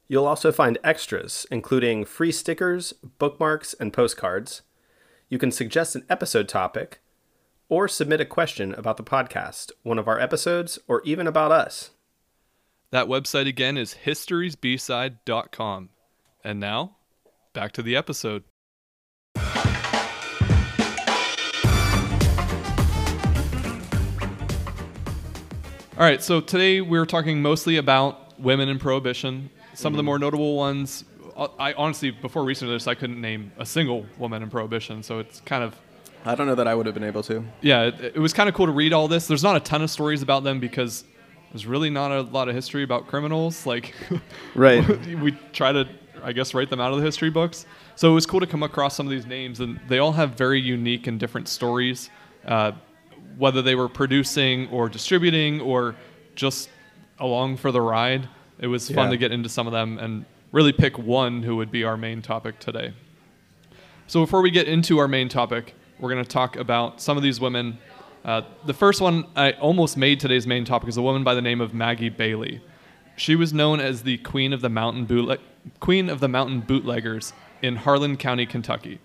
You'll 0.08 0.26
also 0.26 0.50
find 0.50 0.76
extras, 0.82 1.46
including 1.52 2.04
free 2.04 2.32
stickers, 2.32 2.94
bookmarks, 3.20 3.74
and 3.74 3.92
postcards. 3.92 4.62
You 5.28 5.38
can 5.38 5.50
suggest 5.50 5.96
an 5.96 6.06
episode 6.08 6.48
topic 6.48 7.00
or 7.68 7.88
submit 7.88 8.20
a 8.20 8.24
question 8.24 8.72
about 8.74 8.96
the 8.96 9.02
podcast, 9.02 9.72
one 9.82 9.98
of 9.98 10.06
our 10.06 10.20
episodes, 10.20 10.78
or 10.86 11.02
even 11.04 11.26
about 11.26 11.50
us. 11.50 11.90
That 12.92 13.08
website 13.08 13.48
again 13.48 13.76
is 13.76 13.96
historysbside.com. 14.04 15.88
And 16.44 16.60
now, 16.60 16.98
back 17.54 17.72
to 17.72 17.82
the 17.82 17.96
episode. 17.96 18.44
All 25.98 26.04
right, 26.04 26.22
so 26.22 26.40
today 26.40 26.82
we're 26.82 27.04
talking 27.04 27.42
mostly 27.42 27.78
about 27.78 28.38
women 28.38 28.68
in 28.68 28.78
prohibition. 28.78 29.50
Some 29.74 29.92
of 29.92 29.96
the 29.96 30.02
mm-hmm. 30.02 30.06
more 30.06 30.18
notable 30.20 30.56
ones, 30.56 31.04
I 31.36 31.72
honestly, 31.74 32.10
before 32.10 32.44
researching 32.44 32.72
this, 32.72 32.86
I 32.86 32.94
couldn't 32.94 33.20
name 33.20 33.52
a 33.58 33.66
single 33.66 34.06
woman 34.18 34.42
in 34.42 34.50
prohibition, 34.50 35.02
so 35.02 35.18
it's 35.18 35.40
kind 35.40 35.62
of 35.62 35.74
I 36.24 36.34
don't 36.34 36.46
know 36.46 36.54
that 36.56 36.66
I 36.66 36.74
would 36.74 36.86
have 36.86 36.94
been 36.94 37.04
able 37.04 37.22
to. 37.24 37.44
yeah, 37.60 37.82
it, 37.84 38.14
it 38.16 38.18
was 38.18 38.32
kind 38.32 38.48
of 38.48 38.54
cool 38.54 38.66
to 38.66 38.72
read 38.72 38.92
all 38.92 39.06
this. 39.06 39.26
There's 39.28 39.44
not 39.44 39.54
a 39.56 39.60
ton 39.60 39.82
of 39.82 39.90
stories 39.90 40.22
about 40.22 40.42
them 40.44 40.58
because 40.58 41.04
there's 41.52 41.66
really 41.66 41.88
not 41.90 42.10
a 42.10 42.22
lot 42.22 42.48
of 42.48 42.54
history 42.54 42.82
about 42.82 43.06
criminals. 43.06 43.64
Like, 43.66 43.94
Right. 44.56 44.82
we 45.22 45.32
try 45.52 45.70
to, 45.72 45.86
I 46.24 46.32
guess, 46.32 46.52
write 46.52 46.68
them 46.68 46.80
out 46.80 46.90
of 46.92 46.98
the 46.98 47.04
history 47.04 47.30
books. 47.30 47.64
So 47.94 48.10
it 48.10 48.14
was 48.14 48.26
cool 48.26 48.40
to 48.40 48.46
come 48.46 48.64
across 48.64 48.96
some 48.96 49.06
of 49.06 49.10
these 49.12 49.24
names, 49.26 49.60
and 49.60 49.78
they 49.88 49.98
all 50.00 50.12
have 50.12 50.30
very 50.30 50.60
unique 50.60 51.06
and 51.06 51.20
different 51.20 51.46
stories, 51.48 52.10
uh, 52.44 52.72
whether 53.38 53.62
they 53.62 53.74
were 53.76 53.88
producing 53.88 54.68
or 54.70 54.88
distributing 54.88 55.60
or 55.60 55.94
just 56.34 56.68
along 57.20 57.58
for 57.58 57.70
the 57.70 57.80
ride. 57.80 58.28
It 58.58 58.66
was 58.66 58.88
fun 58.90 59.04
Yeah. 59.06 59.10
to 59.10 59.16
get 59.16 59.32
into 59.32 59.48
some 59.48 59.66
of 59.68 59.72
them 59.72 59.98
and 59.98 60.24
really 60.56 60.72
pick 60.72 60.96
one 60.98 61.42
who 61.42 61.54
would 61.54 61.70
be 61.70 61.84
our 61.84 61.98
main 61.98 62.22
topic 62.22 62.58
today. 62.58 62.94
So 64.06 64.20
before 64.20 64.40
we 64.40 64.50
get 64.50 64.66
into 64.66 64.96
our 64.96 65.06
main 65.06 65.28
topic, 65.28 65.74
we're 66.00 66.10
going 66.10 66.24
to 66.24 66.28
talk 66.28 66.56
about 66.56 66.98
some 66.98 67.18
of 67.18 67.22
these 67.22 67.38
women. 67.38 67.76
Uh, 68.24 68.40
the 68.64 68.72
first 68.72 69.02
one 69.02 69.26
I 69.36 69.52
almost 69.52 69.98
made 69.98 70.18
today's 70.18 70.46
main 70.46 70.64
topic 70.64 70.88
is 70.88 70.96
a 70.96 71.02
woman 71.02 71.22
by 71.24 71.34
the 71.34 71.42
name 71.42 71.60
of 71.60 71.74
Maggie 71.74 72.08
Bailey. 72.08 72.62
She 73.16 73.36
was 73.36 73.52
known 73.52 73.80
as 73.80 74.02
the 74.02 74.16
Queen 74.18 74.54
of 74.54 74.62
the 74.62 74.70
Mountain 74.70 75.04
Bootleg- 75.04 75.40
Queen 75.78 76.08
of 76.08 76.20
the 76.20 76.28
Mountain 76.28 76.60
Bootleggers 76.60 77.34
in 77.60 77.76
Harlan 77.76 78.16
County, 78.16 78.46
Kentucky. 78.46 78.98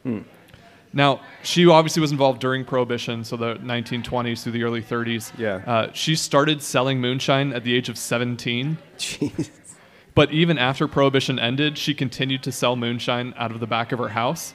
Now, 0.94 1.20
she 1.44 1.68
obviously 1.68 2.00
was 2.02 2.12
involved 2.12 2.40
during 2.40 2.64
Prohibition, 2.64 3.26
so 3.26 3.36
the 3.36 3.56
1920s 3.56 4.44
through 4.44 4.54
the 4.54 4.64
early 4.64 4.82
30s. 4.82 5.38
Yeah. 5.38 5.56
Uh, 5.68 5.92
she 5.94 6.16
started 6.16 6.62
selling 6.62 7.02
moonshine 7.02 7.52
at 7.52 7.64
the 7.66 7.74
age 7.74 7.90
of 7.90 7.98
17. 7.98 8.78
Jeez. 8.98 9.50
But 10.14 10.32
even 10.32 10.58
after 10.58 10.88
Prohibition 10.88 11.40
ended, 11.40 11.78
she 11.78 11.94
continued 11.94 12.44
to 12.44 12.52
sell 12.52 12.76
moonshine 12.76 13.34
out 13.38 13.52
of 13.52 13.60
the 13.60 13.68
back 13.68 13.92
of 13.92 14.00
her 14.00 14.10
house 14.10 14.54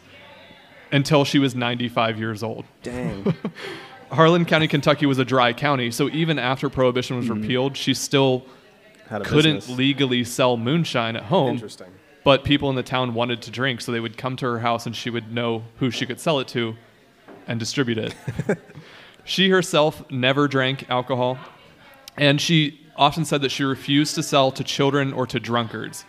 until 0.92 1.24
she 1.24 1.38
was 1.38 1.54
95 1.54 2.18
years 2.18 2.42
old. 2.42 2.64
Dang. 2.82 3.34
Harlan 4.10 4.44
County, 4.44 4.68
Kentucky 4.68 5.06
was 5.06 5.18
a 5.18 5.24
dry 5.24 5.52
county, 5.52 5.90
so 5.90 6.08
even 6.10 6.38
after 6.38 6.68
Prohibition 6.68 7.16
was 7.16 7.26
mm-hmm. 7.26 7.40
repealed, 7.40 7.76
she 7.76 7.94
still 7.94 8.44
Had 9.08 9.22
a 9.22 9.24
couldn't 9.24 9.56
business. 9.56 9.76
legally 9.76 10.24
sell 10.24 10.56
moonshine 10.56 11.16
at 11.16 11.24
home. 11.24 11.54
Interesting. 11.54 11.88
But 12.22 12.44
people 12.44 12.70
in 12.70 12.76
the 12.76 12.82
town 12.82 13.14
wanted 13.14 13.42
to 13.42 13.50
drink, 13.50 13.80
so 13.80 13.92
they 13.92 14.00
would 14.00 14.16
come 14.16 14.36
to 14.36 14.46
her 14.46 14.58
house 14.58 14.86
and 14.86 14.94
she 14.94 15.10
would 15.10 15.32
know 15.32 15.64
who 15.78 15.90
she 15.90 16.06
could 16.06 16.20
sell 16.20 16.40
it 16.40 16.48
to 16.48 16.76
and 17.46 17.58
distribute 17.58 17.98
it. 17.98 18.14
she 19.24 19.48
herself 19.48 20.08
never 20.10 20.48
drank 20.48 20.88
alcohol, 20.90 21.38
and 22.16 22.40
she 22.40 22.85
often 22.96 23.24
said 23.24 23.42
that 23.42 23.50
she 23.50 23.64
refused 23.64 24.14
to 24.16 24.22
sell 24.22 24.50
to 24.52 24.64
children 24.64 25.12
or 25.12 25.26
to 25.26 25.38
drunkards. 25.40 26.04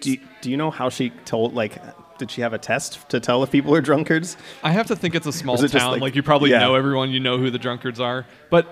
Do 0.00 0.12
you, 0.12 0.20
do 0.40 0.50
you 0.50 0.56
know 0.56 0.70
how 0.70 0.88
she 0.88 1.10
told? 1.24 1.54
Like, 1.54 1.80
did 2.18 2.30
she 2.30 2.40
have 2.40 2.52
a 2.52 2.58
test 2.58 3.08
to 3.10 3.20
tell 3.20 3.42
if 3.42 3.50
people 3.50 3.74
are 3.74 3.80
drunkards? 3.80 4.36
I 4.62 4.72
have 4.72 4.86
to 4.88 4.96
think 4.96 5.14
it's 5.14 5.26
a 5.26 5.32
small 5.32 5.62
it 5.62 5.68
town. 5.70 5.92
like- 5.92 6.00
Like, 6.00 6.14
you 6.16 6.22
probably 6.22 6.50
yeah. 6.50 6.60
know 6.60 6.74
everyone, 6.74 7.10
you 7.10 7.20
know 7.20 7.38
who 7.38 7.50
the 7.50 7.58
drunkards 7.58 8.00
are. 8.00 8.26
But 8.50 8.66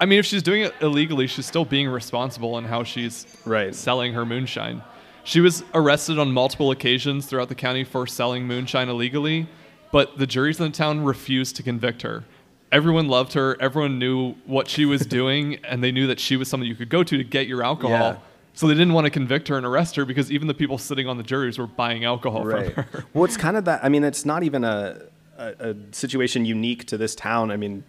I 0.00 0.06
mean, 0.06 0.18
if 0.18 0.24
she's 0.26 0.42
doing 0.42 0.62
it 0.62 0.74
illegally, 0.80 1.26
she's 1.26 1.44
still 1.46 1.64
being 1.66 1.88
responsible 1.88 2.56
in 2.56 2.64
how 2.64 2.84
she's 2.84 3.26
Right. 3.44 3.74
selling 3.74 4.14
her 4.14 4.24
moonshine. 4.24 4.82
She 5.24 5.40
was 5.40 5.62
arrested 5.74 6.18
on 6.18 6.32
multiple 6.32 6.70
occasions 6.70 7.26
throughout 7.26 7.50
the 7.50 7.54
county 7.54 7.84
for 7.84 8.06
selling 8.06 8.46
moonshine 8.46 8.88
illegally, 8.88 9.46
but 9.92 10.16
the 10.16 10.26
juries 10.26 10.58
in 10.58 10.64
the 10.66 10.76
town 10.76 11.04
refused 11.04 11.56
to 11.56 11.62
convict 11.62 12.00
her. 12.02 12.24
Everyone 12.72 13.08
loved 13.08 13.32
her. 13.32 13.56
Everyone 13.60 13.98
knew 13.98 14.34
what 14.46 14.68
she 14.68 14.84
was 14.84 15.04
doing, 15.04 15.56
and 15.64 15.82
they 15.82 15.90
knew 15.92 16.06
that 16.06 16.20
she 16.20 16.36
was 16.36 16.48
someone 16.48 16.68
you 16.68 16.74
could 16.76 16.88
go 16.88 17.02
to 17.02 17.16
to 17.16 17.24
get 17.24 17.46
your 17.46 17.62
alcohol. 17.62 17.90
Yeah. 18.12 18.16
So 18.52 18.66
they 18.66 18.74
didn't 18.74 18.92
want 18.94 19.06
to 19.06 19.10
convict 19.10 19.48
her 19.48 19.56
and 19.56 19.64
arrest 19.64 19.96
her 19.96 20.04
because 20.04 20.30
even 20.30 20.48
the 20.48 20.54
people 20.54 20.76
sitting 20.76 21.08
on 21.08 21.16
the 21.16 21.22
juries 21.22 21.56
were 21.58 21.66
buying 21.68 22.04
alcohol 22.04 22.44
Right. 22.44 22.74
from 22.74 22.84
her. 22.84 23.04
well, 23.14 23.24
it's 23.24 23.36
kind 23.46 23.56
of 23.56 23.64
that. 23.66 23.82
I 23.84 23.88
mean, 23.88 24.04
it's 24.04 24.24
not 24.24 24.42
even 24.42 24.64
a, 24.64 25.02
a, 25.38 25.70
a 25.70 25.76
situation 25.92 26.44
unique 26.44 26.84
to 26.86 26.98
this 26.98 27.14
town. 27.14 27.50
I 27.50 27.56
mean, 27.56 27.84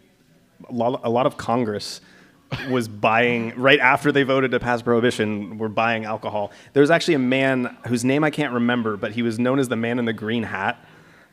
a 0.69 0.73
lot, 0.73 1.01
a 1.03 1.09
lot 1.09 1.25
of 1.25 1.37
Congress 1.37 1.99
was 2.69 2.87
buying 2.87 3.53
right 3.57 3.79
after 3.79 4.11
they 4.11 4.23
voted 4.23 4.51
to 4.51 4.59
pass 4.59 4.81
prohibition. 4.81 5.57
Were 5.57 5.67
buying 5.69 6.05
alcohol. 6.05 6.51
There 6.73 6.81
was 6.81 6.91
actually 6.91 7.15
a 7.15 7.19
man 7.19 7.75
whose 7.87 8.05
name 8.05 8.23
I 8.23 8.29
can't 8.29 8.53
remember, 8.53 8.97
but 8.97 9.11
he 9.13 9.21
was 9.23 9.39
known 9.39 9.57
as 9.59 9.67
the 9.67 9.75
man 9.75 9.99
in 9.99 10.05
the 10.05 10.13
green 10.13 10.43
hat. 10.43 10.77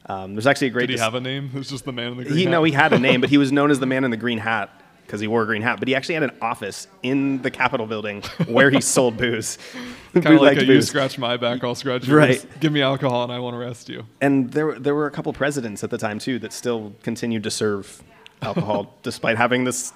Um, 0.09 0.35
there's 0.35 0.47
actually 0.47 0.69
a 0.69 0.71
great. 0.71 0.83
Did 0.87 0.91
he 0.91 0.95
dis- 0.97 1.03
have 1.03 1.15
a 1.15 1.21
name? 1.21 1.51
It 1.55 1.59
was 1.59 1.69
just 1.69 1.85
the 1.85 1.93
man 1.93 2.13
in 2.13 2.17
the 2.19 2.25
green 2.25 2.37
he 2.37 2.45
hat? 2.45 2.51
no, 2.51 2.65
he 2.65 2.73
had 2.73 2.93
a 2.93 2.99
name, 3.09 3.21
but 3.21 3.31
he 3.31 3.39
was 3.39 3.53
known 3.53 3.71
as 3.71 3.79
the 3.79 3.87
man 3.87 4.05
in 4.05 4.11
the 4.11 4.17
green 4.17 4.39
hat 4.39 4.71
because 5.05 5.21
he 5.21 5.27
wore 5.27 5.43
a 5.43 5.47
green 5.47 5.63
hat. 5.63 5.79
But 5.79 5.89
he 5.89 5.95
actually 5.95 6.15
had 6.17 6.23
an 6.25 6.37
office 6.43 6.87
in 7.03 7.41
the 7.43 7.51
Capitol 7.51 7.87
building 7.87 8.23
where 8.47 8.71
he 8.71 8.81
sold 8.81 9.17
booze, 9.19 9.57
Kind 10.15 10.27
of 10.27 10.41
like 10.43 10.59
a, 10.59 10.65
you 10.65 10.83
scratch 10.83 11.19
my 11.19 11.37
back, 11.37 11.63
I'll 11.65 11.75
scratch 11.75 12.07
yours. 12.07 12.45
Right. 12.45 12.61
Give 12.61 12.73
me 12.73 12.83
alcohol 12.83 13.23
and 13.25 13.33
I 13.33 13.39
won't 13.39 13.57
arrest 13.57 13.89
you. 13.89 14.05
And 14.21 14.51
there, 14.53 14.79
there 14.79 14.95
were 14.95 15.07
a 15.07 15.11
couple 15.11 15.33
presidents 15.33 15.83
at 15.85 15.89
the 15.91 15.99
time 15.99 16.19
too 16.19 16.39
that 16.41 16.53
still 16.53 16.95
continued 17.03 17.43
to 17.45 17.51
serve 17.51 18.03
alcohol 18.43 18.95
despite 19.03 19.37
having 19.39 19.65
this 19.65 19.93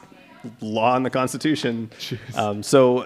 law 0.61 0.97
in 0.97 1.03
the 1.03 1.11
Constitution. 1.11 1.91
Um, 2.35 2.63
so 2.63 3.03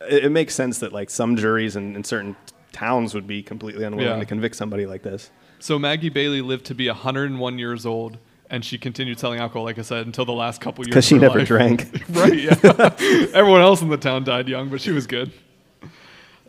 it, 0.00 0.24
it 0.24 0.30
makes 0.32 0.54
sense 0.54 0.78
that 0.80 0.92
like 0.92 1.08
some 1.08 1.36
juries 1.36 1.76
in, 1.76 1.94
in 1.96 2.02
certain 2.04 2.34
towns 2.72 3.14
would 3.14 3.26
be 3.28 3.42
completely 3.44 3.84
unwilling 3.84 4.10
Yeah. 4.14 4.18
to 4.18 4.26
convict 4.26 4.56
somebody 4.56 4.86
like 4.86 5.02
this. 5.02 5.30
So 5.64 5.78
Maggie 5.78 6.10
Bailey 6.10 6.42
lived 6.42 6.66
to 6.66 6.74
be 6.74 6.88
101 6.88 7.58
years 7.58 7.86
old, 7.86 8.18
and 8.50 8.62
she 8.62 8.76
continued 8.76 9.18
selling 9.18 9.40
alcohol, 9.40 9.64
like 9.64 9.78
I 9.78 9.80
said, 9.80 10.04
until 10.04 10.26
the 10.26 10.32
last 10.34 10.60
couple 10.60 10.84
years. 10.84 10.90
Because 10.90 11.06
she 11.06 11.16
never 11.16 11.38
life. 11.38 11.48
drank. 11.48 11.84
right? 12.10 12.38
Yeah. 12.38 12.54
Everyone 13.32 13.62
else 13.62 13.80
in 13.80 13.88
the 13.88 13.96
town 13.96 14.24
died 14.24 14.46
young, 14.46 14.68
but 14.68 14.82
she 14.82 14.90
was 14.90 15.06
good. 15.06 15.32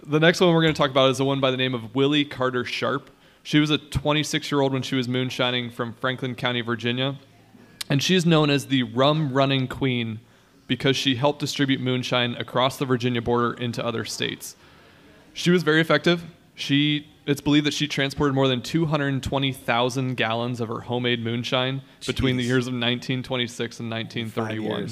The 0.05 0.19
next 0.19 0.41
one 0.41 0.53
we're 0.53 0.63
going 0.63 0.73
to 0.73 0.77
talk 0.77 0.91
about 0.91 1.11
is 1.11 1.17
the 1.17 1.23
one 1.23 1.39
by 1.39 1.49
the 1.49 1.55
name 1.55 1.73
of 1.73 1.95
Willie 1.95 2.25
Carter 2.25 2.65
Sharpe. 2.65 3.09
She 3.41 3.57
was 3.57 3.69
a 3.69 3.77
26 3.77 4.51
year 4.51 4.59
old 4.59 4.73
when 4.73 4.81
she 4.81 4.97
was 4.97 5.07
moonshining 5.07 5.69
from 5.69 5.93
Franklin 5.93 6.35
County, 6.35 6.59
Virginia, 6.59 7.17
and 7.89 8.03
she's 8.03 8.25
known 8.25 8.49
as 8.49 8.65
the 8.65 8.83
rum 8.83 9.31
running 9.31 9.69
queen 9.69 10.19
because 10.67 10.97
she 10.97 11.15
helped 11.15 11.39
distribute 11.39 11.79
moonshine 11.79 12.35
across 12.35 12.75
the 12.75 12.85
Virginia 12.85 13.21
border 13.21 13.53
into 13.53 13.81
other 13.81 14.03
states. 14.03 14.57
She 15.31 15.51
was 15.51 15.63
very 15.63 15.79
effective. 15.79 16.25
She 16.53 17.07
it's 17.25 17.41
believed 17.41 17.65
that 17.65 17.73
she 17.73 17.87
transported 17.87 18.35
more 18.35 18.47
than 18.47 18.61
220,000 18.61 20.15
gallons 20.15 20.61
of 20.61 20.67
her 20.67 20.81
homemade 20.81 21.23
moonshine 21.23 21.81
between 22.05 22.37
the 22.37 22.43
years 22.43 22.67
of 22.67 22.73
1926 22.73 23.79
and 23.79 23.89
1931. 23.89 24.89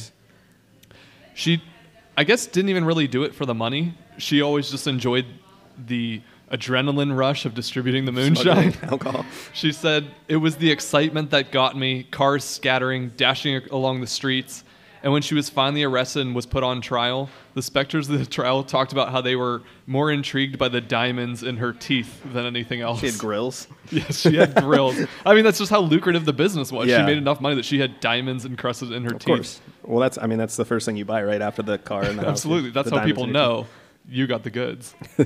She 1.36 1.62
I 2.16 2.24
guess 2.24 2.46
didn't 2.46 2.70
even 2.70 2.86
really 2.86 3.08
do 3.08 3.24
it 3.24 3.34
for 3.34 3.46
the 3.46 3.56
money. 3.56 3.96
She 4.18 4.42
always 4.42 4.70
just 4.70 4.86
enjoyed 4.88 5.26
the 5.88 6.22
adrenaline 6.52 7.16
rush 7.18 7.46
of 7.46 7.56
distributing 7.56 8.06
the 8.06 8.12
moonshine. 8.12 8.76
Alcohol. 8.84 9.26
She 9.54 9.72
said, 9.72 10.06
It 10.28 10.38
was 10.38 10.58
the 10.58 10.70
excitement 10.70 11.32
that 11.32 11.52
got 11.52 11.76
me, 11.76 12.04
cars 12.04 12.44
scattering, 12.44 13.10
dashing 13.18 13.64
along 13.72 14.02
the 14.02 14.08
streets. 14.08 14.64
And 15.04 15.12
when 15.12 15.22
she 15.22 15.36
was 15.36 15.50
finally 15.50 15.84
arrested 15.84 16.22
and 16.26 16.34
was 16.34 16.46
put 16.46 16.64
on 16.64 16.80
trial, 16.80 17.30
the 17.56 17.62
specters 17.62 18.10
of 18.10 18.18
the 18.18 18.26
trial 18.26 18.64
talked 18.64 18.94
about 18.94 19.12
how 19.12 19.20
they 19.20 19.36
were 19.36 19.62
more 19.86 20.10
intrigued 20.10 20.58
by 20.58 20.70
the 20.70 20.80
diamonds 20.80 21.44
in 21.44 21.58
her 21.58 21.74
teeth 21.74 22.22
than 22.32 22.46
anything 22.46 22.80
else. 22.80 23.02
She 23.02 23.08
had 23.08 23.18
grills. 23.20 23.68
yes, 23.92 24.20
she 24.22 24.38
had 24.38 24.56
grills. 24.56 24.96
I 25.26 25.34
mean, 25.36 25.44
that's 25.44 25.58
just 25.58 25.70
how 25.70 25.82
lucrative 25.82 26.24
the 26.24 26.32
business 26.32 26.72
was. 26.72 26.88
Yeah. 26.88 27.00
She 27.00 27.06
made 27.06 27.18
enough 27.18 27.42
money 27.42 27.56
that 27.56 27.66
she 27.66 27.80
had 27.80 28.00
diamonds 28.00 28.46
encrusted 28.46 28.94
in 28.94 29.04
her 29.04 29.16
Of 29.16 29.20
teeth. 29.20 29.28
course. 29.28 29.62
Well, 29.84 30.00
that's 30.00 30.18
I 30.18 30.26
mean 30.28 30.38
that's 30.38 30.56
the 30.56 30.64
first 30.64 30.86
thing 30.86 30.96
you 30.96 31.04
buy 31.04 31.22
right 31.22 31.42
after 31.42 31.62
the 31.62 31.78
car 31.78 32.04
and 32.04 32.18
the 32.18 32.24
house. 32.24 32.32
Absolutely. 32.32 32.70
That's 32.70 32.90
The 32.90 33.00
how 33.00 33.06
people 33.06 33.28
know 33.28 33.68
you 34.08 34.26
got 34.26 34.44
the 34.44 34.50
goods. 34.52 34.96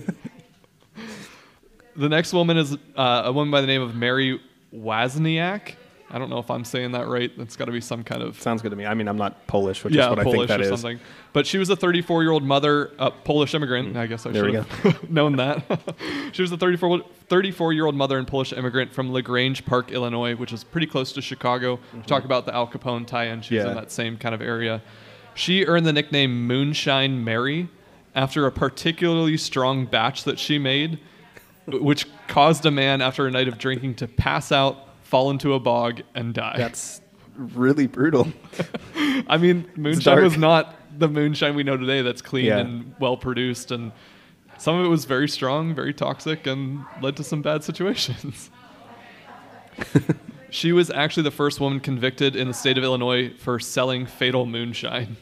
the 1.96 2.10
next 2.10 2.34
woman 2.34 2.58
is 2.58 2.76
uh, 2.96 3.22
a 3.26 3.32
woman 3.32 3.52
by 3.52 3.62
the 3.62 3.68
name 3.68 3.84
of 3.84 3.94
Mary 3.96 4.42
Wozniak. 4.74 5.76
I 6.10 6.18
don't 6.18 6.30
know 6.30 6.40
if 6.40 6.50
I'm 6.50 6.64
saying 6.64 6.94
that 6.94 7.08
right. 7.08 7.30
That's 7.38 7.58
got 7.58 7.66
to 7.66 7.72
be 7.74 7.82
some 7.82 8.02
kind 8.04 8.22
of 8.22 8.42
Sounds 8.42 8.62
good 8.62 8.70
to 8.70 8.78
me. 8.78 8.86
I 8.86 8.94
mean, 8.94 9.10
I'm 9.10 9.18
not 9.18 9.46
Polish, 9.48 9.84
which 9.84 9.94
yeah, 9.94 10.06
is 10.06 10.10
what 10.16 10.24
Polish 10.24 10.38
I 10.38 10.40
think 10.40 10.48
that 10.48 10.60
or 10.62 10.64
is. 10.64 10.70
something. 10.82 11.00
But 11.34 11.46
she 11.46 11.58
was 11.58 11.70
a 11.70 11.76
34 11.76 12.24
year 12.24 12.32
old 12.32 12.44
mother, 12.44 12.92
a 12.98 13.12
Polish 13.12 13.54
immigrant. 13.54 13.98
I 13.98 14.08
guess 14.08 14.26
I 14.26 14.30
Mm. 14.30 14.34
There 14.34 14.46
should 14.46 14.56
have 14.94 15.10
known 15.10 15.36
that. 15.36 15.64
she 16.32 16.42
was 16.42 16.52
a 16.54 16.58
34 16.58 17.02
34 17.28 17.74
year 17.74 17.86
old 17.86 17.96
mother 17.96 18.18
and 18.18 18.26
Polish 18.26 18.54
immigrant 18.54 18.94
from 18.94 19.12
La 19.12 19.20
Grange 19.20 19.66
Park, 19.66 19.92
Illinois, 19.92 20.34
which 20.36 20.54
is 20.54 20.64
pretty 20.64 20.88
close 20.88 21.12
to 21.12 21.22
Chicago. 21.22 21.78
We 21.94 22.02
Talk 22.04 22.24
about 22.24 22.46
the 22.46 22.56
Al 22.56 22.68
Capone 22.68 23.06
tie-in. 23.06 23.42
She's 23.42 23.58
Mm-hmm. 23.60 23.66
Yeah. 23.66 23.72
in 23.72 23.76
that 23.78 23.92
same 23.92 24.18
kind 24.18 24.34
of 24.34 24.42
area. 24.42 24.82
She 25.34 25.66
earned 25.66 25.86
the 25.86 25.94
nickname 25.94 26.48
Moonshine 26.48 27.22
Mary 27.24 27.68
after 28.16 28.46
a 28.48 28.52
particularly 28.52 29.36
strong 29.38 29.86
batch 29.86 30.24
that 30.24 30.40
she 30.40 30.58
made, 30.58 31.00
which 31.68 32.06
caused 32.28 32.66
a 32.66 32.72
man 32.72 33.02
after 33.02 33.28
a 33.28 33.32
night 33.32 33.48
of 33.48 33.58
drinking 33.58 33.96
to 33.96 34.08
pass 34.08 34.52
out, 34.54 34.87
fall 35.08 35.30
into 35.30 35.54
a 35.54 35.60
bog, 35.60 36.02
and 36.14 36.34
die. 36.34 36.56
That's 36.58 37.02
really 37.38 37.88
brutal. 37.88 38.28
I 39.28 39.38
mean, 39.38 39.70
moonshine 39.78 40.22
was 40.22 40.38
not 40.38 40.76
the 41.00 41.08
moonshine 41.08 41.56
we 41.56 41.64
know 41.64 41.78
today 41.78 42.02
that's 42.02 42.22
clean 42.22 42.46
Yeah. 42.46 42.58
and 42.58 42.94
well 43.00 43.16
produced 43.18 43.72
and 43.72 43.92
some 44.58 44.76
of 44.80 44.86
it 44.86 44.90
was 44.90 45.06
very 45.06 45.30
strong, 45.30 45.76
very 45.76 45.94
toxic 45.94 46.48
and 46.48 46.84
led 47.02 47.16
to 47.18 47.24
some 47.24 47.42
bad 47.44 47.64
situations. 47.64 48.50
she 50.50 50.72
was 50.72 50.90
actually 50.90 51.24
the 51.24 51.32
first 51.32 51.60
woman 51.60 51.80
convicted 51.80 52.36
in 52.36 52.48
the 52.48 52.54
state 52.54 52.78
of 52.78 52.84
Illinois 52.84 53.32
for 53.38 53.60
selling 53.60 54.06
fatal 54.08 54.46
moonshine. 54.48 55.16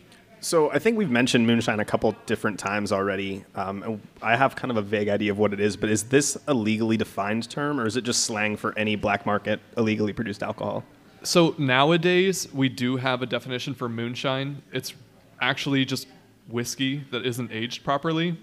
So 0.45 0.69
I 0.69 0.77
think 0.77 0.95
we've 0.95 1.09
mentioned 1.09 1.47
moonshine 1.47 1.79
a 1.79 1.85
couple 1.85 2.15
different 2.27 2.59
times 2.59 2.91
already. 2.91 3.43
Um, 3.55 3.99
I 4.21 4.35
have 4.35 4.55
kind 4.55 4.69
of 4.69 4.77
a 4.77 4.81
vague 4.83 5.09
idea 5.09 5.31
of 5.31 5.39
what 5.39 5.53
it 5.53 5.59
is, 5.59 5.75
but 5.75 5.89
is 5.89 6.03
this 6.03 6.37
a 6.45 6.53
legally 6.53 6.97
defined 6.97 7.49
term, 7.49 7.79
or 7.79 7.87
is 7.87 7.97
it 7.97 8.03
just 8.03 8.25
slang 8.25 8.55
for 8.55 8.77
any 8.77 8.95
black 8.95 9.25
market 9.25 9.59
illegally 9.75 10.13
produced 10.13 10.43
alcohol? 10.43 10.83
So 11.23 11.55
nowadays 11.57 12.47
we 12.53 12.69
do 12.69 12.95
have 12.95 13.23
a 13.23 13.25
definition 13.25 13.73
for 13.73 13.89
moonshine. 13.89 14.61
It's 14.71 14.93
actually 15.41 15.83
just 15.83 16.07
whiskey 16.47 17.03
that 17.09 17.25
isn't 17.25 17.51
aged 17.51 17.83
properly. 17.83 18.37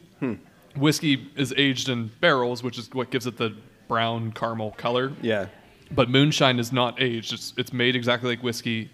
Whiskey 0.75 1.31
is 1.37 1.55
aged 1.57 1.89
in 1.89 2.11
barrels, 2.21 2.65
which 2.65 2.79
is 2.79 2.91
what 2.93 3.13
gives 3.13 3.29
it 3.29 3.37
the 3.37 3.55
brown 3.87 4.33
caramel 4.33 4.73
color. 4.73 5.13
Yeah. 5.23 5.47
But 5.93 6.11
moonshine 6.11 6.59
is 6.59 6.73
not 6.73 7.01
aged. 7.01 7.33
It's, 7.33 7.55
it's 7.57 7.73
made 7.73 7.95
exactly 7.95 8.31
like 8.31 8.43
whiskey. 8.43 8.91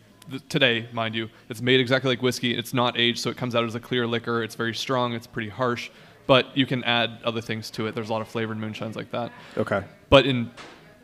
Today, 0.48 0.88
mind 0.92 1.14
you, 1.14 1.28
it's 1.48 1.62
made 1.62 1.80
exactly 1.80 2.10
like 2.10 2.22
whiskey. 2.22 2.54
It's 2.56 2.74
not 2.74 2.98
aged, 2.98 3.18
so 3.20 3.30
it 3.30 3.36
comes 3.36 3.54
out 3.54 3.64
as 3.64 3.74
a 3.74 3.80
clear 3.80 4.06
liquor. 4.06 4.42
It's 4.42 4.54
very 4.54 4.74
strong. 4.74 5.14
It's 5.14 5.26
pretty 5.26 5.48
harsh, 5.48 5.90
but 6.26 6.56
you 6.56 6.66
can 6.66 6.84
add 6.84 7.18
other 7.24 7.40
things 7.40 7.70
to 7.72 7.86
it. 7.86 7.94
There's 7.94 8.10
a 8.10 8.12
lot 8.12 8.20
of 8.22 8.28
flavored 8.28 8.58
moonshines 8.58 8.94
like 8.96 9.10
that. 9.12 9.32
Okay. 9.56 9.82
But 10.10 10.26
in 10.26 10.50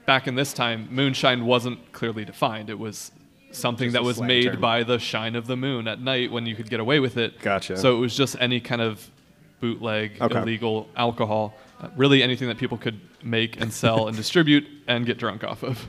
back 0.06 0.26
in 0.28 0.34
this 0.34 0.52
time, 0.52 0.88
moonshine 0.90 1.46
wasn't 1.46 1.92
clearly 1.92 2.24
defined. 2.24 2.68
It 2.68 2.78
was 2.78 3.12
something 3.50 3.86
Just 3.86 3.94
that 3.94 4.02
was 4.02 4.20
made 4.20 4.44
term. 4.52 4.60
by 4.60 4.82
the 4.82 4.98
shine 4.98 5.36
of 5.36 5.46
the 5.46 5.56
moon 5.56 5.88
at 5.88 6.00
night 6.00 6.30
when 6.30 6.44
you 6.44 6.54
could 6.54 6.68
get 6.68 6.80
away 6.80 7.00
with 7.00 7.16
it. 7.16 7.38
Gotcha. 7.40 7.76
So 7.78 7.96
it 7.96 8.00
was 8.00 8.14
just 8.16 8.36
any 8.40 8.60
kind 8.60 8.82
of 8.82 9.08
bootleg, 9.60 10.20
Okay. 10.20 10.38
illegal 10.40 10.88
alcohol, 10.96 11.54
uh, 11.80 11.88
really 11.96 12.22
anything 12.22 12.48
that 12.48 12.58
people 12.58 12.76
could 12.76 13.00
make 13.22 13.58
and 13.60 13.72
sell 13.72 14.08
and 14.08 14.16
distribute 14.22 14.66
and 14.86 15.06
get 15.06 15.16
drunk 15.16 15.42
off 15.44 15.62
of. 15.62 15.88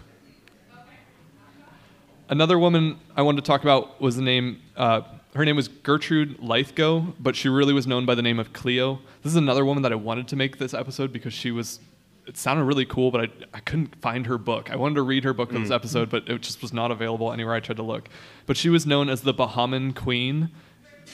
Another 2.27 2.57
woman 2.57 2.99
I 3.15 3.21
wanted 3.21 3.43
to 3.43 3.47
talk 3.47 3.61
about 3.61 4.01
was 4.01 4.15
the 4.15 4.23
name. 4.23 4.61
Uh, 4.75 5.01
her 5.35 5.45
name 5.45 5.55
was 5.55 5.67
Gertrude 5.67 6.39
Lythgoe, 6.39 7.13
but 7.19 7.35
she 7.35 7.49
really 7.49 7.73
was 7.73 7.85
known 7.85 8.05
by 8.05 8.15
the 8.15 8.21
name 8.21 8.39
of 8.39 8.51
Cleo. 8.51 8.99
This 9.21 9.31
is 9.33 9.35
another 9.35 9.63
woman 9.63 9.83
that 9.83 9.91
I 9.91 9.95
wanted 9.95 10.27
to 10.29 10.35
make 10.35 10.57
this 10.57 10.73
episode 10.73 11.11
because 11.13 11.33
she 11.33 11.51
was. 11.51 11.79
It 12.25 12.38
sounded 12.38 12.63
really 12.63 12.85
cool, 12.85 13.11
but 13.11 13.21
I, 13.21 13.27
I 13.53 13.59
couldn't 13.59 13.95
find 14.01 14.25
her 14.25 14.39
book. 14.39 14.71
I 14.71 14.75
wanted 14.75 14.95
to 14.95 15.03
read 15.03 15.23
her 15.25 15.33
book 15.33 15.51
for 15.51 15.59
this 15.59 15.69
episode, 15.69 16.09
but 16.09 16.27
it 16.27 16.41
just 16.41 16.59
was 16.63 16.73
not 16.73 16.89
available 16.89 17.31
anywhere 17.31 17.53
I 17.53 17.59
tried 17.59 17.77
to 17.77 17.83
look. 17.83 18.09
But 18.47 18.57
she 18.57 18.69
was 18.69 18.88
known 18.88 19.09
as 19.09 19.21
the 19.21 19.31
Bahamian 19.31 19.95
Queen, 19.95 20.49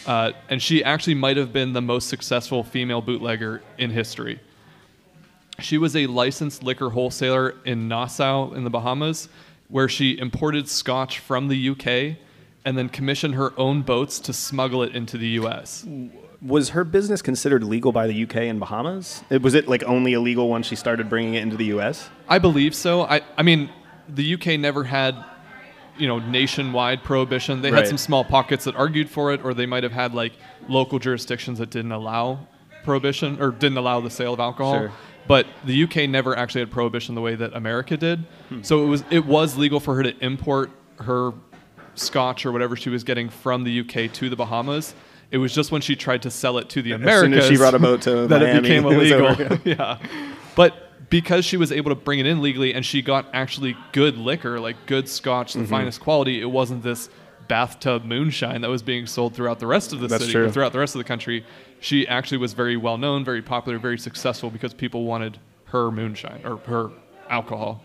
uh, 0.07 0.31
and 0.47 0.61
she 0.61 0.81
actually 0.81 1.15
might 1.15 1.35
have 1.35 1.51
been 1.51 1.73
the 1.73 1.81
most 1.81 2.07
successful 2.07 2.63
female 2.63 3.01
bootlegger 3.01 3.61
in 3.77 3.89
history. 3.89 4.39
She 5.59 5.77
was 5.77 5.97
a 5.97 6.07
licensed 6.07 6.63
liquor 6.63 6.89
wholesaler 6.89 7.55
in 7.65 7.89
Nassau 7.89 8.53
in 8.53 8.63
the 8.63 8.69
Bahamas, 8.69 9.27
where 9.71 9.87
she 9.89 10.17
imported 10.19 10.67
scotch 10.67 11.19
from 11.19 11.47
the 11.47 11.69
UK 11.69 12.17
and 12.63 12.77
then 12.77 12.89
commissioned 12.89 13.35
her 13.35 13.57
own 13.57 13.81
boats 13.81 14.19
to 14.19 14.33
smuggle 14.33 14.83
it 14.83 14.93
into 14.93 15.17
the 15.17 15.27
US. 15.39 15.87
Was 16.41 16.69
her 16.69 16.83
business 16.83 17.21
considered 17.21 17.63
legal 17.63 17.91
by 17.91 18.07
the 18.07 18.23
UK 18.23 18.35
and 18.37 18.59
Bahamas? 18.59 19.23
It, 19.29 19.41
was 19.41 19.53
it 19.53 19.67
like 19.67 19.83
only 19.83 20.13
illegal 20.13 20.49
once 20.49 20.67
she 20.67 20.75
started 20.75 21.09
bringing 21.09 21.35
it 21.35 21.41
into 21.41 21.55
the 21.55 21.65
US? 21.65 22.09
I 22.27 22.37
believe 22.37 22.75
so. 22.75 23.03
I, 23.03 23.21
I 23.37 23.43
mean, 23.43 23.69
the 24.09 24.33
UK 24.33 24.59
never 24.59 24.83
had, 24.83 25.15
you 25.97 26.07
know, 26.07 26.19
nationwide 26.19 27.03
prohibition. 27.03 27.61
They 27.61 27.71
had 27.71 27.87
some 27.87 27.97
small 27.97 28.23
pockets 28.23 28.65
that 28.65 28.75
argued 28.75 29.09
for 29.09 29.31
it, 29.31 29.43
or 29.43 29.53
they 29.53 29.65
might 29.65 29.83
have 29.83 29.91
had 29.91 30.13
like 30.13 30.33
local 30.67 30.99
jurisdictions 30.99 31.59
that 31.59 31.69
didn't 31.69 31.91
allow 31.91 32.47
prohibition 32.83 33.41
or 33.41 33.51
didn't 33.51 33.77
allow 33.77 34.01
the 34.01 34.09
sale 34.09 34.33
of 34.33 34.39
alcohol. 34.39 34.79
Sure. 34.79 34.91
But 35.27 35.45
the 35.65 35.83
UK 35.83 36.09
never 36.09 36.35
actually 36.37 36.61
had 36.61 36.71
prohibition 36.71 37.15
the 37.15 37.21
way 37.21 37.35
that 37.35 37.53
America 37.55 37.95
did. 37.97 38.25
So 38.63 38.83
it 38.83 38.87
was 38.87 39.03
it 39.09 39.25
was 39.25 39.57
legal 39.57 39.79
for 39.79 39.95
her 39.95 40.03
to 40.03 40.17
import 40.23 40.71
her 40.99 41.31
scotch 41.95 42.45
or 42.45 42.51
whatever 42.51 42.75
she 42.75 42.89
was 42.89 43.03
getting 43.03 43.29
from 43.29 43.63
the 43.63 43.79
UK 43.81 44.11
to 44.13 44.29
the 44.29 44.35
Bahamas. 44.35 44.93
It 45.29 45.37
was 45.37 45.53
just 45.53 45.71
when 45.71 45.81
she 45.81 45.95
tried 45.95 46.23
to 46.23 46.31
sell 46.31 46.57
it 46.57 46.69
to 46.69 46.81
the 46.81 46.93
As 46.93 47.01
Americas 47.01 47.21
soon 47.21 47.33
as 47.35 47.47
she 47.47 47.57
brought 47.57 47.73
a 47.73 47.79
boat 47.79 48.01
to 48.03 48.27
that 48.27 48.41
Miami, 48.41 48.57
it 48.57 48.61
became 48.63 48.85
it 48.85 48.91
illegal. 48.93 49.27
over. 49.27 49.59
yeah. 49.65 49.97
But 50.55 51.09
because 51.09 51.45
she 51.45 51.55
was 51.57 51.71
able 51.71 51.89
to 51.91 51.95
bring 51.95 52.19
it 52.19 52.25
in 52.25 52.41
legally 52.41 52.73
and 52.73 52.85
she 52.85 53.01
got 53.01 53.27
actually 53.33 53.77
good 53.93 54.17
liquor, 54.17 54.59
like 54.59 54.75
good 54.87 55.07
scotch, 55.07 55.53
the 55.53 55.59
Mm-hmm. 55.59 55.69
finest 55.69 56.01
quality, 56.01 56.41
it 56.41 56.49
wasn't 56.49 56.83
this 56.83 57.09
bathtub 57.47 58.03
moonshine 58.05 58.61
that 58.61 58.69
was 58.69 58.81
being 58.81 59.05
sold 59.05 59.33
throughout 59.35 59.59
the 59.59 59.67
rest 59.67 59.91
of 59.93 59.99
the 59.99 60.07
That's 60.07 60.23
city 60.23 60.33
true. 60.33 60.45
or 60.45 60.51
throughout 60.51 60.71
the 60.73 60.79
rest 60.79 60.95
of 60.95 60.99
the 60.99 61.03
country. 61.05 61.45
She 61.81 62.07
actually 62.07 62.37
was 62.37 62.53
very 62.53 62.77
well 62.77 62.99
known, 62.99 63.25
very 63.25 63.41
popular, 63.41 63.79
very 63.79 63.97
successful 63.97 64.51
because 64.51 64.71
people 64.71 65.03
wanted 65.03 65.39
her 65.65 65.91
moonshine 65.91 66.41
or 66.45 66.57
her 66.57 66.91
alcohol. 67.27 67.83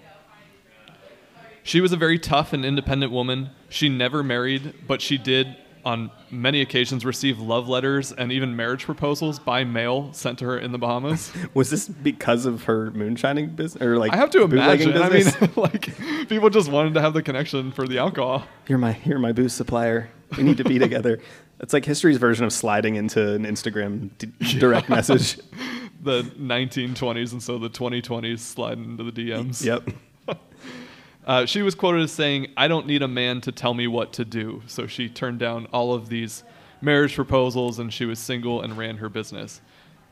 She 1.62 1.80
was 1.80 1.92
a 1.92 1.96
very 1.96 2.18
tough 2.18 2.52
and 2.52 2.64
independent 2.64 3.10
woman. 3.10 3.50
She 3.70 3.88
never 3.88 4.22
married, 4.22 4.74
but 4.86 5.00
she 5.00 5.16
did, 5.16 5.56
on 5.82 6.10
many 6.30 6.60
occasions, 6.60 7.06
receive 7.06 7.40
love 7.40 7.68
letters 7.68 8.12
and 8.12 8.30
even 8.30 8.54
marriage 8.54 8.84
proposals 8.84 9.38
by 9.38 9.64
mail 9.64 10.12
sent 10.12 10.40
to 10.40 10.44
her 10.44 10.58
in 10.58 10.72
the 10.72 10.78
Bahamas. 10.78 11.32
Was 11.54 11.70
this 11.70 11.88
because 11.88 12.44
of 12.44 12.64
her 12.64 12.90
moonshining 12.90 13.56
business 13.56 13.82
or 13.82 13.96
like 13.96 14.12
I 14.12 14.16
have 14.16 14.30
to 14.32 14.42
imagine. 14.42 14.94
I 14.94 15.08
mean, 15.08 15.26
like 15.56 15.96
people 16.28 16.50
just 16.50 16.70
wanted 16.70 16.92
to 16.94 17.00
have 17.00 17.14
the 17.14 17.22
connection 17.22 17.72
for 17.72 17.88
the 17.88 17.96
alcohol. 17.96 18.46
you're 18.68 18.78
my 18.78 18.98
you're 19.06 19.18
my 19.18 19.32
booze 19.32 19.54
supplier. 19.54 20.10
We 20.36 20.42
need 20.42 20.58
to 20.58 20.64
be 20.64 20.78
together. 20.78 21.18
It's 21.60 21.72
like 21.72 21.84
history's 21.84 22.18
version 22.18 22.44
of 22.44 22.52
sliding 22.52 22.96
into 22.96 23.34
an 23.34 23.44
Instagram 23.44 24.10
d- 24.18 24.32
direct 24.58 24.88
message. 24.88 25.38
The 26.02 26.22
1920s 26.22 27.32
and 27.32 27.42
so 27.42 27.58
the 27.58 27.70
2020s 27.70 28.38
slide 28.38 28.78
into 28.78 29.02
the 29.02 29.12
DMs. 29.12 29.64
Yep. 29.64 29.90
Uh, 31.26 31.44
she 31.44 31.60
was 31.60 31.74
quoted 31.74 32.02
as 32.02 32.12
saying, 32.12 32.46
I 32.56 32.68
don't 32.68 32.86
need 32.86 33.02
a 33.02 33.08
man 33.08 33.40
to 33.40 33.50
tell 33.50 33.74
me 33.74 33.88
what 33.88 34.12
to 34.12 34.24
do. 34.24 34.62
So 34.68 34.86
she 34.86 35.08
turned 35.08 35.40
down 35.40 35.66
all 35.72 35.92
of 35.92 36.08
these 36.08 36.44
marriage 36.80 37.16
proposals 37.16 37.80
and 37.80 37.92
she 37.92 38.04
was 38.04 38.20
single 38.20 38.62
and 38.62 38.78
ran 38.78 38.98
her 38.98 39.08
business. 39.08 39.60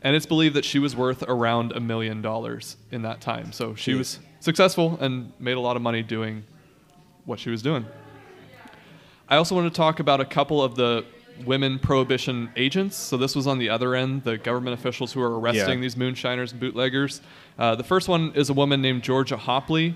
And 0.02 0.16
it's 0.16 0.26
believed 0.26 0.56
that 0.56 0.64
she 0.64 0.80
was 0.80 0.96
worth 0.96 1.22
around 1.22 1.70
a 1.70 1.78
million 1.78 2.20
dollars 2.20 2.76
in 2.90 3.02
that 3.02 3.20
time. 3.20 3.52
So 3.52 3.76
she 3.76 3.94
was 3.94 4.18
successful 4.40 4.98
and 5.00 5.32
made 5.38 5.56
a 5.56 5.60
lot 5.60 5.76
of 5.76 5.82
money 5.82 6.02
doing 6.02 6.42
what 7.26 7.38
she 7.38 7.48
was 7.48 7.62
doing. 7.62 7.86
I 9.28 9.36
also 9.36 9.54
want 9.54 9.72
to 9.72 9.76
talk 9.76 10.00
about 10.00 10.20
a 10.20 10.24
couple 10.24 10.62
of 10.62 10.74
the 10.74 11.04
women 11.44 11.78
prohibition 11.78 12.50
agents. 12.56 12.96
So 12.96 13.16
this 13.16 13.34
was 13.34 13.46
on 13.46 13.58
the 13.58 13.68
other 13.68 13.94
end, 13.94 14.22
the 14.24 14.38
government 14.38 14.78
officials 14.78 15.12
who 15.12 15.20
are 15.20 15.38
arresting 15.38 15.78
Yeah. 15.78 15.82
these 15.82 15.96
moonshiners 15.96 16.52
and 16.52 16.60
bootleggers. 16.60 17.20
Uh, 17.58 17.74
the 17.74 17.84
first 17.84 18.08
one 18.08 18.32
is 18.34 18.50
a 18.50 18.54
woman 18.54 18.80
named 18.80 19.02
Georgia 19.02 19.36
Hopley. 19.36 19.94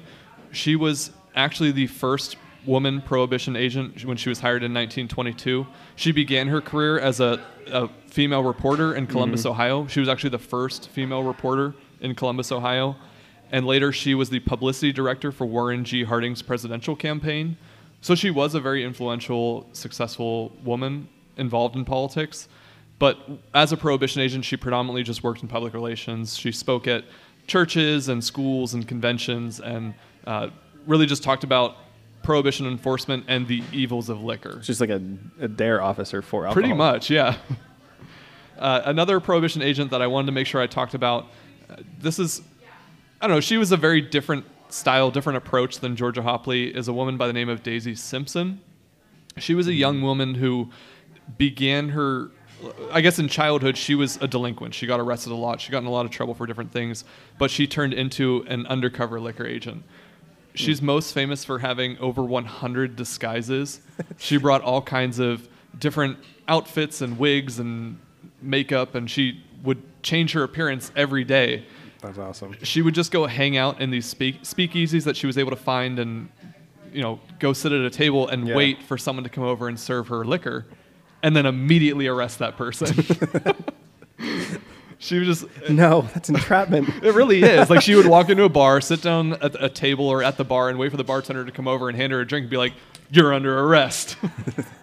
She 0.52 0.76
was 0.76 1.10
actually 1.36 1.70
the 1.70 1.86
first 1.86 2.36
woman 2.66 3.00
prohibition 3.00 3.56
agent 3.56 4.04
when 4.04 4.16
she 4.16 4.28
was 4.28 4.40
hired 4.40 4.62
in 4.62 4.74
1922. 4.74 5.66
She 5.96 6.12
began 6.12 6.48
her 6.48 6.60
career 6.60 6.98
as 6.98 7.20
a, 7.20 7.40
a 7.68 7.88
female 8.08 8.42
reporter 8.42 8.94
in 8.94 9.06
Columbus, 9.06 9.46
Ohio. 9.46 9.86
She 9.86 10.00
was 10.00 10.08
actually 10.08 10.30
the 10.30 10.38
first 10.38 10.88
female 10.88 11.22
reporter 11.22 11.74
in 12.00 12.14
Columbus, 12.14 12.50
Ohio. 12.52 12.96
And 13.50 13.64
later, 13.66 13.92
she 13.92 14.14
was 14.14 14.28
the 14.28 14.40
publicity 14.40 14.92
director 14.92 15.32
for 15.32 15.46
Warren 15.46 15.84
G. 15.84 16.04
Harding's 16.04 16.42
presidential 16.42 16.94
campaign. 16.96 17.56
So 18.02 18.14
she 18.14 18.30
was 18.30 18.54
a 18.54 18.60
very 18.60 18.84
influential, 18.84 19.66
successful 19.72 20.52
woman 20.64 21.08
involved 21.38 21.76
in 21.76 21.84
politics. 21.84 22.48
But 22.98 23.18
as 23.54 23.72
a 23.72 23.76
prohibition 23.76 24.20
agent, 24.22 24.44
she 24.44 24.56
predominantly 24.56 25.02
just 25.02 25.22
worked 25.22 25.42
in 25.42 25.48
public 25.48 25.72
relations. 25.72 26.36
She 26.36 26.50
spoke 26.50 26.88
at 26.88 27.04
churches 27.46 28.08
and 28.08 28.22
schools 28.22 28.74
and 28.74 28.86
conventions 28.86 29.60
and 29.60 29.94
uh, 30.26 30.48
really 30.86 31.06
just 31.06 31.22
talked 31.22 31.44
about 31.44 31.76
prohibition 32.22 32.66
enforcement 32.66 33.24
and 33.28 33.46
the 33.46 33.62
evils 33.72 34.08
of 34.08 34.22
liquor. 34.22 34.58
She's 34.58 34.66
just 34.66 34.80
like 34.80 34.90
a, 34.90 35.02
a 35.40 35.48
dare 35.48 35.80
officer 35.80 36.20
for 36.22 36.44
alcohol. 36.44 36.54
Pretty 36.54 36.74
much, 36.74 37.10
yeah. 37.10 37.36
Uh, 38.58 38.82
another 38.86 39.20
prohibition 39.20 39.62
agent 39.62 39.92
that 39.92 40.02
I 40.02 40.08
wanted 40.08 40.26
to 40.26 40.32
make 40.32 40.44
sure 40.48 40.60
I 40.60 40.66
talked 40.66 40.94
about. 40.94 41.28
Uh, 41.70 41.76
this 42.00 42.18
is, 42.18 42.42
I 43.20 43.28
don't 43.28 43.36
know. 43.36 43.40
She 43.40 43.56
was 43.56 43.70
a 43.70 43.76
very 43.76 44.00
different 44.00 44.44
style, 44.68 45.12
different 45.12 45.36
approach 45.36 45.78
than 45.78 45.94
Georgia 45.94 46.22
Hopley. 46.22 46.74
Is 46.76 46.88
a 46.88 46.92
woman 46.92 47.16
by 47.16 47.28
the 47.28 47.32
name 47.32 47.48
of 47.48 47.62
Daisy 47.62 47.94
Simpson. 47.94 48.60
She 49.36 49.54
was 49.54 49.68
a 49.68 49.72
young 49.72 50.02
woman 50.02 50.34
who 50.34 50.70
began 51.36 51.90
her. 51.90 52.30
I 52.90 53.00
guess 53.00 53.18
in 53.18 53.28
childhood 53.28 53.76
she 53.76 53.94
was 53.94 54.16
a 54.20 54.26
delinquent. 54.26 54.74
She 54.74 54.86
got 54.86 54.98
arrested 54.98 55.30
a 55.32 55.36
lot. 55.36 55.60
She 55.60 55.70
got 55.70 55.78
in 55.78 55.86
a 55.86 55.90
lot 55.90 56.04
of 56.06 56.10
trouble 56.10 56.34
for 56.34 56.46
different 56.46 56.72
things, 56.72 57.04
but 57.38 57.50
she 57.50 57.66
turned 57.66 57.94
into 57.94 58.44
an 58.48 58.66
undercover 58.66 59.20
liquor 59.20 59.46
agent. 59.46 59.84
She's 60.54 60.82
most 60.82 61.12
famous 61.14 61.44
for 61.44 61.60
having 61.60 61.96
over 61.98 62.22
100 62.24 62.96
disguises. 62.96 63.80
she 64.18 64.38
brought 64.38 64.62
all 64.62 64.82
kinds 64.82 65.20
of 65.20 65.48
different 65.78 66.18
outfits 66.48 67.00
and 67.00 67.16
wigs 67.16 67.60
and 67.60 67.98
makeup, 68.42 68.96
and 68.96 69.08
she 69.08 69.40
would 69.62 69.80
change 70.02 70.32
her 70.32 70.42
appearance 70.42 70.90
every 70.96 71.22
day. 71.22 71.64
That's 72.00 72.18
awesome. 72.18 72.56
She 72.62 72.82
would 72.82 72.94
just 72.94 73.12
go 73.12 73.26
hang 73.26 73.56
out 73.56 73.80
in 73.80 73.90
these 73.90 74.06
speak- 74.06 74.42
speakeasies 74.42 75.04
that 75.04 75.16
she 75.16 75.26
was 75.28 75.38
able 75.38 75.50
to 75.50 75.56
find 75.56 75.98
and, 76.00 76.28
you 76.92 77.02
know, 77.02 77.20
go 77.38 77.52
sit 77.52 77.70
at 77.70 77.80
a 77.82 77.90
table 77.90 78.26
and 78.28 78.48
Yeah. 78.48 78.56
wait 78.56 78.82
for 78.82 78.98
someone 78.98 79.22
to 79.24 79.30
come 79.30 79.44
over 79.44 79.68
and 79.68 79.78
serve 79.78 80.08
her 80.08 80.24
liquor, 80.24 80.66
and 81.22 81.34
then 81.34 81.46
immediately 81.46 82.06
arrest 82.06 82.38
that 82.38 82.56
person. 82.56 82.94
she 84.98 85.18
was 85.18 85.40
just 85.40 85.70
No, 85.70 86.02
that's 86.14 86.28
entrapment. 86.28 86.88
it 87.02 87.14
really 87.14 87.42
is. 87.42 87.70
Like 87.70 87.82
she 87.82 87.94
would 87.94 88.06
walk 88.06 88.30
into 88.30 88.44
a 88.44 88.48
bar, 88.48 88.80
sit 88.80 89.02
down 89.02 89.34
at 89.34 89.62
a 89.62 89.68
table 89.68 90.06
or 90.08 90.22
at 90.22 90.36
the 90.36 90.44
bar, 90.44 90.68
and 90.68 90.78
wait 90.78 90.90
for 90.90 90.96
the 90.96 91.04
bartender 91.04 91.44
to 91.44 91.52
come 91.52 91.68
over 91.68 91.88
and 91.88 91.96
hand 91.96 92.12
her 92.12 92.20
a 92.20 92.26
drink 92.26 92.44
and 92.44 92.50
be 92.50 92.56
like, 92.56 92.74
"You're 93.10 93.32
under 93.32 93.58
arrest." 93.58 94.16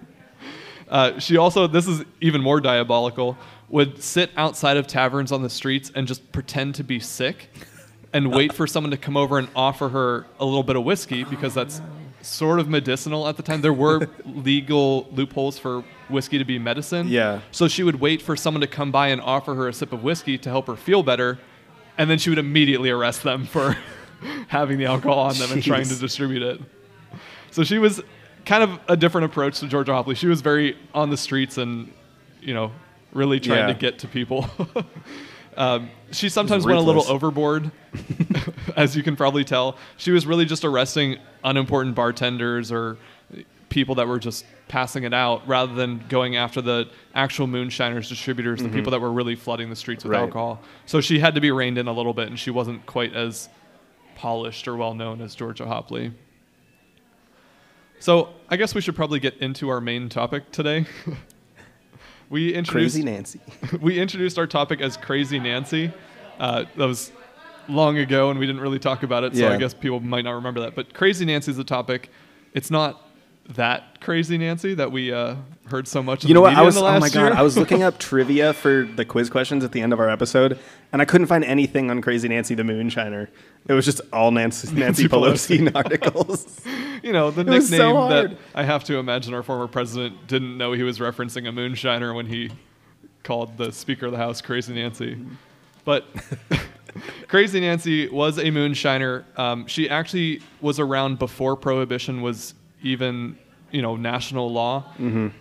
uh, 0.90 1.20
she 1.20 1.38
also, 1.38 1.68
this 1.68 1.88
is 1.88 2.04
even 2.22 2.42
more 2.42 2.62
diabolical, 2.62 3.38
would 3.70 4.02
sit 4.02 4.32
outside 4.38 4.78
of 4.78 4.88
taverns 4.88 5.32
on 5.32 5.42
the 5.42 5.50
streets 5.50 5.92
and 5.96 6.08
just 6.08 6.32
pretend 6.32 6.76
to 6.76 6.84
be 6.84 7.00
sick, 7.00 7.50
and 8.14 8.32
wait 8.32 8.54
for 8.54 8.68
someone 8.68 8.92
to 8.92 8.98
come 8.98 9.18
over 9.18 9.38
and 9.38 9.48
offer 9.56 9.90
her 9.90 10.26
a 10.40 10.46
little 10.46 10.64
bit 10.64 10.76
of 10.76 10.84
whiskey 10.84 11.24
because 11.24 11.54
that's 11.54 11.82
sort 12.26 12.60
of 12.60 12.68
medicinal 12.68 13.28
at 13.28 13.38
the 13.38 13.44
time. 13.44 13.62
There 13.62 13.74
were 13.74 14.10
legal 14.26 15.08
loopholes 15.12 15.58
for 15.60 15.84
whiskey 16.10 16.38
to 16.38 16.46
be 16.46 16.60
medicine. 16.60 17.08
Yeah. 17.08 17.42
So 17.52 17.68
she 17.68 17.84
would 17.84 18.00
wait 18.00 18.22
for 18.22 18.36
someone 18.36 18.62
to 18.62 18.68
come 18.68 18.92
by 18.92 19.08
and 19.10 19.22
offer 19.22 19.56
her 19.56 19.68
a 19.68 19.74
sip 19.74 19.94
of 19.94 20.04
whiskey 20.04 20.38
to 20.40 20.50
help 20.50 20.68
her 20.68 20.76
feel 20.76 21.04
better, 21.04 21.40
and 21.98 22.10
then 22.10 22.18
she 22.18 22.30
would 22.30 22.40
immediately 22.40 22.90
arrest 22.90 23.24
them 23.24 23.46
for 23.56 23.78
having 24.48 24.78
the 24.78 24.86
alcohol 24.86 25.20
on 25.20 25.36
them 25.36 25.52
and 25.52 25.64
trying 25.64 25.86
to 25.86 25.96
distribute 25.96 26.42
it. 26.42 26.62
So 27.52 27.64
she 27.64 27.78
was 27.80 28.02
kind 28.46 28.64
of 28.64 28.80
a 28.88 28.98
different 28.98 29.26
approach 29.26 29.60
to 29.60 29.68
Georgia 29.68 29.92
Hopley. 29.92 30.16
She 30.16 30.28
was 30.28 30.42
very 30.42 30.78
on 30.94 31.10
the 31.10 31.18
streets 31.18 31.58
and, 31.58 31.92
you 32.42 32.54
know, 32.54 32.72
really 33.14 33.40
trying 33.40 33.60
Yeah. 33.60 33.68
to 33.68 33.74
get 33.74 34.00
to 34.00 34.08
people. 34.08 34.50
Um, 35.58 35.90
she 36.12 36.30
sometimes 36.30 36.66
went 36.66 36.78
a 36.78 36.82
little 36.82 37.04
overboard, 37.08 37.72
as 38.76 38.96
you 38.96 39.04
can 39.04 39.16
probably 39.16 39.44
tell. 39.44 39.78
She 39.98 40.12
was 40.12 40.26
really 40.26 40.46
just 40.46 40.64
arresting 40.66 41.18
unimportant 41.44 41.96
bartenders 41.96 42.72
or 42.72 42.98
people 43.70 43.96
that 43.96 44.08
were 44.08 44.20
just 44.20 44.46
passing 44.68 45.04
it 45.04 45.14
out 45.14 45.48
rather 45.48 45.74
than 45.74 46.04
going 46.10 46.36
after 46.38 46.62
the 46.62 46.88
actual 47.14 47.46
moonshiners, 47.48 48.08
distributors, 48.10 48.62
the 48.62 48.70
people 48.70 48.92
that 48.92 49.00
were 49.02 49.12
really 49.12 49.36
flooding 49.36 49.70
the 49.70 49.76
streets 49.76 50.04
with 50.04 50.12
Right. 50.14 50.22
alcohol. 50.22 50.62
So 50.86 51.02
she 51.02 51.20
had 51.20 51.36
to 51.36 51.42
be 51.42 51.52
reined 51.52 51.78
in 51.78 51.88
a 51.88 51.94
little 51.94 52.14
bit, 52.14 52.28
and 52.30 52.40
she 52.40 52.52
wasn't 52.52 52.86
quite 52.86 53.14
as 53.14 53.50
polished 54.16 54.68
or 54.68 54.76
well 54.76 54.94
known 54.94 55.22
as 55.22 55.36
Georgia 55.36 55.66
Hopley. 55.66 56.14
So 58.00 58.30
I 58.50 58.58
guess 58.58 58.74
we 58.76 58.82
should 58.82 58.96
probably 58.96 59.20
get 59.20 59.38
into 59.38 59.70
our 59.70 59.82
main 59.82 60.10
topic 60.10 60.52
today. 60.52 60.86
we 62.36 62.54
introduced 62.54 62.96
Crazy 62.96 63.06
Nancy. 63.06 63.40
we 63.82 63.98
introduced 63.98 64.38
our 64.38 64.46
topic 64.46 64.82
as 64.82 64.98
Crazy 64.98 65.40
Nancy. 65.40 65.90
Uh, 66.38 66.66
that 66.76 66.86
was 66.86 67.14
long 67.70 67.98
ago, 67.98 68.30
and 68.30 68.38
we 68.38 68.46
didn't 68.46 68.62
really 68.62 68.78
talk 68.78 69.04
about 69.04 69.24
it, 69.24 69.38
so 69.38 69.48
I 69.50 69.56
guess 69.56 69.74
people 69.74 70.02
might 70.02 70.26
not 70.26 70.34
remember 70.34 70.60
that. 70.60 70.76
But 70.76 70.94
Crazy 70.94 71.24
Nancy 71.24 71.52
is 71.52 71.56
the 71.56 71.64
topic. 71.64 72.10
It's 72.54 72.70
not 72.70 73.05
that 73.50 74.02
Crazy 74.02 74.38
Nancy 74.38 74.74
that 74.74 74.92
we 74.92 75.12
uh, 75.12 75.36
heard 75.68 75.88
so 75.88 76.02
much. 76.02 76.24
in 76.24 76.30
You 76.30 76.34
know 76.34 76.40
the 76.42 76.50
what? 76.50 76.56
I 76.56 76.62
was 76.62 76.78
oh 76.78 77.00
my 77.00 77.10
god, 77.10 77.14
year. 77.14 77.34
I 77.34 77.42
was 77.42 77.58
looking 77.58 77.84
up 77.84 78.00
trivia 78.00 78.54
for 78.54 78.88
the 78.96 79.06
quiz 79.06 79.30
questions 79.30 79.64
at 79.64 79.72
the 79.72 79.82
end 79.82 79.94
of 79.94 80.00
our 80.00 80.10
episode, 80.10 80.60
and 80.92 81.02
I 81.02 81.06
couldn't 81.06 81.28
find 81.28 81.44
anything 81.44 81.90
on 81.90 82.02
Crazy 82.02 82.28
Nancy 82.28 82.56
the 82.56 82.64
Moonshiner. 82.64 83.28
It 83.68 83.74
was 83.74 83.86
just 83.86 84.02
all 84.12 84.32
Nancy, 84.32 84.74
Nancy, 84.74 85.08
Pelosi. 85.08 85.60
Pelosi 85.60 85.76
articles. 85.76 86.62
you 87.04 87.14
know, 87.14 87.32
the 87.32 87.44
so 87.44 87.50
nickname 87.52 87.96
hard. 87.96 88.32
that 88.32 88.38
I 88.54 88.64
have 88.64 88.84
to 88.86 88.98
imagine 88.98 89.34
our 89.34 89.44
former 89.44 89.68
president 89.68 90.28
didn't 90.28 90.58
know 90.58 90.74
he 90.74 90.84
was 90.84 91.00
referencing 91.00 91.48
a 91.48 91.52
moonshiner 91.52 92.16
when 92.16 92.26
he 92.26 92.52
called 93.24 93.58
the 93.58 93.72
Speaker 93.72 94.08
of 94.08 94.12
the 94.12 94.18
House 94.18 94.42
Crazy 94.42 94.74
Nancy. 94.74 95.18
But 95.84 96.06
Crazy 97.28 97.60
Nancy 97.60 98.08
was 98.08 98.38
a 98.38 98.46
moonshiner. 98.46 99.24
Um, 99.38 99.68
she 99.68 99.90
actually 99.90 100.42
was 100.62 100.80
around 100.80 101.20
before 101.20 101.56
Prohibition 101.56 102.22
was 102.22 102.54
even, 102.96 103.38
you 103.72 103.82
know, 103.82 103.96
national 103.98 104.50
law. 104.52 104.86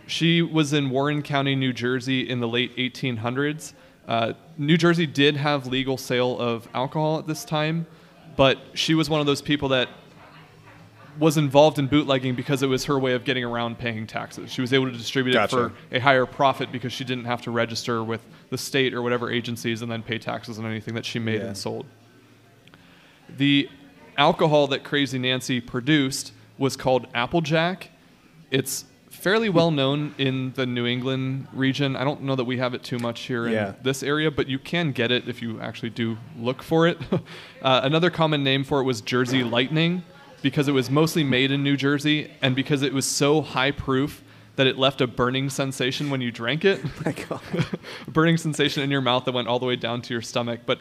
She 0.07 0.43
was 0.43 0.73
in 0.73 0.91
Warren 0.91 1.23
County, 1.23 1.55
New 1.55 1.73
Jersey 1.73 2.29
in 2.29 2.41
the 2.41 2.49
late 2.49 2.75
1800s. 2.77 3.75
Uh, 4.09 4.33
New 4.59 4.77
Jersey 4.77 5.07
did 5.07 5.37
have 5.37 5.67
legal 5.67 5.97
sale 5.97 6.39
of 6.41 6.67
alcohol 6.75 7.19
at 7.19 7.27
this 7.27 7.45
time, 7.45 7.87
but 8.37 8.59
she 8.75 8.95
was 8.95 9.09
one 9.09 9.21
of 9.21 9.27
those 9.27 9.41
people 9.43 9.69
that 9.71 9.89
was 11.19 11.37
involved 11.37 11.79
in 11.79 11.87
bootlegging 11.87 12.35
because 12.35 12.63
it 12.63 12.67
was 12.67 12.87
her 12.87 12.99
way 12.99 13.13
of 13.13 13.25
getting 13.25 13.45
around 13.45 13.79
paying 13.79 14.05
taxes. 14.07 14.51
She 14.53 14.61
was 14.61 14.73
able 14.73 14.87
to 14.91 14.97
distribute 14.97 15.35
Gotcha. 15.35 15.57
it 15.67 15.71
for 15.71 15.97
a 15.97 16.01
higher 16.01 16.27
profit 16.27 16.73
because 16.73 16.93
she 16.93 17.05
didn't 17.05 17.27
have 17.27 17.41
to 17.43 17.51
register 17.53 18.03
with 18.03 18.21
the 18.51 18.59
state 18.59 18.93
or 18.93 19.01
whatever 19.01 19.31
agencies 19.31 19.81
and 19.83 19.91
then 19.91 20.03
pay 20.03 20.19
taxes 20.19 20.59
on 20.59 20.67
anything 20.67 20.95
that 20.95 21.05
she 21.05 21.19
made 21.21 21.41
Yeah. 21.41 21.47
and 21.49 21.57
sold. 21.57 21.87
The 23.37 23.69
alcohol 24.19 24.67
that 24.69 24.83
Crazy 24.85 25.19
Nancy 25.19 25.61
produced 25.61 26.33
was 26.59 26.77
called 26.77 27.07
Applejack. 27.15 27.91
It's 28.51 28.85
fairly 29.11 29.49
well 29.49 29.71
known 29.71 30.15
in 30.19 30.53
the 30.55 30.67
New 30.67 30.87
England 30.87 31.47
region. 31.53 31.97
I 31.97 32.05
don't 32.05 32.23
know 32.23 32.35
that 32.37 32.45
we 32.45 32.59
have 32.59 32.75
it 32.75 32.83
too 32.83 32.99
much 32.99 33.23
here 33.23 33.49
Yeah. 33.49 33.69
in 33.71 33.75
this 33.83 34.03
area, 34.03 34.31
but 34.31 34.49
you 34.49 34.59
can 34.59 34.93
get 34.93 35.11
it 35.11 35.29
if 35.29 35.41
you 35.41 35.61
actually 35.61 35.91
do 35.91 36.17
look 36.39 36.63
for 36.63 36.87
it. 36.87 36.99
uh, 37.63 37.81
another 37.85 38.11
common 38.11 38.43
name 38.45 38.65
for 38.65 38.81
it 38.81 38.85
was 38.85 39.01
Jersey 39.01 39.43
Lightning 39.45 40.03
because 40.43 40.69
it 40.69 40.73
was 40.73 40.91
mostly 40.91 41.25
made 41.25 41.51
in 41.51 41.63
New 41.63 41.77
Jersey 41.77 42.31
and 42.43 42.55
because 42.55 42.83
it 42.83 42.93
was 42.93 43.07
so 43.07 43.41
high 43.41 43.71
proof 43.71 44.23
that 44.57 44.67
it 44.67 44.79
left 44.79 45.01
a 45.01 45.07
burning 45.07 45.49
sensation 45.51 46.11
when 46.11 46.21
you 46.21 46.31
drank 46.31 46.65
it. 46.65 46.81
My 47.05 47.13
God. 47.13 47.41
burning 48.09 48.37
sensation 48.37 48.83
in 48.83 48.91
your 48.91 49.01
mouth 49.01 49.25
that 49.25 49.33
went 49.33 49.49
all 49.49 49.59
the 49.59 49.67
way 49.67 49.77
down 49.77 50.03
to 50.03 50.13
your 50.15 50.23
stomach. 50.23 50.61
But 50.67 50.81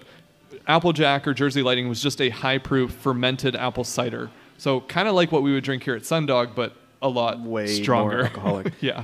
Applejack 0.67 1.28
or 1.28 1.34
Jersey 1.34 1.63
Lightning 1.63 1.88
was 1.89 2.01
just 2.01 2.21
a 2.21 2.30
high 2.30 2.57
proof 2.57 2.91
fermented 2.91 3.55
apple 3.55 3.84
cider. 3.84 4.30
So 4.58 4.82
kind 4.82 5.08
of 5.08 5.16
like 5.16 5.32
what 5.32 5.43
we 5.43 5.54
would 5.54 5.64
drink 5.64 5.84
here 5.84 5.95
at 5.95 6.04
Sundog, 6.04 6.56
but 6.56 6.76
a 7.01 7.10
lot 7.10 7.39
Way 7.39 7.66
more 7.66 7.68
stronger. 7.68 8.24
alcoholic. 8.26 8.74
yeah. 8.82 9.04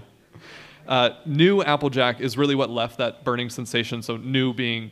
Uh, 0.88 1.12
new 1.26 1.62
Applejack 1.62 2.20
is 2.22 2.38
really 2.38 2.56
what 2.56 2.70
left 2.70 2.98
that 2.98 3.24
burning 3.24 3.50
sensation. 3.50 4.02
So 4.02 4.18
new 4.18 4.54
being 4.54 4.92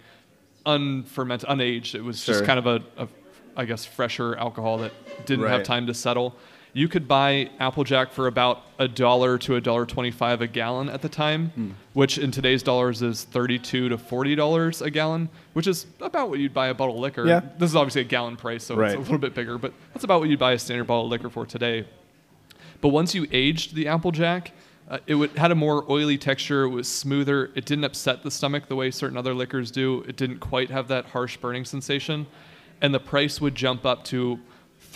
unfermented, 0.66 1.50
unaged. 1.50 1.96
It 1.96 2.02
was 2.04 2.24
just 2.26 2.44
kind 2.44 2.60
of 2.60 2.68
a, 2.68 2.84
a, 3.04 3.08
I 3.56 3.66
guess, 3.66 3.86
fresher 3.86 4.36
alcohol 4.36 4.78
that 4.80 4.92
didn't 5.26 5.48
have 5.48 5.64
time 5.64 5.88
to 5.88 5.94
settle. 5.94 6.36
You 6.74 6.88
could 6.88 7.08
buy 7.08 7.50
Applejack 7.60 8.12
for 8.12 8.28
about 8.28 8.62
a 8.78 8.88
dollar 8.88 9.38
to 9.40 9.56
a 9.56 9.62
dollar 9.62 9.86
twenty-five 9.86 10.42
a 10.42 10.48
gallon 10.48 10.90
at 10.90 11.02
the 11.02 11.10
time, 11.10 11.50
Hmm. 11.56 11.70
which 11.94 12.18
in 12.18 12.30
today's 12.30 12.62
dollars 12.62 13.02
is 13.02 13.24
thirty-two 13.24 13.90
to 13.90 13.98
forty 13.98 14.36
dollars 14.36 14.82
a 14.82 14.92
gallon, 14.92 15.30
which 15.54 15.66
is 15.66 15.88
about 16.02 16.30
what 16.30 16.40
you'd 16.40 16.54
buy 16.54 16.68
a 16.68 16.74
bottle 16.74 16.96
of 16.96 17.02
liquor. 17.02 17.26
Yeah. 17.26 17.42
This 17.58 17.72
is 17.72 17.76
obviously 17.76 18.02
a 18.02 18.06
gallon 18.06 18.36
price, 18.36 18.64
so 18.64 18.76
Right. 18.76 18.92
it's 18.92 18.96
a 18.98 19.00
little 19.00 19.18
bit 19.18 19.34
bigger, 19.34 19.58
but 19.58 19.74
that's 19.94 20.04
about 20.04 20.20
what 20.20 20.30
you'd 20.30 20.40
buy 20.40 20.52
a 20.52 20.60
standard 20.60 20.86
bottle 20.86 21.06
of 21.06 21.12
liquor 21.12 21.30
for 21.30 21.46
today. 21.46 21.86
But 22.82 22.90
once 22.90 23.16
you 23.16 23.26
aged 23.32 23.74
the 23.74 23.88
Applejack, 23.88 24.52
uh, 24.88 25.00
it 25.08 25.16
would, 25.16 25.32
had 25.32 25.52
a 25.52 25.56
more 25.56 25.84
oily 25.90 26.18
texture. 26.20 26.64
It 26.64 26.70
was 26.70 26.88
smoother. 26.88 27.50
It 27.56 27.66
didn't 27.66 27.86
upset 27.86 28.22
the 28.22 28.30
stomach 28.32 28.68
the 28.68 28.76
way 28.76 28.92
certain 28.92 29.18
other 29.18 29.34
liquors 29.34 29.72
do. 29.72 30.04
It 30.08 30.16
didn't 30.16 30.40
quite 30.40 30.70
have 30.70 30.88
that 30.90 31.06
harsh 31.08 31.38
burning 31.38 31.66
sensation, 31.66 32.28
and 32.82 32.94
the 32.94 33.00
price 33.00 33.42
would 33.42 33.56
jump 33.56 33.84
up 33.86 34.04
to 34.06 34.40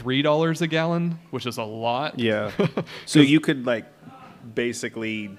three 0.02 0.22
dollars 0.24 0.62
a 0.62 0.68
gallon, 0.68 1.20
which 1.30 1.45
is 1.45 1.58
a 1.58 1.64
lot. 1.64 2.18
Yeah. 2.20 2.52
so 3.06 3.20
you 3.20 3.39
could 3.39 3.66
like 3.68 3.86
basically 4.56 5.38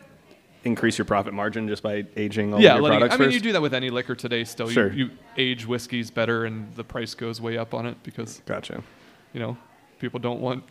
increase 0.65 0.97
your 0.97 1.05
profit 1.05 1.35
margin 1.35 1.67
just 1.67 1.83
by 1.83 2.05
aging 2.17 2.55
all 2.55 2.61
yeah. 2.61 2.77
your 2.77 2.87
products 2.87 3.15
I 3.15 3.19
mean, 3.19 3.27
first. 3.29 3.35
you 3.35 3.41
do 3.41 3.53
that 3.53 3.63
with 3.63 3.75
any 3.75 3.91
liquor 3.91 4.15
today. 4.15 4.45
Still, 4.45 4.69
Sure. 4.69 4.93
you, 4.93 5.07
you 5.07 5.11
age 5.37 5.67
whiskeys 5.67 6.13
better, 6.13 6.45
and 6.45 6.73
the 6.77 6.85
price 6.85 7.15
goes 7.15 7.41
way 7.41 7.59
up 7.59 7.75
on 7.75 7.87
it 7.87 7.97
because 8.05 8.41
Gotcha. 8.47 8.85
you 9.33 9.41
know 9.41 9.57
people 9.99 10.21
don't 10.21 10.41
want 10.41 10.63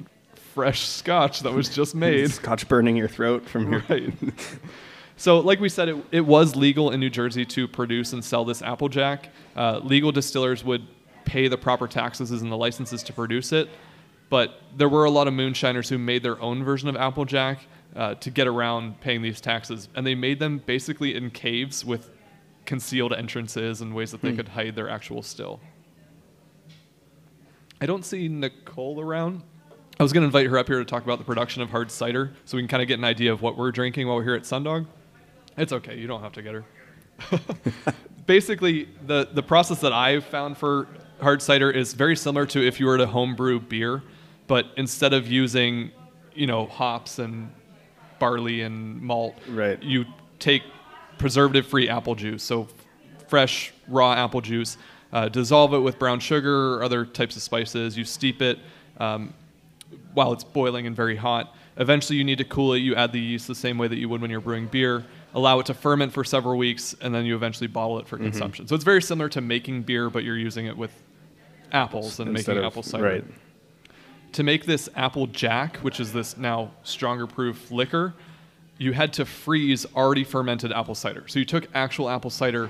fresh 0.54 0.88
Scotch 0.88 1.42
that 1.42 1.54
was 1.54 1.68
just 1.68 1.94
made. 2.08 2.32
Scotch 2.32 2.68
burning 2.70 2.96
your 2.96 3.10
throat 3.10 3.48
from 3.48 3.72
your 3.72 3.84
Right. 3.90 4.14
So, 5.18 5.40
like 5.40 5.60
we 5.60 5.70
said, 5.70 5.88
it, 5.88 6.04
it 6.12 6.22
was 6.22 6.56
legal 6.56 6.90
in 6.90 7.00
New 7.00 7.12
Jersey 7.12 7.46
to 7.46 7.68
produce 7.68 8.12
and 8.12 8.26
sell 8.26 8.44
this 8.44 8.64
Applejack. 8.64 9.30
Uh, 9.56 9.80
legal 9.84 10.12
distillers 10.12 10.64
would 10.64 10.88
pay 11.26 11.48
the 11.48 11.58
proper 11.58 11.88
taxes 11.88 12.32
and 12.32 12.52
the 12.52 12.58
licenses 12.58 13.04
to 13.04 13.14
produce 13.14 13.52
it, 13.52 13.70
but 14.30 14.62
there 14.76 14.90
were 14.90 15.06
a 15.06 15.12
lot 15.12 15.28
of 15.28 15.34
moonshiners 15.34 15.90
who 15.90 15.98
made 15.98 16.24
their 16.24 16.40
own 16.42 16.64
version 16.64 16.88
of 16.90 16.96
Applejack 16.96 17.60
uh, 17.96 18.16
to 18.16 18.30
get 18.30 18.48
around 18.48 19.00
paying 19.02 19.22
these 19.22 19.42
taxes, 19.42 19.90
and 19.96 20.08
they 20.08 20.16
made 20.16 20.40
them 20.40 20.62
basically 20.66 21.16
in 21.16 21.30
caves 21.30 21.84
with 21.84 22.10
concealed 22.66 23.12
entrances 23.12 23.82
and 23.82 23.94
ways 23.94 24.12
that 24.12 24.22
they 24.22 24.34
could 24.34 24.48
hide 24.48 24.76
their 24.76 24.90
actual 24.90 25.22
still. 25.22 25.60
I 27.82 27.86
don't 27.86 28.06
see 28.06 28.28
Nicole 28.28 29.02
around. 29.02 29.42
I 30.00 30.04
was 30.04 30.14
going 30.14 30.22
to 30.22 30.28
invite 30.28 30.48
her 30.48 30.58
up 30.58 30.68
here 30.68 30.80
to 30.80 30.86
talk 30.86 31.04
about 31.04 31.18
the 31.18 31.26
production 31.26 31.62
of 31.62 31.70
hard 31.70 31.92
cider 31.92 32.32
so 32.46 32.56
we 32.56 32.62
can 32.62 32.68
kind 32.68 32.82
of 32.82 32.88
get 32.88 33.00
an 33.00 33.06
idea 33.06 33.34
of 33.34 33.42
what 33.42 33.58
we're 33.58 33.72
drinking 33.72 34.08
while 34.08 34.18
we're 34.18 34.24
here 34.24 34.36
at 34.36 34.44
Sundog. 34.44 34.86
It's 35.58 35.74
okay, 35.74 35.98
you 35.98 36.08
don't 36.08 36.22
have 36.22 36.34
to 36.34 36.42
get 36.42 36.54
her. 36.54 36.64
Basically, 38.26 38.88
the, 39.06 39.28
the 39.34 39.44
process 39.44 39.82
that 39.82 39.92
I've 39.92 40.24
found 40.24 40.58
for 40.58 40.88
hard 41.22 41.42
cider 41.42 41.70
is 41.70 41.94
very 41.94 42.16
similar 42.16 42.46
to 42.48 42.66
if 42.66 42.80
you 42.80 42.86
were 42.86 42.98
to 42.98 43.08
homebrew 43.08 43.60
beer, 43.60 44.02
but 44.48 44.68
instead 44.78 45.14
of 45.14 45.28
using, 45.28 45.92
you 46.34 46.48
know, 46.48 46.66
hops 46.66 47.20
and 47.20 47.52
barley 48.20 48.62
and 48.62 49.02
malt, 49.02 49.36
Right. 49.48 49.82
you 49.82 50.06
take 50.40 50.64
preservative-free 51.18 51.88
apple 51.90 52.16
juice, 52.16 52.44
so 52.44 52.68
fresh 53.28 53.72
raw 53.88 54.14
apple 54.14 54.42
juice, 54.42 54.78
uh, 55.14 55.30
dissolve 55.30 55.74
it 55.74 55.80
with 55.80 56.00
brown 56.00 56.20
sugar 56.20 56.76
or 56.76 56.84
other 56.84 57.06
types 57.06 57.36
of 57.36 57.42
spices. 57.42 57.98
You 57.98 58.06
steep 58.06 58.42
it 58.42 58.60
um, 58.98 59.34
while 60.14 60.34
it's 60.34 60.44
boiling 60.44 60.88
and 60.88 60.96
very 60.96 61.16
hot. 61.16 61.56
Eventually, 61.78 62.18
you 62.18 62.24
need 62.24 62.38
to 62.40 62.44
cool 62.44 62.74
it. 62.74 62.80
You 62.80 62.96
add 62.96 63.12
the 63.14 63.20
yeast 63.20 63.48
the 63.48 63.56
same 63.56 63.78
way 63.78 63.88
that 63.88 63.98
you 63.98 64.10
would 64.10 64.22
when 64.22 64.30
you're 64.30 64.42
brewing 64.42 64.68
beer. 64.68 65.06
Allow 65.34 65.60
it 65.60 65.66
to 65.68 65.74
ferment 65.74 66.12
for 66.12 66.24
several 66.24 66.58
weeks, 66.58 66.94
and 67.02 67.14
then 67.16 67.26
you 67.26 67.36
eventually 67.36 67.68
bottle 67.68 68.00
it 68.00 68.08
for 68.08 68.18
Mm-hmm. 68.18 68.26
consumption. 68.26 68.68
So 68.68 68.76
it's 68.76 68.84
very 68.84 69.02
similar 69.02 69.30
to 69.30 69.42
making 69.42 69.84
beer, 69.84 70.10
but 70.10 70.24
you're 70.24 70.38
using 70.38 70.66
it 70.66 70.76
with 70.78 70.92
apples 71.72 72.20
and 72.20 72.30
Instead 72.30 72.54
making 72.54 72.66
of- 72.66 72.72
apple 72.72 72.84
cider 72.84 73.04
Right. 73.04 73.24
to 74.34 74.44
make 74.44 74.66
this 74.66 74.90
apple 74.96 75.28
jack, 75.28 75.78
which 75.78 76.00
is 76.00 76.14
this 76.14 76.38
now 76.38 76.72
stronger 76.84 77.28
proof 77.28 77.72
liquor, 77.72 78.14
you 78.78 78.94
had 78.94 79.14
to 79.14 79.26
freeze 79.26 79.86
already 79.96 80.24
fermented 80.24 80.72
apple 80.72 80.96
cider. 80.96 81.24
So 81.28 81.40
you 81.40 81.46
took 81.46 81.68
actual 81.74 82.10
apple 82.10 82.30
cider 82.32 82.70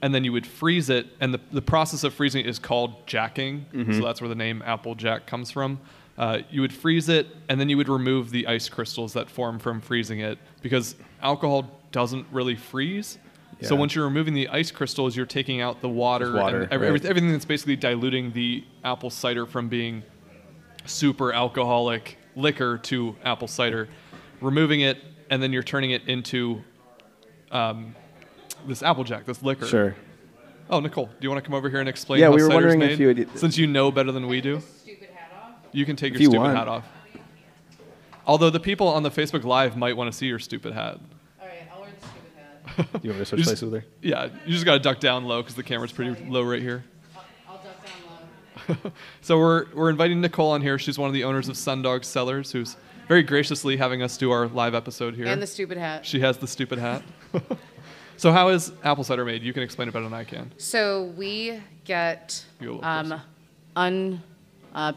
and 0.00 0.14
then 0.14 0.22
you 0.22 0.32
would 0.32 0.46
freeze 0.46 0.90
it, 0.90 1.08
and 1.20 1.34
the, 1.34 1.40
the 1.50 1.60
process 1.60 2.04
of 2.04 2.14
freezing 2.14 2.44
it 2.44 2.48
is 2.48 2.60
called 2.60 3.04
jacking. 3.08 3.66
So 3.92 4.02
that's 4.04 4.20
where 4.20 4.28
the 4.28 4.36
name 4.36 4.62
apple 4.64 4.94
jack 4.94 5.26
comes 5.26 5.50
from. 5.50 5.80
Uh, 6.16 6.38
you 6.50 6.60
would 6.60 6.72
freeze 6.72 7.08
it, 7.08 7.26
and 7.48 7.60
then 7.60 7.68
you 7.68 7.76
would 7.76 7.88
remove 7.88 8.30
the 8.30 8.46
ice 8.46 8.68
crystals 8.68 9.12
that 9.14 9.28
form 9.28 9.58
from 9.58 9.80
freezing 9.80 10.20
it 10.20 10.38
because 10.62 10.94
alcohol 11.20 11.68
doesn't 11.90 12.26
really 12.30 12.54
freeze. 12.54 13.18
So 13.62 13.74
once 13.74 13.94
you're 13.94 14.04
removing 14.04 14.34
the 14.34 14.48
ice 14.48 14.70
crystals, 14.70 15.16
you're 15.16 15.26
taking 15.26 15.60
out 15.60 15.80
the 15.80 15.88
water, 15.88 16.32
water, 16.34 16.62
and 16.62 16.72
every, 16.72 16.86
right. 16.86 16.88
everything 16.88 17.10
everything 17.10 17.32
that's 17.32 17.44
basically 17.44 17.76
diluting 17.76 18.32
the 18.32 18.64
apple 18.84 19.10
cider 19.10 19.46
from 19.46 19.68
being 19.68 20.02
super 20.84 21.32
alcoholic 21.32 22.18
liquor 22.36 22.78
to 22.78 23.16
apple 23.24 23.48
cider, 23.48 23.88
removing 24.40 24.82
it, 24.82 24.98
and 25.30 25.42
then 25.42 25.52
you're 25.52 25.62
turning 25.64 25.90
it 25.90 26.06
into 26.08 26.62
um, 27.50 27.94
this 28.66 28.82
Applejack, 28.82 29.24
this 29.24 29.42
liquor. 29.42 29.66
Sure. 29.66 29.96
Oh, 30.70 30.80
Nicole, 30.80 31.06
do 31.06 31.12
you 31.20 31.30
want 31.30 31.42
to 31.42 31.46
come 31.48 31.54
over 31.56 31.68
here 31.70 31.80
and 31.80 31.88
explain? 31.88 32.20
Yeah, 32.20 32.26
how 32.26 32.34
we 32.34 32.42
were 32.42 32.48
wondering 32.50 32.78
made? 32.78 32.92
if 32.92 33.00
you 33.00 33.06
would- 33.08 33.38
since 33.38 33.56
you 33.56 33.66
know 33.66 33.90
better 33.90 34.12
than 34.12 34.26
we 34.28 34.40
do, 34.40 34.60
Stupid 34.60 35.08
hat 35.14 35.32
off. 35.34 35.52
you 35.72 35.84
can 35.86 35.96
take 35.96 36.14
If 36.14 36.20
your 36.20 36.22
you 36.24 36.30
stupid 36.30 36.42
want. 36.44 36.56
hat 36.58 36.68
off. 36.68 36.84
Although 38.26 38.50
the 38.50 38.60
people 38.60 38.86
on 38.88 39.02
the 39.02 39.10
Facebook 39.10 39.44
Live 39.44 39.76
might 39.76 39.96
want 39.96 40.12
to 40.12 40.16
see 40.16 40.26
your 40.26 40.38
stupid 40.38 40.74
hat. 40.74 40.98
All 41.40 41.46
right, 41.46 41.66
I'll 41.72 41.80
wear 41.80 41.90
the 42.64 42.67
stupid 42.84 42.92
hat. 42.92 43.04
You 43.04 43.10
want 43.10 43.18
me 43.18 43.24
to 43.24 43.26
switch 43.26 43.38
just- 43.40 43.48
places 43.48 43.64
with 43.70 43.82
her? 43.82 43.88
Yeah, 44.02 44.28
you 44.46 44.52
just 44.52 44.64
got 44.64 44.74
to 44.74 44.78
duck 44.80 45.00
down 45.00 45.24
low 45.24 45.42
because 45.42 45.54
the 45.56 45.62
camera's 45.62 45.92
pretty 45.92 46.22
low 46.26 46.42
right 46.42 46.62
here. 46.62 46.84
I'll, 47.16 47.24
I'll 47.48 47.56
duck 47.56 47.76
down 48.66 48.76
low. 48.84 48.92
So 49.22 49.38
we're 49.38 49.66
we're 49.74 49.90
inviting 49.90 50.20
Nicole 50.20 50.50
on 50.50 50.62
here. 50.62 50.78
She's 50.78 50.98
one 50.98 51.08
of 51.08 51.14
the 51.14 51.24
owners 51.24 51.48
of 51.48 51.56
Sundog 51.56 52.04
Cellars, 52.04 52.52
who's 52.52 52.76
very 53.08 53.22
graciously 53.22 53.76
having 53.76 54.02
us 54.02 54.16
do 54.18 54.30
our 54.30 54.46
live 54.48 54.74
episode 54.74 55.14
here. 55.14 55.26
And 55.26 55.40
the 55.40 55.46
stupid 55.46 55.78
hat. 55.78 56.04
She 56.04 56.20
has 56.20 56.36
the 56.36 56.46
stupid 56.46 56.78
hat. 56.78 57.02
so 58.18 58.32
how 58.32 58.48
is 58.48 58.72
apple 58.84 59.04
cider 59.04 59.24
made? 59.24 59.42
You 59.42 59.52
can 59.54 59.62
explain 59.62 59.88
it 59.88 59.92
better 59.92 60.04
than 60.04 60.12
I 60.14 60.24
can. 60.24 60.52
So 60.58 61.04
we 61.16 61.58
get 61.84 62.44
You 62.60 62.72
a 62.72 62.74
little 62.74 62.84
um, 62.84 63.06
closer. 63.08 63.22
un 63.76 64.22
uh, 64.74 64.92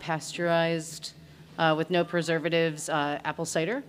uh, 1.58 1.76
with 1.78 1.90
no 1.90 2.04
preservatives, 2.04 2.90
uh, 2.90 3.20
apple 3.24 3.46
cider, 3.46 3.84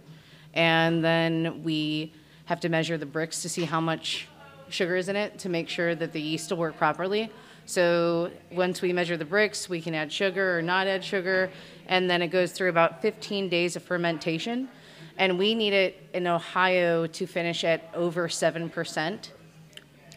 and 0.54 1.02
then 1.04 1.62
we 1.64 2.12
have 2.52 2.60
to 2.60 2.68
measure 2.68 2.98
the 2.98 3.06
Brix 3.06 3.40
to 3.40 3.48
see 3.48 3.64
how 3.64 3.80
much 3.80 4.28
sugar 4.68 4.94
is 4.94 5.08
in 5.08 5.16
it 5.16 5.38
to 5.38 5.48
make 5.48 5.70
sure 5.70 5.94
that 5.94 6.12
the 6.12 6.20
yeast 6.20 6.50
will 6.50 6.58
work 6.58 6.76
properly. 6.76 7.30
So 7.64 8.30
once 8.50 8.82
we 8.82 8.92
measure 8.92 9.16
the 9.16 9.24
Brix, 9.24 9.70
we 9.70 9.80
can 9.80 9.94
add 9.94 10.12
sugar 10.12 10.58
or 10.58 10.60
not 10.60 10.86
add 10.86 11.02
sugar, 11.02 11.50
and 11.88 12.10
then 12.10 12.20
it 12.20 12.28
goes 12.28 12.52
through 12.52 12.68
about 12.68 13.00
15 13.00 13.48
days 13.48 13.74
of 13.74 13.82
fermentation. 13.82 14.68
And 15.16 15.38
we 15.38 15.54
need 15.54 15.72
it 15.72 16.10
in 16.12 16.26
Ohio 16.26 17.06
to 17.06 17.26
finish 17.26 17.64
at 17.64 17.88
over 17.94 18.28
7% 18.28 19.30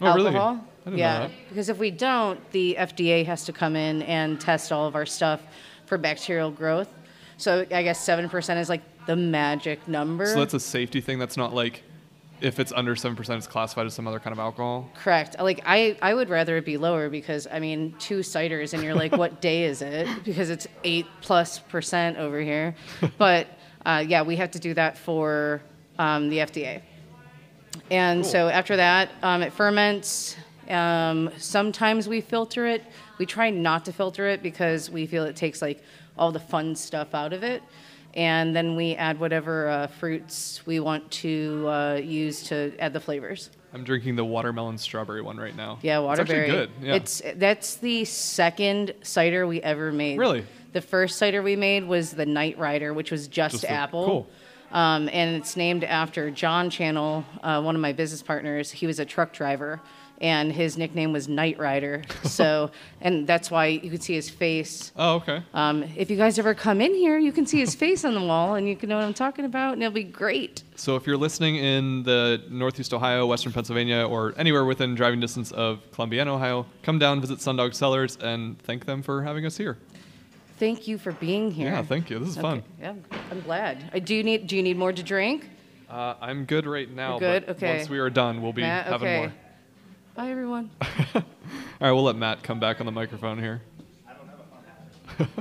Oh, 0.02 0.14
really? 0.14 0.28
alcohol. 0.28 0.60
Didn't 0.84 1.00
yeah, 1.00 1.30
because 1.48 1.70
if 1.70 1.78
we 1.78 1.90
don't, 1.90 2.38
the 2.52 2.76
FDA 2.78 3.26
has 3.26 3.46
to 3.46 3.54
come 3.54 3.78
in 3.78 4.02
and 4.02 4.42
test 4.42 4.74
all 4.74 4.86
of 4.88 4.94
our 4.96 5.06
stuff 5.06 5.42
for 5.86 5.98
bacterial 5.98 6.52
growth. 6.52 6.90
So 7.38 7.66
I 7.72 7.82
guess 7.82 8.00
seven 8.04 8.28
percent 8.30 8.60
is 8.60 8.68
like 8.70 8.84
the 9.08 9.16
magic 9.16 9.88
number. 9.88 10.26
So 10.28 10.40
that's 10.40 10.54
a 10.54 10.60
safety 10.60 11.02
thing. 11.02 11.18
That's 11.18 11.38
not 11.38 11.54
like 11.54 11.82
if 12.42 12.60
it's 12.60 12.72
under 12.72 12.96
seven 12.96 13.16
percent, 13.16 13.38
it's 13.38 13.48
classified 13.48 13.86
as 13.86 13.94
some 13.94 14.08
other 14.08 14.20
kind 14.20 14.34
of 14.34 14.40
alcohol. 14.40 14.90
Correct. 14.96 15.38
Like 15.40 15.62
I, 15.66 15.98
I 16.02 16.14
would 16.14 16.30
rather 16.30 16.58
it 16.58 16.66
be 16.66 16.78
lower 16.78 17.10
because 17.10 17.48
I 17.52 17.60
mean 17.60 17.96
two 18.00 18.20
ciders 18.20 18.74
and 18.74 18.84
you're 18.84 18.96
like, 18.96 19.12
what 19.14 19.42
day 19.50 19.64
is 19.64 19.82
it? 19.82 20.08
Because 20.24 20.50
it's 20.50 20.68
eight 20.84 21.06
plus 21.22 21.60
percent 21.60 22.18
over 22.18 22.40
here. 22.40 22.76
But 23.18 23.48
uh, 23.86 24.04
yeah, 24.06 24.24
we 24.24 24.36
have 24.38 24.52
to 24.52 24.60
do 24.60 24.74
that 24.74 24.98
for 24.98 25.62
um, 25.98 26.30
the 26.30 26.40
FDA. 26.40 26.82
And 27.92 28.26
so 28.26 28.50
after 28.50 28.76
that, 28.78 29.10
um, 29.22 29.42
it 29.42 29.54
ferments. 29.54 30.36
Um, 30.70 31.30
sometimes 31.38 32.08
we 32.10 32.22
filter 32.22 32.66
it. 32.66 32.84
We 33.18 33.26
try 33.26 33.50
not 33.52 33.86
to 33.86 33.94
filter 33.94 34.28
it 34.28 34.42
because 34.42 34.90
we 34.90 35.06
feel 35.06 35.24
it 35.26 35.36
takes 35.36 35.62
like 35.62 35.84
all 36.18 36.32
the 36.32 36.40
fun 36.40 36.76
stuff 36.76 37.14
out 37.14 37.34
of 37.34 37.44
it. 37.44 37.62
And 38.16 38.56
then 38.56 38.76
we 38.76 38.96
add 38.96 39.20
whatever 39.20 39.68
uh, 39.68 39.88
fruits 39.88 40.66
we 40.66 40.80
want 40.80 41.12
to 41.12 41.66
uh, 41.68 41.96
use 41.96 42.44
to 42.44 42.74
add 42.80 42.94
the 42.94 43.00
flavors. 43.02 43.50
I'm 43.74 43.84
drinking 43.84 44.16
the 44.16 44.24
watermelon 44.24 44.78
strawberry 44.78 45.22
one 45.22 45.36
right 45.38 45.56
now. 45.56 45.80
Yeah, 45.82 46.00
It's 46.12 46.22
actually 46.22 46.36
waterberry. 46.36 46.48
good. 46.48 46.70
Yeah. 46.82 46.94
It's 46.96 47.22
that's 47.36 47.76
the 47.76 48.06
second 48.06 48.94
cider 49.02 49.46
we 49.46 49.62
ever 49.62 49.92
made. 49.92 50.18
Really? 50.18 50.46
The 50.72 50.80
first 50.82 51.18
cider 51.18 51.42
we 51.42 51.58
made 51.58 51.86
was 51.86 52.12
the 52.12 52.26
Night 52.26 52.58
Rider, 52.58 52.94
which 52.94 53.12
was 53.12 53.28
just, 53.28 53.54
Just 53.56 53.62
the- 53.64 53.72
apple. 53.72 54.06
cool. 54.06 54.28
Um, 54.72 55.10
and 55.12 55.36
it's 55.36 55.56
named 55.56 55.84
after 55.84 56.32
John 56.32 56.70
Channel, 56.70 57.24
uh, 57.44 57.62
one 57.62 57.76
of 57.76 57.82
my 57.82 57.94
business 57.94 58.22
partners. 58.24 58.72
He 58.72 58.88
was 58.88 59.00
a 59.00 59.06
truck 59.06 59.32
driver, 59.32 59.80
and 60.22 60.52
his 60.52 60.78
nickname 60.78 61.12
was 61.12 61.28
Night 61.28 61.58
Rider. 61.60 62.04
So, 62.26 62.72
and 63.00 63.26
that's 63.26 63.50
why 63.50 63.68
you 63.68 63.90
could 63.90 64.04
see 64.04 64.14
his 64.14 64.30
face. 64.30 64.92
Oh, 64.98 65.16
okay. 65.16 65.42
Um, 65.54 65.84
if 65.96 66.10
you 66.10 66.18
guys 66.18 66.38
ever 66.38 66.54
come 66.54 66.82
in 66.82 66.94
here, 66.94 67.18
you 67.18 67.32
can 67.32 67.46
see 67.46 67.60
his 67.60 67.76
face 67.76 68.04
on 68.04 68.14
the 68.14 68.22
wall, 68.22 68.56
and 68.56 68.68
you 68.68 68.76
can 68.76 68.90
know 68.90 68.98
what 68.98 69.06
I'm 69.06 69.14
talking 69.14 69.46
about, 69.46 69.74
and 69.74 69.84
it'll 69.84 69.94
be 69.94 70.04
great. 70.04 70.64
So 70.76 70.98
if 70.98 71.08
you're 71.08 71.16
listening 71.16 71.56
in 71.56 72.04
the 72.04 72.44
Northeast 72.50 72.94
Ohio, 72.94 73.26
Western 73.26 73.54
Pennsylvania, 73.54 74.06
or 74.06 74.34
anywhere 74.38 74.66
within 74.66 74.96
driving 74.96 75.22
distance 75.22 75.52
of 75.52 75.80
Columbiana, 75.92 76.28
Ohio, 76.34 76.66
come 76.84 77.00
down, 77.00 77.22
visit 77.22 77.40
Sundog 77.40 77.74
Cellars, 77.74 78.18
and 78.18 78.60
thank 78.64 78.86
them 78.86 79.02
for 79.02 79.24
having 79.24 79.46
us 79.46 79.56
here. 79.56 79.78
Thank 80.58 80.88
you 80.88 80.98
for 80.98 81.12
being 81.14 81.52
here. 81.52 81.70
Yeah, 81.70 81.84
thank 81.84 82.10
you. 82.10 82.20
This 82.20 82.30
is 82.30 82.38
fun. 82.38 82.64
Yeah, 82.82 82.94
I'm 83.32 83.42
glad. 83.42 83.92
Uh, 83.94 84.00
do 84.00 84.16
you 84.16 84.24
need 84.24 84.48
Do 84.48 84.56
you 84.56 84.64
need 84.64 84.78
more 84.78 84.94
to 84.94 85.04
drink? 85.04 85.50
Uh, 85.90 86.16
I'm 86.20 86.46
good 86.46 86.66
right 86.66 86.90
now. 86.90 87.12
You're 87.12 87.20
good? 87.20 87.46
but 87.46 87.56
Okay. 87.58 87.78
Once 87.78 87.90
we 87.90 88.00
are 88.00 88.10
done, 88.10 88.42
we'll 88.42 88.54
be 88.54 88.62
Matt, 88.62 88.88
having 88.88 89.08
okay. 89.08 89.18
more. 89.20 89.34
Bye, 90.16 90.30
everyone. 90.30 90.72
All 90.82 91.24
right, 91.82 91.92
we'll 91.92 92.04
let 92.04 92.16
Matt 92.16 92.42
come 92.42 92.60
back 92.60 92.80
on 92.80 92.86
the 92.86 92.92
microphone 92.92 93.40
here. 93.40 93.62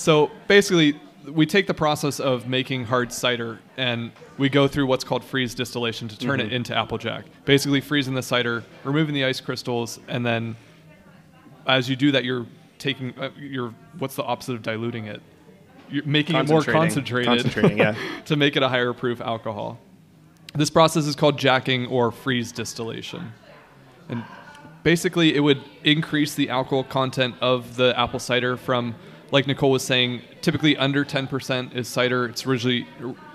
So 0.00 0.30
basically, 0.48 0.98
we 1.26 1.44
take 1.44 1.66
the 1.66 1.74
process 1.74 2.20
of 2.20 2.48
making 2.48 2.86
hard 2.86 3.12
cider 3.12 3.60
and 3.76 4.12
we 4.38 4.48
go 4.48 4.66
through 4.66 4.86
what's 4.86 5.04
called 5.04 5.22
freeze 5.22 5.54
distillation 5.54 6.08
to 6.08 6.18
turn 6.18 6.40
it 6.40 6.54
into 6.54 6.74
applejack. 6.74 7.26
Basically, 7.44 7.82
freezing 7.82 8.14
the 8.14 8.22
cider, 8.22 8.64
removing 8.82 9.14
the 9.14 9.26
ice 9.26 9.42
crystals, 9.42 10.00
and 10.08 10.24
then 10.24 10.56
as 11.66 11.90
you 11.90 11.96
do 11.96 12.12
that, 12.12 12.24
you're 12.24 12.46
taking 12.78 13.12
uh, 13.18 13.28
you're 13.38 13.74
what's 13.98 14.16
the 14.16 14.22
opposite 14.22 14.54
of 14.54 14.62
diluting 14.62 15.04
it? 15.04 15.20
You're 15.90 16.06
making 16.06 16.36
it 16.36 16.48
more 16.48 16.62
concentrated. 16.62 17.26
Concentrating, 17.26 17.76
yeah. 17.76 17.94
to 18.24 18.36
make 18.36 18.56
it 18.56 18.62
a 18.62 18.70
higher 18.70 18.94
proof 18.94 19.20
alcohol. 19.20 19.78
This 20.54 20.70
process 20.70 21.06
is 21.06 21.14
called 21.14 21.38
jacking 21.38 21.86
or 21.86 22.10
freeze 22.10 22.52
distillation. 22.52 23.32
And 24.08 24.24
basically, 24.82 25.34
it 25.36 25.40
would 25.40 25.62
increase 25.84 26.34
the 26.34 26.50
alcohol 26.50 26.84
content 26.84 27.36
of 27.40 27.76
the 27.76 27.98
apple 27.98 28.18
cider 28.18 28.56
from, 28.56 28.94
like 29.30 29.46
Nicole 29.46 29.70
was 29.70 29.84
saying, 29.84 30.22
typically 30.40 30.76
under 30.76 31.04
10% 31.04 31.74
is 31.76 31.86
cider. 31.86 32.26
It's 32.26 32.44
usually, 32.44 32.86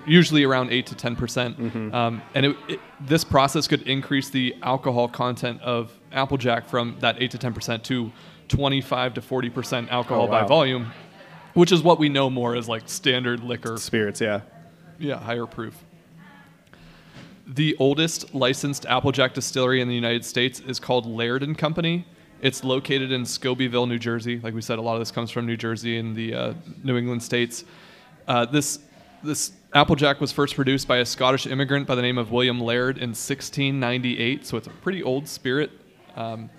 usually 0.06 0.44
around 0.44 0.72
8 0.72 0.86
to 0.88 0.96
10%. 0.96 1.18
percent 1.18 1.94
Um, 1.94 2.22
and 2.34 2.48
it, 2.48 2.58
it, 2.68 2.80
this 3.00 3.24
process 3.24 3.68
could 3.68 3.84
increase 3.84 4.30
the 4.30 4.54
alcohol 4.62 5.08
content 5.08 5.62
of 5.62 5.98
Applejack 6.12 6.68
from 6.68 6.98
that 7.00 7.22
8 7.22 7.32
to 7.32 7.38
10% 7.38 7.84
to 7.84 8.12
25 8.50 9.14
to 9.14 9.22
40% 9.22 9.90
alcohol 9.90 10.24
Oh, 10.24 10.28
by 10.28 10.44
volume, 10.44 10.92
which 11.54 11.72
is 11.72 11.82
what 11.82 11.98
we 11.98 12.10
know 12.10 12.30
more 12.30 12.56
as 12.56 12.68
like 12.68 12.90
standard 12.90 13.42
liquor 13.42 13.78
Spirits, 13.78 14.20
yeah. 14.20 14.42
yeah, 15.00 15.18
higher 15.18 15.46
proof. 15.46 15.85
The 17.48 17.76
oldest 17.78 18.34
licensed 18.34 18.86
Applejack 18.88 19.34
distillery 19.34 19.80
in 19.82 19.88
the 19.88 19.96
United 19.96 20.26
States 20.26 20.60
is 20.62 20.80
called 20.80 21.06
Laird 21.06 21.44
and 21.44 21.58
Company. 21.58 22.06
It's 22.42 22.64
located 22.64 23.12
in 23.12 23.24
Scobeyville, 23.24 23.88
New 23.88 24.00
Jersey. 24.00 24.40
Like 24.40 24.54
we 24.54 24.62
said, 24.62 24.80
a 24.80 24.82
lot 24.82 24.94
of 24.94 25.00
this 25.00 25.12
comes 25.12 25.32
from 25.32 25.46
New 25.46 25.58
Jersey 25.58 25.98
and 25.98 26.16
the 26.16 26.34
uh, 26.34 26.54
New 26.84 26.98
England 26.98 27.22
states. 27.24 27.64
Uh, 28.28 28.46
this 28.46 28.80
this 29.24 29.54
Applejack 29.74 30.22
was 30.22 30.32
first 30.32 30.56
produced 30.56 30.88
by 30.88 30.98
a 30.98 31.06
Scottish 31.06 31.48
immigrant 31.48 31.88
by 31.88 31.96
the 31.96 32.02
name 32.02 32.18
of 32.18 32.32
William 32.32 32.60
Laird 32.60 32.98
in 32.98 33.10
1698, 33.10 34.46
so 34.46 34.58
it's 34.58 34.68
a 34.68 34.72
pretty 34.72 35.04
old 35.04 35.28
spirit. 35.28 35.72
Um, 36.16 36.50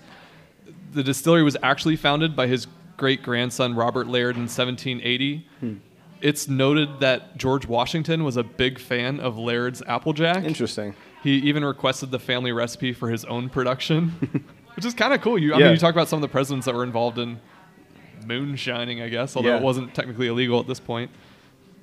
the 0.91 1.03
distillery 1.03 1.43
was 1.43 1.57
actually 1.63 1.95
founded 1.95 2.35
by 2.35 2.47
his 2.47 2.67
great 2.97 3.23
grandson 3.23 3.75
Robert 3.75 4.07
Laird 4.07 4.35
in 4.35 4.43
1780. 4.43 5.47
It's 6.21 6.47
noted 6.47 6.99
that 7.01 7.37
George 7.37 7.67
Washington 7.67 8.23
was 8.23 8.37
a 8.37 8.43
big 8.43 8.79
fan 8.79 9.19
of 9.19 9.37
Laird's 9.37 9.81
Applejack. 9.87 10.43
Interesting. 10.43 10.95
He 11.23 11.35
even 11.39 11.63
requested 11.63 12.11
the 12.11 12.19
family 12.19 12.51
recipe 12.51 12.93
for 12.93 13.09
his 13.09 13.25
own 13.25 13.49
production, 13.49 14.09
which 14.75 14.85
is 14.85 14.93
kind 14.93 15.13
of 15.13 15.21
cool. 15.21 15.37
You, 15.37 15.53
I 15.53 15.57
Yeah. 15.59 15.65
mean, 15.65 15.73
you 15.73 15.79
talk 15.79 15.93
about 15.93 16.07
some 16.07 16.17
of 16.17 16.21
the 16.21 16.27
presidents 16.31 16.65
that 16.65 16.75
were 16.75 16.83
involved 16.83 17.17
in 17.19 17.39
moonshining, 18.25 19.01
I 19.01 19.09
guess, 19.09 19.35
although 19.35 19.49
Yeah. 19.49 19.57
it 19.57 19.63
wasn't 19.63 19.93
technically 19.93 20.27
illegal 20.27 20.59
at 20.59 20.67
this 20.67 20.79
point. 20.79 21.11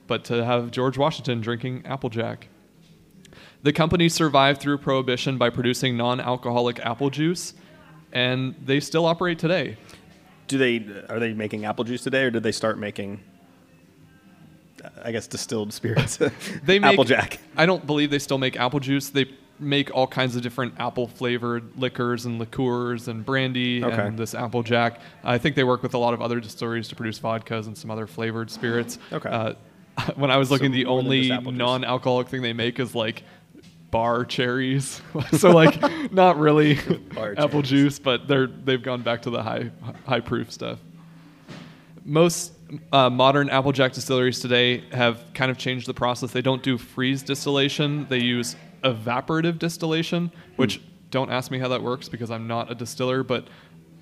But 0.06 0.24
to 0.24 0.44
have 0.44 0.70
George 0.70 0.98
Washington 0.98 1.40
drinking 1.40 1.82
Applejack. 1.86 2.48
The 3.62 3.72
company 3.72 4.08
survived 4.10 4.60
through 4.60 4.78
Prohibition 4.78 5.38
by 5.38 5.48
producing 5.50 5.96
non 5.96 6.20
alcoholic 6.20 6.78
apple 6.80 7.08
juice, 7.08 7.54
and 8.12 8.54
they 8.62 8.78
still 8.80 9.06
operate 9.06 9.38
today. 9.38 9.76
Do 10.48 10.58
they 10.58 10.84
are 11.08 11.18
they 11.18 11.32
making 11.32 11.64
apple 11.64 11.84
juice 11.84 12.02
today, 12.02 12.24
or 12.24 12.30
did 12.30 12.42
they 12.42 12.52
start 12.52 12.78
making? 12.78 13.20
I 15.04 15.12
guess 15.12 15.26
distilled 15.26 15.72
spirits. 15.72 16.18
They 16.64 16.78
make, 16.78 16.92
Applejack. 16.92 17.38
I 17.56 17.66
don't 17.66 17.86
believe 17.86 18.10
they 18.10 18.18
still 18.18 18.38
make 18.38 18.56
apple 18.56 18.80
juice. 18.80 19.10
They 19.10 19.26
make 19.60 19.94
all 19.94 20.06
kinds 20.06 20.34
of 20.34 20.42
different 20.42 20.74
apple 20.78 21.06
flavored 21.06 21.76
liquors 21.78 22.24
and 22.26 22.38
liqueurs 22.38 23.06
and 23.06 23.24
brandy 23.24 23.84
Okay. 23.84 24.06
and 24.06 24.18
this 24.18 24.34
Applejack. 24.34 25.00
I 25.22 25.38
think 25.38 25.56
they 25.56 25.64
work 25.64 25.82
with 25.82 25.94
a 25.94 25.98
lot 25.98 26.14
of 26.14 26.22
other 26.22 26.40
distilleries 26.40 26.88
to 26.88 26.96
produce 26.96 27.18
vodkas 27.20 27.66
and 27.66 27.76
some 27.76 27.90
other 27.90 28.06
flavored 28.06 28.50
spirits. 28.50 28.98
Okay. 29.12 29.28
Uh, 29.28 29.54
when 30.16 30.30
I 30.30 30.38
was 30.38 30.50
looking, 30.50 30.72
the 30.72 30.86
only 30.86 31.28
juice. 31.28 31.44
non-alcoholic 31.44 32.28
thing 32.28 32.42
they 32.42 32.52
make 32.52 32.80
is 32.80 32.94
like 32.94 33.22
bar 33.90 34.24
cherries. 34.24 35.00
so 35.32 35.50
like 35.50 36.12
not 36.12 36.38
really 36.38 36.78
apple 37.36 37.62
juice, 37.62 37.98
but 37.98 38.26
they're 38.26 38.48
they've 38.48 38.82
gone 38.82 39.02
back 39.02 39.22
to 39.22 39.30
the 39.30 39.42
high 39.42 39.70
high 40.06 40.20
proof 40.20 40.50
stuff 40.50 40.80
most 42.04 42.52
uh, 42.92 43.10
modern 43.10 43.50
Applejack 43.50 43.92
distilleries 43.92 44.40
today 44.40 44.84
have 44.92 45.22
kind 45.34 45.50
of 45.50 45.58
changed 45.58 45.86
the 45.86 45.94
process. 45.94 46.32
They 46.32 46.42
don't 46.42 46.62
do 46.62 46.78
freeze 46.78 47.22
distillation. 47.22 48.06
They 48.08 48.18
use 48.20 48.56
evaporative 48.82 49.58
distillation, 49.58 50.30
which 50.56 50.80
don't 51.10 51.30
ask 51.30 51.50
me 51.50 51.58
how 51.58 51.68
that 51.68 51.82
works 51.82 52.08
because 52.08 52.30
I'm 52.30 52.46
not 52.46 52.70
a 52.70 52.74
distiller, 52.74 53.22
but 53.22 53.46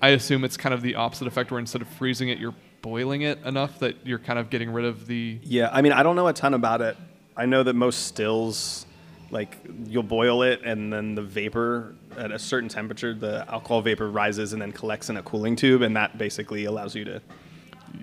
I 0.01 0.09
assume 0.09 0.43
it's 0.43 0.57
kind 0.57 0.73
of 0.73 0.81
the 0.81 0.95
opposite 0.95 1.27
effect 1.27 1.51
where 1.51 1.59
instead 1.59 1.81
of 1.81 1.87
freezing 1.87 2.29
it, 2.29 2.37
you're 2.37 2.55
boiling 2.81 3.21
it 3.21 3.39
enough 3.45 3.79
that 3.79 4.05
you're 4.05 4.19
kind 4.19 4.37
of 4.37 4.49
getting 4.49 4.69
rid 4.71 4.85
of 4.85 5.07
the. 5.07 5.39
Yeah, 5.43 5.69
I 5.71 5.81
mean, 5.81 5.93
I 5.93 6.03
don't 6.03 6.15
know 6.15 6.27
a 6.27 6.33
ton 6.33 6.53
about 6.53 6.81
it. 6.81 6.97
I 7.37 7.45
know 7.45 7.63
that 7.63 7.73
most 7.73 8.05
stills, 8.05 8.85
like 9.31 9.57
you'll 9.87 10.03
boil 10.03 10.43
it, 10.43 10.61
and 10.63 10.91
then 10.91 11.15
the 11.15 11.21
vapor 11.21 11.95
at 12.17 12.31
a 12.31 12.37
certain 12.37 12.69
temperature, 12.69 13.13
the 13.13 13.49
alcohol 13.49 13.81
vapor 13.81 14.09
rises 14.09 14.53
and 14.53 14.61
then 14.61 14.71
collects 14.71 15.09
in 15.09 15.17
a 15.17 15.23
cooling 15.23 15.55
tube, 15.55 15.81
and 15.81 15.95
that 15.95 16.17
basically 16.17 16.65
allows 16.65 16.95
you 16.95 17.05
to. 17.05 17.21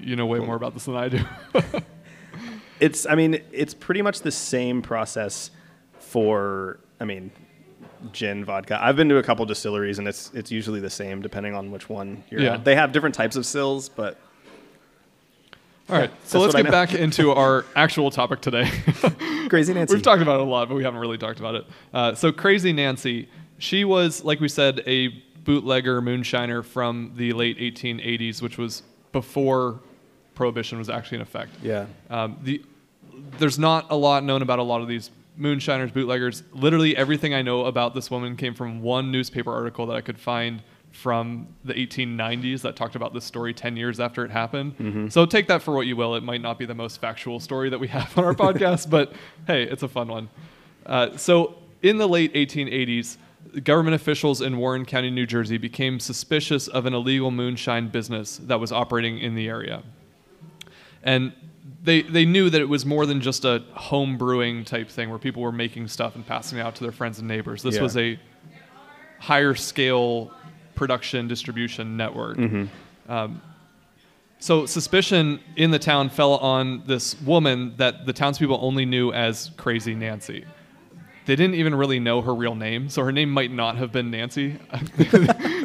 You 0.00 0.16
know 0.16 0.26
way 0.26 0.38
more 0.38 0.56
about 0.56 0.74
this 0.74 0.84
than 0.86 0.96
I 0.96 1.08
do. 1.08 1.20
It's, 2.80 3.04
I 3.04 3.14
mean, 3.14 3.42
it's 3.52 3.74
pretty 3.74 4.00
much 4.00 4.20
the 4.22 4.30
same 4.30 4.80
process 4.80 5.50
for, 5.98 6.80
I 6.98 7.04
mean, 7.04 7.30
gin, 8.10 8.42
vodka. 8.42 8.82
I've 8.82 8.96
been 8.96 9.10
to 9.10 9.18
a 9.18 9.22
couple 9.22 9.44
distilleries, 9.44 9.98
and 9.98 10.08
it's 10.08 10.30
it's 10.32 10.50
usually 10.50 10.80
the 10.80 10.88
same 10.88 11.20
depending 11.20 11.54
on 11.54 11.70
which 11.70 11.90
one 11.90 12.24
you're 12.30 12.40
Yeah. 12.40 12.54
at. 12.54 12.64
They 12.64 12.74
have 12.74 12.92
different 12.92 13.14
types 13.14 13.36
of 13.36 13.44
stills, 13.44 13.90
but 13.90 14.16
All 15.90 15.98
right, 15.98 16.10
so 16.24 16.40
let's 16.40 16.54
get 16.54 16.70
back 16.70 16.94
into 17.06 17.32
our 17.32 17.66
actual 17.76 18.10
topic 18.10 18.40
today. 18.40 18.70
Crazy 19.50 19.74
Nancy. 19.74 19.92
We've 19.94 20.02
talked 20.02 20.22
about 20.22 20.40
it 20.40 20.46
a 20.46 20.50
lot, 20.50 20.70
but 20.70 20.76
we 20.76 20.82
haven't 20.82 21.00
really 21.00 21.18
talked 21.18 21.38
about 21.38 21.56
it. 21.56 21.66
Uh, 21.92 22.14
so 22.14 22.32
Crazy 22.32 22.72
Nancy, 22.72 23.28
she 23.58 23.84
was, 23.84 24.24
like 24.24 24.40
we 24.40 24.48
said, 24.48 24.82
a 24.86 25.08
bootlegger 25.44 26.00
moonshiner 26.00 26.64
from 26.64 27.12
the 27.16 27.34
late 27.34 27.58
1880s, 27.58 28.40
which 28.40 28.56
was 28.56 28.82
before 29.12 29.80
Prohibition 30.40 30.78
was 30.78 30.88
actually 30.88 31.16
in 31.16 31.20
effect. 31.20 31.52
Yeah. 31.62 31.84
Um, 32.08 32.38
the 32.42 32.64
there's 33.38 33.58
not 33.58 33.90
a 33.90 33.94
lot 33.94 34.24
known 34.24 34.40
about 34.40 34.58
a 34.58 34.62
lot 34.62 34.80
of 34.80 34.88
these 34.88 35.10
moonshiners, 35.36 35.90
bootleggers. 35.90 36.42
Literally 36.54 36.96
everything 36.96 37.34
I 37.34 37.42
know 37.42 37.66
about 37.66 37.94
this 37.94 38.10
woman 38.10 38.36
came 38.36 38.54
from 38.54 38.80
one 38.80 39.12
newspaper 39.12 39.52
article 39.52 39.84
that 39.88 39.96
I 39.96 40.00
could 40.00 40.18
find 40.18 40.62
from 40.92 41.46
the 41.62 41.74
1890s 41.74 42.62
that 42.62 42.74
talked 42.74 42.96
about 42.96 43.12
this 43.12 43.26
story 43.26 43.52
10 43.52 43.76
years 43.76 44.00
after 44.00 44.24
it 44.24 44.30
happened. 44.30 45.12
So 45.12 45.26
take 45.26 45.46
that 45.48 45.60
for 45.60 45.74
what 45.74 45.86
you 45.86 45.94
will. 45.94 46.14
It 46.14 46.22
might 46.22 46.40
not 46.40 46.58
be 46.58 46.64
the 46.64 46.74
most 46.74 47.02
factual 47.02 47.38
story 47.38 47.68
that 47.68 47.78
we 47.78 47.88
have 47.88 48.16
on 48.16 48.24
our 48.24 48.34
podcast, 48.46 48.88
but 48.88 49.12
hey, 49.46 49.64
it's 49.64 49.82
a 49.82 49.88
fun 49.88 50.08
one. 50.08 50.30
Uh, 50.86 51.18
so 51.18 51.58
in 51.82 51.98
the 51.98 52.08
late 52.08 52.32
1880s, 52.32 53.18
government 53.62 53.94
officials 53.94 54.40
in 54.40 54.56
Warren 54.56 54.86
County, 54.86 55.10
New 55.10 55.26
Jersey 55.26 55.58
became 55.58 56.00
suspicious 56.00 56.66
of 56.66 56.86
an 56.86 56.94
illegal 56.94 57.30
moonshine 57.30 57.88
business 57.88 58.38
that 58.38 58.58
was 58.58 58.72
operating 58.72 59.18
in 59.18 59.34
the 59.34 59.46
area 59.46 59.82
and 61.02 61.32
they 61.82 62.02
they 62.02 62.24
knew 62.24 62.50
that 62.50 62.60
it 62.60 62.68
was 62.68 62.84
more 62.84 63.06
than 63.06 63.20
just 63.20 63.44
a 63.44 63.62
home 63.72 64.18
brewing 64.18 64.64
type 64.64 64.88
thing 64.88 65.08
where 65.10 65.18
people 65.18 65.42
were 65.42 65.52
making 65.52 65.88
stuff 65.88 66.14
and 66.14 66.26
passing 66.26 66.58
it 66.58 66.62
out 66.62 66.74
to 66.76 66.82
their 66.82 66.92
friends 66.92 67.18
and 67.18 67.26
neighbors. 67.28 67.62
This 67.62 67.76
Yeah. 67.76 67.82
was 67.82 67.96
a 67.96 68.18
higher 69.18 69.54
scale 69.54 70.30
production 70.74 71.28
distribution 71.28 71.96
network. 71.96 72.38
Um, 73.08 73.42
so 74.38 74.64
suspicion 74.66 75.40
in 75.56 75.70
the 75.70 75.78
town 75.78 76.08
fell 76.08 76.36
on 76.36 76.82
this 76.86 77.20
woman 77.22 77.74
that 77.76 78.06
the 78.06 78.12
townspeople 78.12 78.58
only 78.62 78.86
knew 78.86 79.12
as 79.12 79.50
Crazy 79.58 79.94
Nancy. 79.94 80.44
They 81.30 81.36
didn't 81.36 81.54
even 81.54 81.76
really 81.76 82.00
know 82.00 82.22
her 82.22 82.34
real 82.34 82.56
name, 82.56 82.88
so 82.88 83.04
her 83.04 83.12
name 83.12 83.30
might 83.30 83.52
not 83.52 83.76
have 83.76 83.92
been 83.92 84.10
Nancy. 84.10 84.58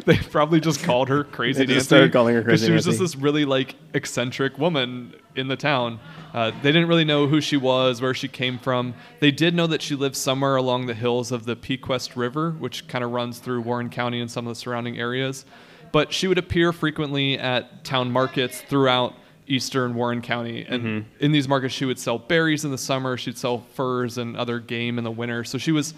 they 0.06 0.16
probably 0.16 0.60
just 0.60 0.84
called 0.84 1.08
her 1.08 1.24
Crazy 1.24 1.66
They 1.66 1.72
Nancy. 1.72 1.86
started 1.86 2.12
calling 2.12 2.36
her 2.36 2.44
Crazy 2.44 2.66
She 2.68 2.72
was 2.72 2.84
just 2.84 3.00
this 3.00 3.16
really 3.16 3.44
like 3.44 3.74
eccentric 3.92 4.58
woman 4.58 5.16
in 5.34 5.48
the 5.48 5.56
town. 5.56 5.98
Uh, 6.32 6.52
they 6.62 6.70
didn't 6.70 6.86
really 6.86 7.04
know 7.04 7.26
who 7.26 7.40
she 7.40 7.56
was, 7.56 8.00
where 8.00 8.14
she 8.14 8.28
came 8.28 8.60
from. 8.60 8.94
They 9.18 9.32
did 9.32 9.56
know 9.56 9.66
that 9.66 9.82
she 9.82 9.96
lived 9.96 10.14
somewhere 10.14 10.54
along 10.54 10.86
the 10.86 10.94
hills 10.94 11.32
of 11.32 11.46
the 11.46 11.56
Pequest 11.56 12.14
River, 12.14 12.52
which 12.52 12.86
kind 12.86 13.02
of 13.02 13.10
runs 13.10 13.40
through 13.40 13.62
Warren 13.62 13.90
County 13.90 14.20
and 14.20 14.30
some 14.30 14.46
of 14.46 14.52
the 14.52 14.60
surrounding 14.60 15.00
areas. 15.00 15.44
But 15.90 16.12
she 16.12 16.28
would 16.28 16.38
appear 16.38 16.72
frequently 16.72 17.40
at 17.40 17.82
town 17.82 18.12
markets 18.12 18.60
throughout 18.60 19.14
eastern 19.46 19.94
Warren 19.94 20.22
County. 20.22 20.64
And 20.68 20.82
Mm-hmm. 20.82 21.24
in 21.24 21.32
these 21.32 21.46
markets, 21.48 21.74
she 21.74 21.84
would 21.84 21.98
sell 21.98 22.18
berries 22.18 22.64
in 22.64 22.70
the 22.70 22.78
summer, 22.78 23.16
she'd 23.16 23.38
sell 23.38 23.58
furs 23.74 24.18
and 24.18 24.36
other 24.36 24.58
game 24.58 24.98
in 24.98 25.04
the 25.04 25.10
winter. 25.10 25.44
So 25.44 25.58
she 25.58 25.72
was 25.72 25.94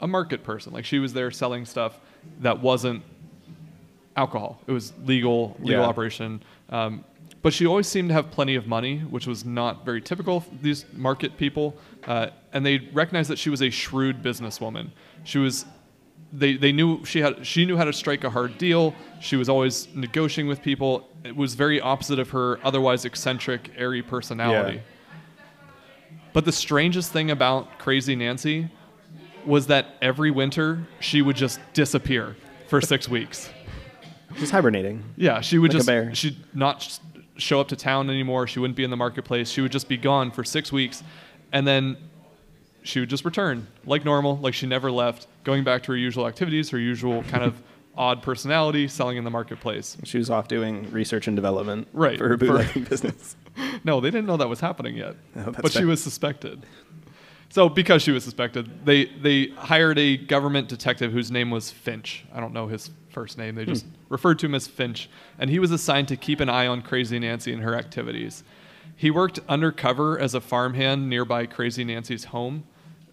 a 0.00 0.06
market 0.06 0.44
person. 0.44 0.72
Like 0.72 0.84
she 0.84 0.98
was 0.98 1.12
there 1.12 1.30
selling 1.30 1.64
stuff 1.64 1.98
that 2.40 2.60
wasn't 2.60 3.02
alcohol. 4.16 4.60
It 4.66 4.72
was 4.72 4.92
legal, 5.04 5.56
legal 5.60 5.82
Yeah. 5.82 5.86
operation. 5.88 6.42
Um, 6.70 7.04
but 7.42 7.52
she 7.52 7.66
always 7.66 7.86
seemed 7.86 8.08
to 8.08 8.14
have 8.14 8.30
plenty 8.30 8.54
of 8.56 8.66
money, 8.66 8.98
which 8.98 9.26
was 9.26 9.44
not 9.44 9.84
very 9.84 10.00
typical 10.00 10.38
of 10.38 10.62
these 10.62 10.84
market 10.92 11.36
people. 11.36 11.76
Uh, 12.06 12.28
and 12.52 12.64
they 12.66 12.78
recognized 12.92 13.30
that 13.30 13.38
she 13.38 13.50
was 13.50 13.62
a 13.62 13.70
shrewd 13.70 14.22
businesswoman. 14.22 14.88
She 15.24 15.38
was. 15.38 15.64
They, 16.36 16.56
they 16.56 16.70
knew 16.72 17.02
she 17.04 17.20
had 17.20 17.46
she 17.46 17.64
knew 17.64 17.76
how 17.76 17.84
to 17.84 17.92
strike 17.92 18.22
a 18.24 18.30
hard 18.30 18.58
deal. 18.58 18.94
She 19.20 19.36
was 19.36 19.48
always 19.48 19.88
negotiating 19.94 20.48
with 20.48 20.60
people. 20.60 21.08
It 21.24 21.34
was 21.34 21.54
very 21.54 21.80
opposite 21.80 22.18
of 22.18 22.30
her 22.30 22.60
otherwise 22.62 23.04
eccentric, 23.04 23.70
airy 23.76 24.02
personality. 24.02 24.76
Yeah. 24.76 24.82
But 26.34 26.44
the 26.44 26.52
strangest 26.52 27.12
thing 27.12 27.30
about 27.30 27.78
Crazy 27.78 28.14
Nancy 28.14 28.68
was 29.46 29.68
that 29.68 29.94
every 30.02 30.30
winter 30.30 30.86
she 31.00 31.22
would 31.22 31.36
just 31.36 31.58
disappear 31.72 32.36
for 32.68 32.80
six 32.82 33.08
weeks. 33.16 33.48
She's 34.36 34.50
hibernating. 34.50 35.02
Yeah, 35.16 35.40
she 35.40 35.56
would 35.56 35.72
Like 35.72 35.86
just 35.86 36.20
she'd 36.20 36.36
not 36.54 37.00
show 37.38 37.60
up 37.60 37.68
to 37.68 37.76
town 37.76 38.10
anymore. 38.10 38.46
She 38.46 38.58
wouldn't 38.58 38.76
be 38.76 38.84
in 38.84 38.90
the 38.90 38.96
marketplace. 38.96 39.48
She 39.48 39.62
would 39.62 39.72
just 39.72 39.88
be 39.88 39.96
gone 39.96 40.30
for 40.30 40.44
six 40.44 40.70
weeks, 40.70 41.02
and 41.52 41.66
then 41.66 41.96
she 42.82 43.00
would 43.00 43.08
just 43.10 43.24
return 43.24 43.66
like 43.84 44.04
normal, 44.04 44.36
like 44.36 44.54
she 44.54 44.66
never 44.66 44.90
left, 44.90 45.26
going 45.46 45.64
back 45.64 45.82
to 45.84 45.92
her 45.92 45.96
usual 45.96 46.26
activities, 46.26 46.68
her 46.70 46.78
usual 46.78 47.22
kind 47.22 47.42
of 47.44 47.62
odd 47.96 48.20
personality, 48.20 48.86
selling 48.88 49.16
in 49.16 49.24
the 49.24 49.30
marketplace. 49.30 49.96
She 50.04 50.18
was 50.18 50.28
off 50.28 50.48
doing 50.48 50.90
research 50.90 51.28
and 51.28 51.36
development 51.36 51.88
Right, 51.94 52.18
for 52.18 52.28
her 52.28 52.36
for- 52.36 52.44
bootlegging 52.46 52.84
business. 52.90 53.36
No, 53.84 54.00
they 54.00 54.10
didn't 54.10 54.26
know 54.26 54.36
that 54.36 54.48
was 54.50 54.60
happening 54.60 54.96
yet. 54.96 55.14
That's 55.34 55.62
but 55.62 55.72
she 55.72 55.84
was 55.86 56.02
suspected. 56.02 56.66
So 57.48 57.68
because 57.70 58.02
she 58.02 58.10
was 58.10 58.24
suspected, 58.24 58.84
they 58.84 59.04
they 59.06 59.46
hired 59.56 59.98
a 59.98 60.16
government 60.18 60.68
detective 60.68 61.12
whose 61.12 61.30
name 61.30 61.50
was 61.50 61.70
Finch. 61.70 62.24
I 62.34 62.40
don't 62.40 62.52
know 62.52 62.66
his 62.66 62.90
first 63.08 63.38
name. 63.38 63.54
They 63.54 63.64
Hmm. 63.64 63.70
just 63.72 63.86
referred 64.10 64.40
to 64.40 64.46
him 64.46 64.54
as 64.54 64.66
Finch, 64.66 65.08
and 65.38 65.48
he 65.48 65.58
was 65.60 65.70
assigned 65.70 66.08
to 66.08 66.16
keep 66.16 66.40
an 66.40 66.48
eye 66.50 66.66
on 66.66 66.82
Crazy 66.82 67.18
Nancy 67.20 67.52
and 67.52 67.62
her 67.62 67.74
activities. 67.76 68.42
He 68.96 69.10
worked 69.10 69.38
undercover 69.48 70.18
as 70.18 70.34
a 70.34 70.40
farmhand 70.40 71.08
nearby 71.08 71.46
Crazy 71.46 71.84
Nancy's 71.84 72.24
home, 72.24 72.64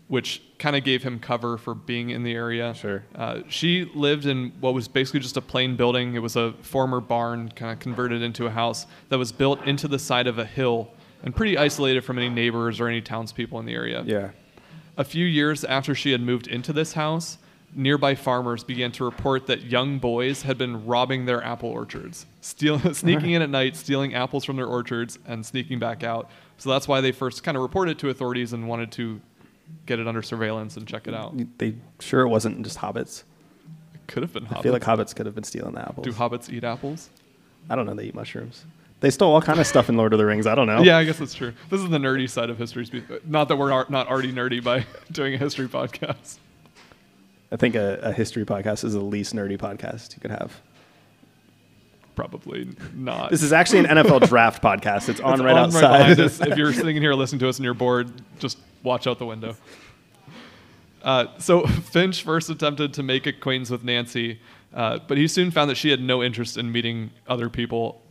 which 0.08 0.42
kind 0.64 0.78
of 0.78 0.86
gave 0.86 1.04
him 1.04 1.20
cover 1.20 1.58
for 1.58 1.76
being 1.76 2.12
in 2.12 2.24
the 2.24 2.34
area. 2.34 2.74
Sure. 2.74 3.04
Uh, 3.16 3.42
she 3.50 3.84
lived 3.94 4.26
in 4.26 4.54
what 4.62 4.74
was 4.74 4.88
basically 4.88 5.20
just 5.20 5.36
a 5.36 5.42
plain 5.42 5.76
building. 5.76 6.16
It 6.16 6.22
was 6.22 6.38
a 6.38 6.54
former 6.62 7.02
barn, 7.02 7.50
kind 7.50 7.74
of 7.74 7.80
converted 7.80 8.22
into 8.22 8.46
a 8.46 8.50
house 8.50 8.88
that 9.10 9.20
was 9.20 9.34
built 9.34 9.62
into 9.68 9.90
the 9.90 10.00
side 10.00 10.26
of 10.26 10.40
a 10.40 10.46
hill 10.46 10.90
and 11.22 11.36
pretty 11.36 11.58
isolated 11.58 12.06
from 12.06 12.18
any 12.18 12.30
neighbors 12.30 12.80
or 12.80 12.88
any 12.88 13.02
townspeople 13.02 13.60
in 13.60 13.66
the 13.66 13.74
area. 13.74 14.04
Yeah. 14.06 14.30
A 14.96 15.04
few 15.04 15.26
years 15.26 15.66
after 15.66 15.94
she 15.94 16.14
had 16.14 16.22
moved 16.22 16.48
into 16.48 16.72
this 16.72 16.94
house, 16.94 17.40
nearby 17.76 18.16
farmers 18.16 18.64
began 18.64 18.94
to 18.94 19.04
report 19.04 19.48
that 19.48 19.64
young 19.64 20.00
boys 20.00 20.44
had 20.44 20.58
been 20.58 20.86
robbing 20.86 21.26
their 21.26 21.44
apple 21.44 21.72
orchards, 21.72 22.26
steal, 22.40 22.80
sneaking 22.94 23.32
in 23.32 23.42
at 23.42 23.50
night, 23.50 23.76
stealing 23.76 24.14
apples 24.14 24.46
from 24.46 24.56
their 24.56 24.68
orchards, 24.68 25.20
and 25.28 25.46
sneaking 25.46 25.80
back 25.80 26.06
out. 26.06 26.30
So 26.58 26.70
that's 26.70 26.88
why 26.88 27.02
they 27.02 27.12
first 27.12 27.44
kind 27.44 27.58
of 27.58 27.64
reported 27.64 28.00
to 28.00 28.10
authorities 28.10 28.54
and 28.54 28.70
wanted 28.70 28.94
to 28.94 29.20
get 29.86 30.00
it 30.00 30.08
under 30.08 30.22
surveillance 30.22 30.78
and 30.78 30.88
check 30.88 31.08
it 31.08 31.14
out. 31.14 31.36
They 31.58 31.76
sure 32.00 32.22
it 32.22 32.30
wasn't 32.30 32.64
just 32.64 32.78
hobbits. 32.80 33.24
It 33.94 34.02
could 34.08 34.24
have 34.24 34.34
been 34.34 34.46
hobbits. 34.46 34.60
I 34.60 34.62
feel 34.62 34.74
like 34.74 34.84
hobbits 34.84 35.16
could 35.16 35.26
have 35.26 35.36
been 35.36 35.44
stealing 35.44 35.74
the 35.74 35.82
apples. 35.82 36.06
Do 36.06 36.14
hobbits 36.14 36.50
eat 36.52 36.64
apples? 36.64 37.10
I 37.70 37.76
don't 37.76 37.86
know. 37.86 37.94
They 37.94 38.06
eat 38.06 38.16
mushrooms. 38.16 38.66
They 39.00 39.10
stole 39.10 39.34
all 39.34 39.42
kind 39.42 39.60
of 39.60 39.68
stuff 39.68 39.90
in 39.90 39.98
Lord 39.98 40.14
of 40.14 40.20
the 40.20 40.26
Rings. 40.26 40.48
I 40.48 40.56
don't 40.56 40.68
know. 40.68 40.82
Yeah, 40.82 40.98
I 40.98 41.04
guess 41.04 41.18
that's 41.18 41.34
true. 41.34 41.54
This 41.70 41.82
is 41.82 41.90
the 41.90 41.98
nerdy 41.98 42.30
side 42.30 42.50
of 42.50 42.58
history. 42.58 43.04
Not 43.26 43.50
that 43.50 43.58
we're 43.58 43.70
not 43.90 44.08
already 44.08 44.32
nerdy 44.32 44.64
by 44.64 44.86
doing 45.12 45.34
a 45.34 45.38
history 45.38 45.68
podcast. 45.68 46.38
I 47.52 47.58
think 47.58 47.76
a, 47.76 48.00
a 48.02 48.14
history 48.14 48.46
podcast 48.46 48.86
is 48.86 48.94
the 48.94 49.02
least 49.02 49.36
nerdy 49.36 49.58
podcast 49.58 50.16
you 50.16 50.22
could 50.22 50.32
have. 50.32 50.62
Probably 52.16 52.70
not. 52.94 53.32
This 53.32 53.42
is 53.42 53.52
actually 53.54 53.80
an 53.80 53.86
NFL 53.86 54.28
draft 54.30 54.62
podcast. 54.62 55.10
It's 55.10 55.20
on 55.20 55.34
It's 55.34 55.42
right 55.42 55.56
on 55.56 55.66
outside. 55.66 56.20
us. 56.20 56.40
If 56.42 56.58
you're 56.58 56.74
sitting 56.74 56.96
in 56.96 57.02
here 57.02 57.14
listening 57.14 57.40
to 57.40 57.50
us 57.50 57.58
and 57.58 57.66
you're 57.66 57.74
bored, 57.74 58.12
just 58.40 58.58
watch 58.84 59.08
out 59.08 59.18
the 59.20 59.26
window. 59.26 59.56
Uh, 61.04 61.28
so 61.38 61.66
Finch 61.68 62.24
first 62.24 62.50
attempted 62.50 62.94
to 62.94 63.04
make 63.04 63.26
acquaintance 63.26 63.70
with 63.70 63.84
Nancy, 63.84 64.40
uh, 64.74 65.00
but 65.08 65.18
he 65.18 65.28
soon 65.28 65.52
found 65.52 65.70
that 65.70 65.76
she 65.76 65.90
had 65.90 66.02
no 66.02 66.24
interest 66.24 66.58
in 66.58 66.72
meeting 66.72 67.10
other 67.28 67.50
people, 67.50 68.02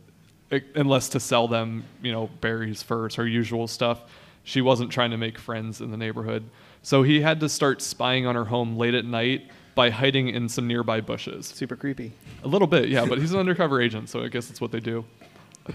unless 0.75 1.09
to 1.09 1.19
sell 1.19 1.47
them, 1.47 1.83
you 2.01 2.11
know, 2.11 2.29
berries, 2.41 2.83
furs, 2.83 3.15
her 3.15 3.27
usual 3.27 3.67
stuff. 3.67 4.01
She 4.43 4.61
wasn't 4.61 4.91
trying 4.91 5.11
to 5.11 5.17
make 5.17 5.39
friends 5.39 5.81
in 5.81 5.89
the 5.91 5.97
neighborhood, 5.97 6.43
so 6.81 7.01
he 7.01 7.21
had 7.21 7.39
to 7.39 7.49
start 7.49 7.81
spying 7.81 8.25
on 8.27 8.35
her 8.35 8.45
home 8.45 8.77
late 8.77 8.93
at 8.93 9.05
night 9.05 9.49
by 9.75 9.89
hiding 9.89 10.29
in 10.29 10.47
some 10.49 10.67
nearby 10.67 11.01
bushes. 11.01 11.47
Super 11.47 11.75
creepy. 11.75 12.11
A 12.43 12.47
little 12.47 12.67
bit, 12.67 12.89
yeah, 12.89 13.05
but 13.05 13.19
he's 13.19 13.33
an 13.33 13.39
undercover 13.41 13.81
agent, 13.81 14.09
so 14.09 14.23
I 14.23 14.27
guess 14.27 14.47
that's 14.47 14.61
what 14.61 14.71
they 14.71 14.79
do. 14.79 15.05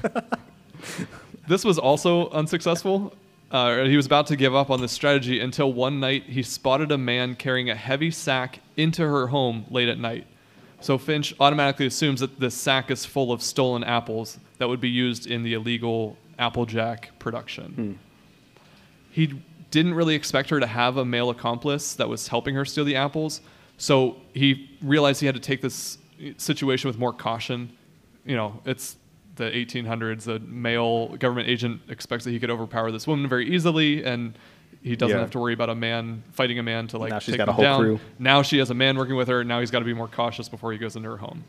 this 1.49 1.65
was 1.65 1.79
also 1.79 2.29
unsuccessful. 2.31 3.13
Uh, 3.51 3.85
he 3.85 3.97
was 3.97 4.07
about 4.07 4.27
to 4.27 4.37
give 4.37 4.55
up 4.55 4.71
on 4.71 4.81
this 4.81 4.93
strategy 4.93 5.41
until 5.41 5.73
one 5.73 6.01
night 6.01 6.25
he 6.25 6.43
spotted 6.43 6.93
a 6.93 6.99
man 6.99 7.35
carrying 7.35 7.71
a 7.71 7.75
heavy 7.75 8.11
sack 8.11 8.61
into 8.77 9.03
her 9.03 9.29
home 9.29 9.65
late 9.71 9.89
at 9.89 9.99
night. 9.99 10.27
So 10.81 10.99
Finch 10.99 11.35
automatically 11.41 11.87
assumes 11.87 12.21
that 12.21 12.39
this 12.39 12.55
sack 12.55 12.91
is 12.91 13.05
full 13.05 13.33
of 13.33 13.43
stolen 13.43 13.83
apples 13.83 14.39
that 14.59 14.69
would 14.69 14.81
be 14.81 14.91
used 14.91 15.27
in 15.27 15.43
the 15.43 15.55
illegal 15.55 16.17
Applejack 16.39 17.19
production. 17.19 17.99
He 19.11 19.43
didn't 19.71 19.95
really 19.95 20.15
expect 20.15 20.51
her 20.51 20.61
to 20.61 20.67
have 20.67 20.97
a 20.97 21.05
male 21.05 21.31
accomplice 21.31 21.95
that 21.95 22.09
was 22.09 22.29
helping 22.29 22.55
her 22.55 22.65
steal 22.65 22.85
the 22.85 22.97
apples, 22.97 23.41
so 23.79 24.16
he 24.35 24.76
realized 24.83 25.20
he 25.20 25.26
had 25.26 25.35
to 25.37 25.41
take 25.41 25.62
this 25.62 25.97
situation 26.37 26.89
with 26.89 26.99
more 26.99 27.12
caution. 27.12 27.70
You 28.26 28.37
know, 28.37 28.61
it's 28.66 28.97
the 29.37 29.45
1800s. 29.45 30.26
A 30.26 30.39
male 30.41 31.09
government 31.16 31.49
agent 31.49 31.81
expects 31.89 32.24
that 32.24 32.33
he 32.33 32.39
could 32.41 32.51
overpower 32.51 32.91
this 32.91 33.07
woman 33.07 33.29
very 33.29 33.49
easily, 33.49 34.05
and 34.05 34.37
he 34.83 34.97
doesn't 34.97 35.16
Yeah. 35.16 35.20
have 35.20 35.31
to 35.31 35.39
worry 35.39 35.55
about 35.55 35.70
a 35.70 35.74
man 35.74 36.22
fighting 36.33 36.59
a 36.59 36.62
man 36.62 36.87
to 36.89 36.99
like 36.99 37.11
Now 37.11 37.18
she's 37.20 37.33
take 37.35 37.39
got 37.39 37.49
a 37.49 37.53
him 37.53 37.57
whole 37.57 37.64
down. 37.64 37.81
crew. 37.81 38.01
Now 38.18 38.43
she 38.43 38.59
has 38.59 38.70
a 38.70 38.74
man 38.74 38.97
working 38.99 39.16
with 39.16 39.29
her. 39.29 39.43
Now 39.45 39.61
he's 39.61 39.70
got 39.70 39.79
to 39.79 39.85
be 39.85 39.95
more 39.95 40.09
cautious 40.09 40.49
before 40.49 40.72
he 40.72 40.79
goes 40.79 40.95
into 40.97 41.09
her 41.09 41.16
home. 41.18 41.45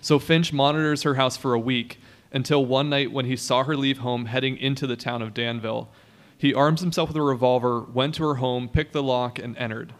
So 0.00 0.18
Finch 0.18 0.52
monitors 0.52 1.02
her 1.02 1.14
house 1.14 1.36
for 1.36 1.54
a 1.54 1.58
week 1.58 1.98
until 2.32 2.64
one 2.66 2.90
night 2.90 3.12
when 3.12 3.26
he 3.26 3.36
saw 3.36 3.64
her 3.64 3.76
leave 3.76 3.98
home 3.98 4.26
heading 4.26 4.56
into 4.56 4.86
the 4.86 4.96
town 4.96 5.22
of 5.22 5.32
Danville. 5.32 5.88
He 6.36 6.52
arms 6.52 6.80
himself 6.80 7.08
with 7.10 7.16
a 7.16 7.22
revolver, 7.22 7.80
went 7.80 8.14
to 8.16 8.24
her 8.24 8.34
home, 8.36 8.68
picked 8.68 8.92
the 8.92 9.02
lock, 9.02 9.38
and 9.38 9.56
entered. 9.56 9.92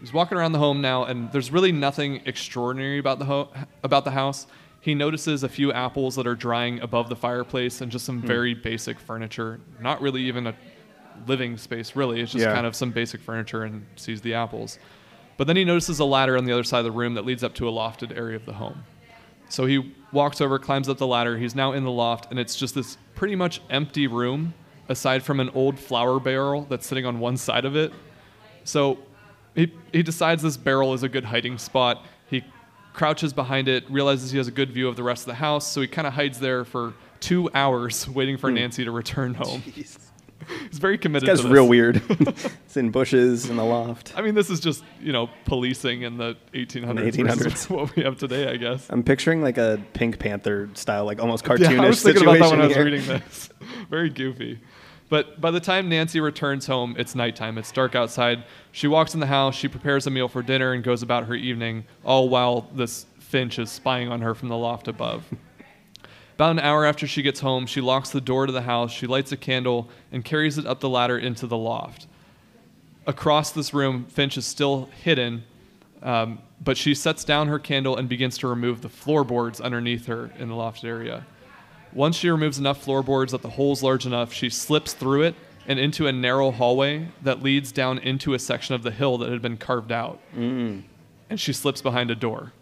He's 0.00 0.12
walking 0.12 0.38
around 0.38 0.52
the 0.52 0.58
home 0.58 0.80
now, 0.80 1.04
and 1.04 1.30
there's 1.32 1.50
really 1.50 1.72
nothing 1.72 2.22
extraordinary 2.24 2.98
about 2.98 3.18
the 3.18 3.24
ho- 3.24 3.48
about 3.82 4.04
the 4.04 4.12
house. 4.12 4.46
He 4.80 4.94
notices 4.94 5.42
a 5.42 5.48
few 5.48 5.72
apples 5.72 6.14
that 6.16 6.26
are 6.26 6.36
drying 6.36 6.80
above 6.80 7.08
the 7.08 7.16
fireplace 7.16 7.80
and 7.80 7.90
just 7.90 8.04
some 8.04 8.20
hmm. 8.20 8.26
very 8.26 8.54
basic 8.54 8.98
furniture. 9.00 9.60
Not 9.80 10.00
really 10.00 10.22
even 10.22 10.46
a 10.46 10.54
living 11.26 11.56
space, 11.56 11.96
really. 11.96 12.20
It's 12.20 12.32
just 12.32 12.44
Yeah. 12.44 12.54
kind 12.54 12.66
of 12.66 12.76
some 12.76 12.92
basic 12.92 13.20
furniture 13.20 13.64
and 13.64 13.84
sees 13.96 14.20
the 14.20 14.34
apples. 14.34 14.78
But 15.36 15.46
then 15.46 15.56
he 15.56 15.64
notices 15.64 15.98
a 15.98 16.04
ladder 16.04 16.36
on 16.36 16.44
the 16.44 16.52
other 16.52 16.64
side 16.64 16.80
of 16.80 16.84
the 16.84 16.92
room 16.92 17.14
that 17.14 17.24
leads 17.24 17.42
up 17.42 17.54
to 17.54 17.68
a 17.68 17.72
lofted 17.72 18.16
area 18.16 18.36
of 18.36 18.44
the 18.44 18.54
home. 18.54 18.84
So 19.48 19.66
he 19.66 19.94
walks 20.12 20.40
over, 20.40 20.58
climbs 20.58 20.88
up 20.88 20.98
the 20.98 21.06
ladder. 21.06 21.38
He's 21.38 21.54
now 21.54 21.72
in 21.72 21.84
the 21.84 21.90
loft, 21.90 22.26
and 22.30 22.38
it's 22.38 22.54
just 22.54 22.74
this 22.74 22.98
pretty 23.14 23.34
much 23.34 23.60
empty 23.70 24.06
room, 24.06 24.54
aside 24.88 25.22
from 25.22 25.40
an 25.40 25.50
old 25.50 25.78
flour 25.78 26.20
barrel 26.20 26.66
that's 26.68 26.86
sitting 26.86 27.06
on 27.06 27.18
one 27.18 27.36
side 27.36 27.64
of 27.64 27.76
it. 27.76 27.92
So 28.64 28.98
he, 29.58 29.72
he 29.92 30.02
decides 30.02 30.42
this 30.42 30.56
barrel 30.56 30.94
is 30.94 31.02
a 31.02 31.08
good 31.08 31.24
hiding 31.24 31.58
spot. 31.58 32.04
He 32.28 32.44
crouches 32.92 33.32
behind 33.32 33.68
it, 33.68 33.90
realizes 33.90 34.30
he 34.30 34.38
has 34.38 34.46
a 34.48 34.52
good 34.52 34.70
view 34.70 34.88
of 34.88 34.96
the 34.96 35.02
rest 35.02 35.22
of 35.22 35.26
the 35.26 35.34
house, 35.34 35.66
so 35.66 35.80
he 35.80 35.88
kind 35.88 36.06
of 36.06 36.14
hides 36.14 36.38
there 36.38 36.64
for 36.64 36.94
two 37.20 37.50
hours 37.54 38.08
waiting 38.08 38.36
for 38.36 38.50
hmm. 38.50 38.56
Nancy 38.56 38.84
to 38.84 38.90
return 38.90 39.34
home. 39.34 39.60
He's 40.70 40.78
very 40.78 40.96
committed 40.96 41.28
This 41.28 41.40
to 41.40 41.42
guy's 41.42 41.50
this. 41.50 41.52
real 41.52 41.68
weird. 41.68 42.00
it's 42.08 42.76
in 42.76 42.90
bushes 42.90 43.50
in 43.50 43.56
the 43.56 43.64
loft. 43.64 44.14
I 44.16 44.22
mean, 44.22 44.34
this 44.34 44.48
is 44.48 44.60
just, 44.60 44.82
you 45.00 45.12
know, 45.12 45.28
policing 45.44 46.02
in 46.02 46.16
the 46.16 46.36
1800s, 46.54 46.88
In 46.88 46.96
the 46.96 47.02
1800s. 47.02 47.68
what 47.68 47.94
we 47.94 48.04
have 48.04 48.16
today, 48.16 48.48
I 48.48 48.56
guess. 48.56 48.86
I'm 48.88 49.02
picturing 49.02 49.42
like 49.42 49.58
a 49.58 49.82
Pink 49.92 50.18
Panther 50.18 50.70
style, 50.74 51.04
like 51.04 51.20
almost 51.20 51.44
cartoonish 51.44 51.60
Yeah, 51.60 51.70
cartoonish 51.70 51.84
I 51.84 51.88
was 51.88 52.02
thinking 52.02 52.20
situation 52.20 52.36
about 52.36 52.50
that 52.50 52.56
when 52.56 52.60
I 52.62 52.68
was 52.68 52.76
reading 52.78 53.06
this. 53.06 53.50
Very 53.90 54.10
goofy. 54.10 54.60
But 55.08 55.40
by 55.40 55.50
the 55.50 55.60
time 55.60 55.88
Nancy 55.88 56.20
returns 56.20 56.66
home, 56.66 56.94
it's 56.98 57.14
nighttime. 57.14 57.56
It's 57.56 57.72
dark 57.72 57.94
outside. 57.94 58.44
She 58.72 58.86
walks 58.86 59.14
in 59.14 59.20
the 59.20 59.26
house, 59.26 59.54
she 59.54 59.68
prepares 59.68 60.06
a 60.06 60.10
meal 60.10 60.28
for 60.28 60.42
dinner, 60.42 60.72
and 60.72 60.84
goes 60.84 61.02
about 61.02 61.24
her 61.26 61.34
evening, 61.34 61.84
all 62.04 62.28
while 62.28 62.68
this 62.74 63.06
Finch 63.18 63.58
is 63.58 63.70
spying 63.70 64.10
on 64.10 64.20
her 64.20 64.34
from 64.34 64.48
the 64.48 64.56
loft 64.56 64.88
above. 64.88 65.24
About 66.34 66.52
an 66.52 66.60
hour 66.60 66.84
after 66.84 67.06
she 67.06 67.22
gets 67.22 67.40
home, 67.40 67.66
she 67.66 67.80
locks 67.80 68.10
the 68.10 68.20
door 68.20 68.46
to 68.46 68.52
the 68.52 68.62
house, 68.62 68.92
she 68.92 69.08
lights 69.08 69.32
a 69.32 69.36
candle, 69.36 69.88
and 70.12 70.24
carries 70.24 70.56
it 70.56 70.66
up 70.66 70.78
the 70.78 70.88
ladder 70.88 71.18
into 71.18 71.48
the 71.48 71.56
loft. 71.56 72.06
Across 73.08 73.52
this 73.52 73.74
room, 73.74 74.04
Finch 74.04 74.36
is 74.36 74.46
still 74.46 74.88
hidden, 75.02 75.42
um, 76.00 76.38
but 76.62 76.76
she 76.76 76.94
sets 76.94 77.24
down 77.24 77.48
her 77.48 77.58
candle 77.58 77.96
and 77.96 78.08
begins 78.08 78.38
to 78.38 78.46
remove 78.46 78.82
the 78.82 78.88
floorboards 78.88 79.60
underneath 79.60 80.06
her 80.06 80.30
in 80.38 80.48
the 80.48 80.54
loft 80.54 80.84
area. 80.84 81.26
Once 81.92 82.16
she 82.16 82.28
removes 82.28 82.58
enough 82.58 82.82
floorboards 82.82 83.32
that 83.32 83.42
the 83.42 83.50
hole's 83.50 83.82
large 83.82 84.06
enough, 84.06 84.32
she 84.32 84.50
slips 84.50 84.92
through 84.92 85.22
it 85.22 85.34
and 85.66 85.78
into 85.78 86.06
a 86.06 86.12
narrow 86.12 86.50
hallway 86.50 87.08
that 87.22 87.42
leads 87.42 87.72
down 87.72 87.98
into 87.98 88.34
a 88.34 88.38
section 88.38 88.74
of 88.74 88.82
the 88.82 88.90
hill 88.90 89.18
that 89.18 89.30
had 89.30 89.42
been 89.42 89.56
carved 89.56 89.92
out. 89.92 90.18
And 91.30 91.38
she 91.38 91.52
slips 91.52 91.82
behind 91.82 92.10
a 92.10 92.14
door. 92.14 92.52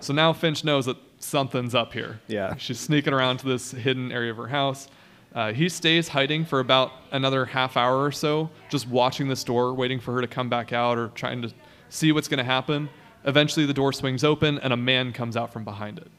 So 0.00 0.12
now 0.12 0.32
Finch 0.32 0.64
knows 0.64 0.86
that 0.86 0.96
something's 1.18 1.74
up 1.74 1.92
here. 1.92 2.20
Yeah. 2.26 2.56
She's 2.56 2.80
sneaking 2.80 3.12
around 3.12 3.38
to 3.38 3.46
this 3.46 3.70
hidden 3.70 4.10
area 4.10 4.30
of 4.32 4.36
her 4.36 4.48
house. 4.48 4.88
Uh, 5.34 5.52
he 5.52 5.68
stays 5.68 6.08
hiding 6.08 6.44
for 6.44 6.60
about 6.60 6.92
another 7.12 7.44
half 7.44 7.76
hour 7.76 8.02
or 8.02 8.10
so, 8.10 8.50
just 8.70 8.88
watching 8.88 9.28
this 9.28 9.44
door, 9.44 9.74
waiting 9.74 10.00
for 10.00 10.14
her 10.14 10.20
to 10.20 10.26
come 10.26 10.48
back 10.48 10.72
out 10.72 10.98
or 10.98 11.08
trying 11.08 11.42
to 11.42 11.52
see 11.90 12.10
what's 12.10 12.26
going 12.26 12.38
to 12.38 12.44
happen. 12.44 12.88
Eventually, 13.24 13.66
the 13.66 13.74
door 13.74 13.92
swings 13.92 14.24
open 14.24 14.58
and 14.58 14.72
a 14.72 14.76
man 14.76 15.12
comes 15.12 15.36
out 15.36 15.52
from 15.52 15.64
behind 15.64 15.98
it. 15.98 16.10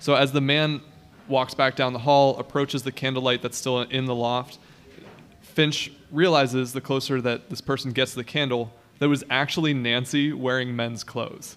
So, 0.00 0.14
as 0.14 0.32
the 0.32 0.40
man 0.40 0.80
walks 1.28 1.54
back 1.54 1.76
down 1.76 1.92
the 1.92 1.98
hall, 2.00 2.36
approaches 2.38 2.82
the 2.82 2.92
candlelight 2.92 3.42
that's 3.42 3.56
still 3.56 3.80
in 3.82 4.06
the 4.06 4.14
loft, 4.14 4.58
Finch 5.42 5.92
realizes 6.10 6.72
the 6.72 6.80
closer 6.80 7.20
that 7.20 7.50
this 7.50 7.60
person 7.60 7.92
gets 7.92 8.12
to 8.12 8.18
the 8.18 8.24
candle 8.24 8.72
that 8.98 9.06
it 9.06 9.08
was 9.08 9.24
actually 9.30 9.74
Nancy 9.74 10.32
wearing 10.32 10.74
men's 10.76 11.04
clothes. 11.04 11.56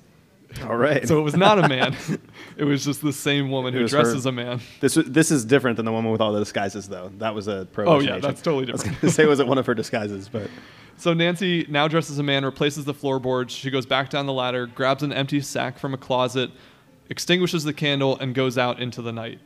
All 0.64 0.78
right. 0.78 1.06
So 1.08 1.20
it 1.20 1.22
was 1.22 1.36
not 1.36 1.64
a 1.64 1.68
man. 1.68 1.96
it 2.58 2.64
was 2.64 2.86
just 2.86 3.02
the 3.02 3.14
same 3.14 3.52
woman 3.52 3.76
It 3.76 3.82
who 3.82 3.88
dresses 3.88 4.24
her. 4.24 4.30
a 4.30 4.34
man. 4.34 4.62
this 4.80 4.96
this 4.96 5.32
is 5.32 5.44
different 5.46 5.76
than 5.78 5.86
the 5.86 5.92
woman 5.92 6.12
with 6.12 6.22
all 6.22 6.32
the 6.32 6.40
disguises, 6.40 6.88
though. 6.88 7.12
That 7.18 7.36
was 7.36 7.48
a 7.48 7.68
prohibition. 7.72 8.12
Oh, 8.12 8.16
yeah, 8.16 8.22
that's 8.22 8.42
totally 8.42 8.68
I 8.68 8.72
was 8.72 8.82
different. 8.82 9.02
going 9.02 9.10
to 9.12 9.16
say, 9.16 9.26
was 9.26 9.40
it 9.40 9.48
one 9.48 9.58
of 9.58 9.66
her 9.66 9.74
disguises? 9.74 10.30
But 10.30 10.50
So 10.98 11.14
Nancy, 11.14 11.66
now 11.70 11.88
dresses 11.90 12.20
a 12.20 12.24
man, 12.24 12.46
replaces 12.46 12.86
the 12.86 12.94
floorboards. 12.94 13.54
She 13.54 13.70
goes 13.70 13.86
back 13.86 14.10
down 14.10 14.26
the 14.28 14.34
ladder, 14.34 14.66
grabs 14.66 15.04
an 15.04 15.12
empty 15.12 15.42
sack 15.42 15.78
from 15.78 15.94
a 15.94 15.98
closet, 15.98 16.52
extinguishes 17.10 17.66
the 17.66 17.74
candle, 17.74 18.18
and 18.20 18.34
goes 18.34 18.58
out 18.58 18.80
into 18.80 19.02
the 19.02 19.12
night. 19.12 19.40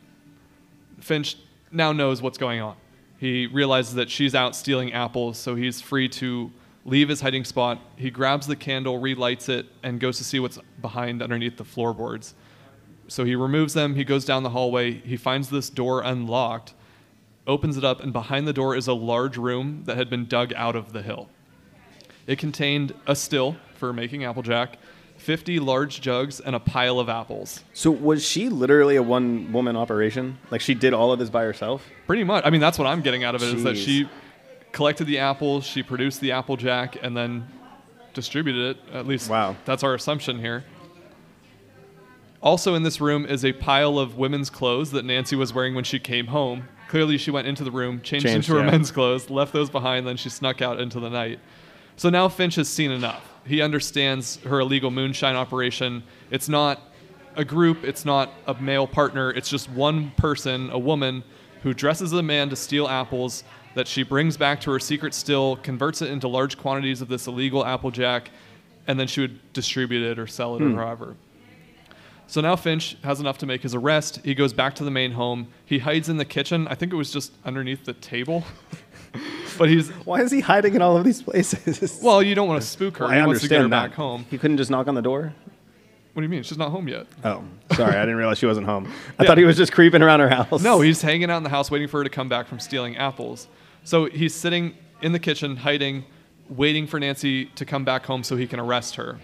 Finch 1.10 1.38
now 1.72 1.91
knows 1.91 2.22
what's 2.22 2.38
going 2.38 2.62
on. 2.62 2.76
He 3.18 3.47
realizes 3.47 3.95
that 3.95 4.12
she's 4.12 4.36
out 4.36 4.55
stealing 4.55 4.93
apples, 4.93 5.39
so 5.39 5.55
he's 5.55 5.82
free 5.82 6.07
to 6.10 6.51
leave 6.86 7.10
his 7.10 7.20
hiding 7.22 7.45
spot. 7.45 7.80
He 7.95 8.12
grabs 8.12 8.45
the 8.45 8.55
candle, 8.55 8.99
relights 8.99 9.49
it, 9.49 9.66
and 9.82 9.99
goes 9.99 10.20
to 10.20 10.24
see 10.24 10.39
what's 10.39 10.60
behind 10.80 11.24
underneath 11.24 11.57
the 11.57 11.64
floorboards. 11.64 12.36
So 13.07 13.26
he 13.26 13.34
removes 13.34 13.74
them, 13.74 13.95
he 13.95 14.03
goes 14.03 14.24
down 14.24 14.43
the 14.43 14.51
hallway, 14.51 14.99
he 14.99 15.18
finds 15.18 15.49
this 15.49 15.72
door 15.72 16.03
unlocked, 16.03 16.76
opens 17.47 17.76
it 17.76 17.84
up, 17.84 18.01
and 18.03 18.14
behind 18.14 18.47
the 18.47 18.53
door 18.53 18.76
is 18.76 18.88
a 18.88 18.93
large 18.93 19.36
room 19.36 19.86
that 19.86 19.97
had 19.97 20.12
been 20.12 20.28
dug 20.28 20.53
out 20.53 20.76
of 20.76 20.93
the 20.93 21.01
hill. 21.01 21.28
It 22.28 22.38
contained 22.38 22.93
a 23.07 23.16
still 23.16 23.57
for 23.74 23.91
making 23.93 24.26
applejack, 24.26 24.78
50 25.20 25.60
large 25.60 26.02
jugs, 26.02 26.40
and 26.40 26.56
a 26.56 26.60
pile 26.60 27.00
of 27.00 27.10
apples. 27.10 27.64
so 27.74 27.92
was 27.92 28.26
she 28.26 28.50
literally 28.50 28.96
a 28.96 29.04
one 29.04 29.52
woman 29.52 29.76
operation? 29.76 30.38
Like 30.50 30.62
she 30.62 30.74
did 30.74 30.94
all 30.94 31.12
of 31.12 31.20
this 31.20 31.30
by 31.30 31.44
herself? 31.44 31.86
Pretty 32.08 32.24
much. 32.24 32.46
I 32.46 32.50
mean, 32.50 32.62
that's 32.62 32.80
what 32.80 32.88
I'm 32.88 33.02
getting 33.02 33.24
out 33.24 33.36
of 33.36 33.44
it 33.44 33.54
is 33.54 33.64
that 33.64 33.76
Jeez. 33.76 33.86
she 33.86 34.10
collected 34.72 35.06
the 35.06 35.20
apples, 35.20 35.66
she 35.66 35.84
produced 35.84 36.22
the 36.22 36.32
applejack, 36.32 36.98
and 37.04 37.16
then 37.16 37.48
distributed 38.14 38.78
it. 38.78 38.94
At 38.96 39.06
least 39.08 39.30
Wow. 39.30 39.56
that's 39.66 39.84
our 39.84 39.94
assumption 39.94 40.40
here. 40.40 40.64
Also 42.42 42.74
in 42.74 42.84
this 42.84 43.02
room 43.02 43.26
is 43.26 43.44
a 43.44 43.52
pile 43.52 44.00
of 44.00 44.18
women's 44.18 44.50
clothes 44.50 44.92
that 44.92 45.04
Nancy 45.04 45.36
was 45.36 45.54
wearing 45.54 45.76
when 45.76 45.84
she 45.84 46.00
came 46.00 46.28
home. 46.28 46.68
Clearly, 46.88 47.18
she 47.20 47.30
went 47.30 47.46
into 47.48 47.64
the 47.64 47.70
room, 47.72 48.02
changed, 48.02 48.26
Changed, 48.26 48.50
into 48.50 48.60
her 48.60 48.66
yeah. 48.66 48.72
men's 48.72 48.90
clothes, 48.90 49.30
left 49.30 49.54
those 49.54 49.70
behind, 49.70 50.08
then 50.08 50.18
she 50.18 50.30
snuck 50.30 50.60
out 50.62 50.80
into 50.80 51.00
the 51.00 51.10
night. 51.10 51.40
So 51.98 52.10
now 52.10 52.30
Finch 52.30 52.56
has 52.56 52.68
seen 52.68 52.90
enough. 52.90 53.29
He 53.50 53.62
understands 53.62 54.38
her 54.45 54.60
illegal 54.60 54.91
moonshine 54.91 55.36
operation. 55.36 56.04
It's 56.30 56.47
not 56.47 56.80
a 57.36 57.43
group, 57.43 57.84
it's 57.84 58.06
not 58.06 58.32
a 58.45 58.54
male 58.54 58.86
partner, 58.86 59.32
it's 59.32 59.50
just 59.50 59.70
one 59.72 60.12
person, 60.12 60.70
a 60.70 60.78
woman, 60.78 61.24
who 61.64 61.74
dresses 61.74 62.14
as 62.14 62.20
a 62.20 62.24
man 62.24 62.50
to 62.52 62.56
steal 62.56 62.88
apples 62.88 63.43
that 63.74 63.88
she 63.88 64.04
brings 64.04 64.38
back 64.38 64.62
to 64.62 64.72
her 64.72 64.80
secret 64.80 65.16
still, 65.16 65.56
converts 65.58 66.02
it 66.04 66.12
into 66.12 66.28
large 66.28 66.58
quantities 66.60 67.02
of 67.02 67.08
this 67.08 67.26
illegal 67.26 67.66
applejack, 67.66 68.30
and 68.88 69.00
then 69.00 69.08
she 69.08 69.22
would 69.22 69.54
distribute 69.54 70.04
it 70.04 70.20
or 70.20 70.28
sell 70.28 70.56
it 70.56 70.62
or 70.62 70.70
hmm. 70.70 70.76
however. 70.76 71.16
So 72.28 72.41
now 72.41 72.56
Finch 72.56 72.97
has 73.04 73.20
enough 73.20 73.39
to 73.39 73.47
make 73.47 73.64
his 73.64 73.74
arrest. 73.74 74.20
He 74.24 74.36
goes 74.36 74.54
back 74.54 74.76
to 74.76 74.84
the 74.84 74.91
main 74.91 75.14
home. 75.14 75.47
He 75.66 75.80
hides 75.80 76.08
in 76.08 76.18
the 76.18 76.26
kitchen. 76.26 76.68
I 76.68 76.76
think 76.76 76.93
it 76.93 76.95
was 76.95 77.12
just 77.12 77.32
underneath 77.43 77.86
the 77.86 77.93
table. 77.93 78.43
but 79.60 79.70
he's 79.70 79.89
Why 80.05 80.22
is 80.22 80.32
he 80.32 80.39
hiding 80.39 80.74
in 80.74 80.82
all 80.82 80.97
of 80.97 81.03
these 81.03 81.22
places? 81.22 81.99
well, 82.03 82.24
you 82.24 82.34
don't 82.34 82.47
want 82.47 82.60
to 82.62 82.68
spook 82.68 82.97
her. 82.97 83.05
Well, 83.05 83.14
he 83.14 83.20
I 83.20 83.28
wants 83.28 83.41
to 83.41 83.47
get 83.47 83.57
her 83.57 83.64
understand 83.66 83.84
that. 83.84 83.89
back 83.91 83.95
home. 83.95 84.26
He 84.32 84.39
couldn't 84.39 84.57
just 84.57 84.72
knock 84.72 84.88
on 84.88 84.95
the 84.95 85.01
door? 85.01 85.34
What 86.14 86.22
do 86.22 86.24
you 86.24 86.30
mean? 86.30 86.41
She's 86.41 86.57
not 86.57 86.72
home 86.72 86.88
yet. 86.88 87.05
Oh, 87.24 87.43
sorry. 87.74 87.95
I 87.95 88.01
didn't 88.01 88.16
realize 88.16 88.39
she 88.39 88.47
wasn't 88.47 88.66
home. 88.66 88.88
I 89.20 89.24
Yeah. 89.24 89.28
thought 89.28 89.38
he 89.38 89.43
was 89.45 89.55
just 89.57 89.72
creeping 89.72 90.01
around 90.01 90.22
her 90.22 90.30
house. 90.30 90.64
No, 90.64 90.82
he's 90.82 91.01
hanging 91.01 91.30
out 91.30 91.38
in 91.38 91.43
the 91.43 91.49
house 91.49 91.70
waiting 91.70 91.88
for 91.88 91.99
her 91.99 92.03
to 92.03 92.10
come 92.10 92.28
back 92.28 92.47
from 92.47 92.60
stealing 92.60 92.97
apples. 92.97 93.47
So 93.84 94.05
he's 94.05 94.34
sitting 94.34 94.74
in 95.01 95.12
the 95.12 95.20
kitchen, 95.20 95.55
hiding, 95.57 96.05
waiting 96.49 96.88
for 96.88 96.99
Nancy 96.99 97.45
to 97.45 97.64
come 97.64 97.86
back 97.86 98.05
home 98.05 98.24
so 98.24 98.36
he 98.36 98.47
can 98.47 98.60
arrest 98.60 98.95
her. 98.95 99.20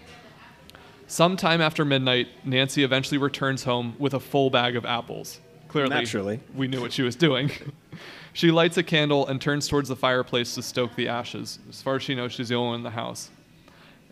Sometime 1.08 1.60
after 1.60 1.84
midnight, 1.84 2.28
Nancy 2.44 2.82
eventually 2.82 3.18
returns 3.18 3.64
home 3.64 3.94
with 3.98 4.14
a 4.14 4.20
full 4.20 4.48
bag 4.50 4.76
of 4.76 4.84
apples. 4.86 5.40
Clearly, 5.68 5.90
Naturally. 5.90 6.40
we 6.54 6.68
knew 6.68 6.80
what 6.80 6.92
she 6.92 7.02
was 7.02 7.16
doing. 7.16 7.50
she 8.36 8.50
lights 8.50 8.76
a 8.76 8.82
candle 8.82 9.26
and 9.26 9.40
turns 9.40 9.66
towards 9.66 9.88
the 9.88 9.96
fireplace 9.96 10.54
to 10.54 10.62
stoke 10.62 10.94
the 10.94 11.08
ashes. 11.08 11.58
As 11.70 11.80
far 11.80 11.96
as 11.96 12.02
she 12.02 12.14
knows, 12.14 12.32
she's 12.32 12.50
the 12.50 12.54
only 12.54 12.68
one 12.68 12.76
in 12.80 12.82
the 12.82 12.90
house. 12.90 13.30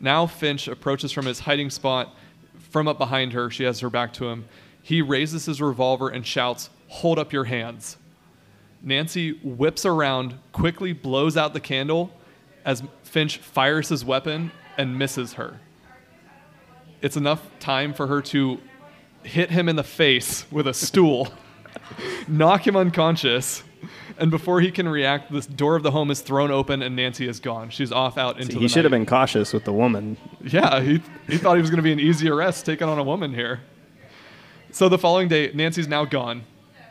Now 0.01 0.27
Finch 0.27 0.67
approaches 0.67 1.13
from 1.13 1.27
his 1.27 1.41
hiding 1.41 1.69
spot. 1.69 2.17
From 2.71 2.89
up 2.89 2.97
behind 2.97 3.35
her, 3.35 3.51
she 3.51 3.65
has 3.65 3.81
her 3.81 3.91
back 3.91 4.15
to 4.15 4.31
him. 4.31 4.47
He 4.81 5.03
raises 5.03 5.45
his 5.45 5.61
revolver 5.61 6.09
and 6.09 6.27
shouts, 6.27 6.71
Hold 6.89 7.19
up 7.19 7.35
your 7.35 7.45
hands. 7.45 7.99
Nancy 8.83 9.33
whips 9.43 9.85
around, 9.85 10.39
quickly 10.53 10.95
blows 10.95 11.37
out 11.37 11.53
the 11.53 11.61
candle 11.61 12.11
as 12.65 12.83
Finch 13.03 13.37
fires 13.37 13.91
his 13.91 14.07
weapon 14.07 14.53
and 14.79 14.99
misses 14.99 15.35
her. 15.35 15.61
It's 17.03 17.19
enough 17.19 17.43
time 17.61 17.93
for 17.93 18.07
her 18.07 18.23
to 18.23 18.59
hit 19.23 19.51
him 19.51 19.69
in 19.69 19.77
the 19.77 19.85
face 19.85 20.51
with 20.51 20.67
a 20.67 20.73
stool, 20.73 21.29
knock 22.27 22.67
him 22.67 22.75
unconscious, 22.75 23.63
and 24.19 24.31
before 24.31 24.61
he 24.61 24.71
can 24.71 24.89
react, 24.89 25.33
this 25.33 25.47
door 25.47 25.77
of 25.77 25.83
the 25.83 25.91
home 25.91 26.11
is 26.11 26.21
thrown 26.21 26.51
open 26.51 26.83
and 26.83 26.97
Nancy 26.97 27.29
is 27.29 27.41
gone. 27.41 27.71
She's 27.71 27.93
off 27.93 28.19
out 28.19 28.41
into 28.41 28.55
the 28.55 28.61
he 28.61 28.69
should 28.69 28.85
have 28.85 28.91
been 28.91 29.07
cautious 29.07 29.53
with 29.53 29.65
the 29.65 29.73
woman. 29.73 30.17
Yeah, 30.43 30.81
he, 30.81 31.03
he 31.27 31.39
thought 31.39 31.55
he 31.55 31.61
was 31.61 31.71
going 31.71 31.79
to 31.79 31.83
be 31.83 31.93
an 31.93 32.01
easy 32.01 32.29
arrest 32.29 32.67
taking 32.67 32.89
on 32.89 32.99
a 32.99 33.05
woman 33.05 33.35
here. 33.35 33.61
So 34.71 34.89
the 34.89 34.99
following 34.99 35.29
day, 35.29 35.53
Nancy's 35.55 35.89
now 35.89 36.05
gone. 36.05 36.43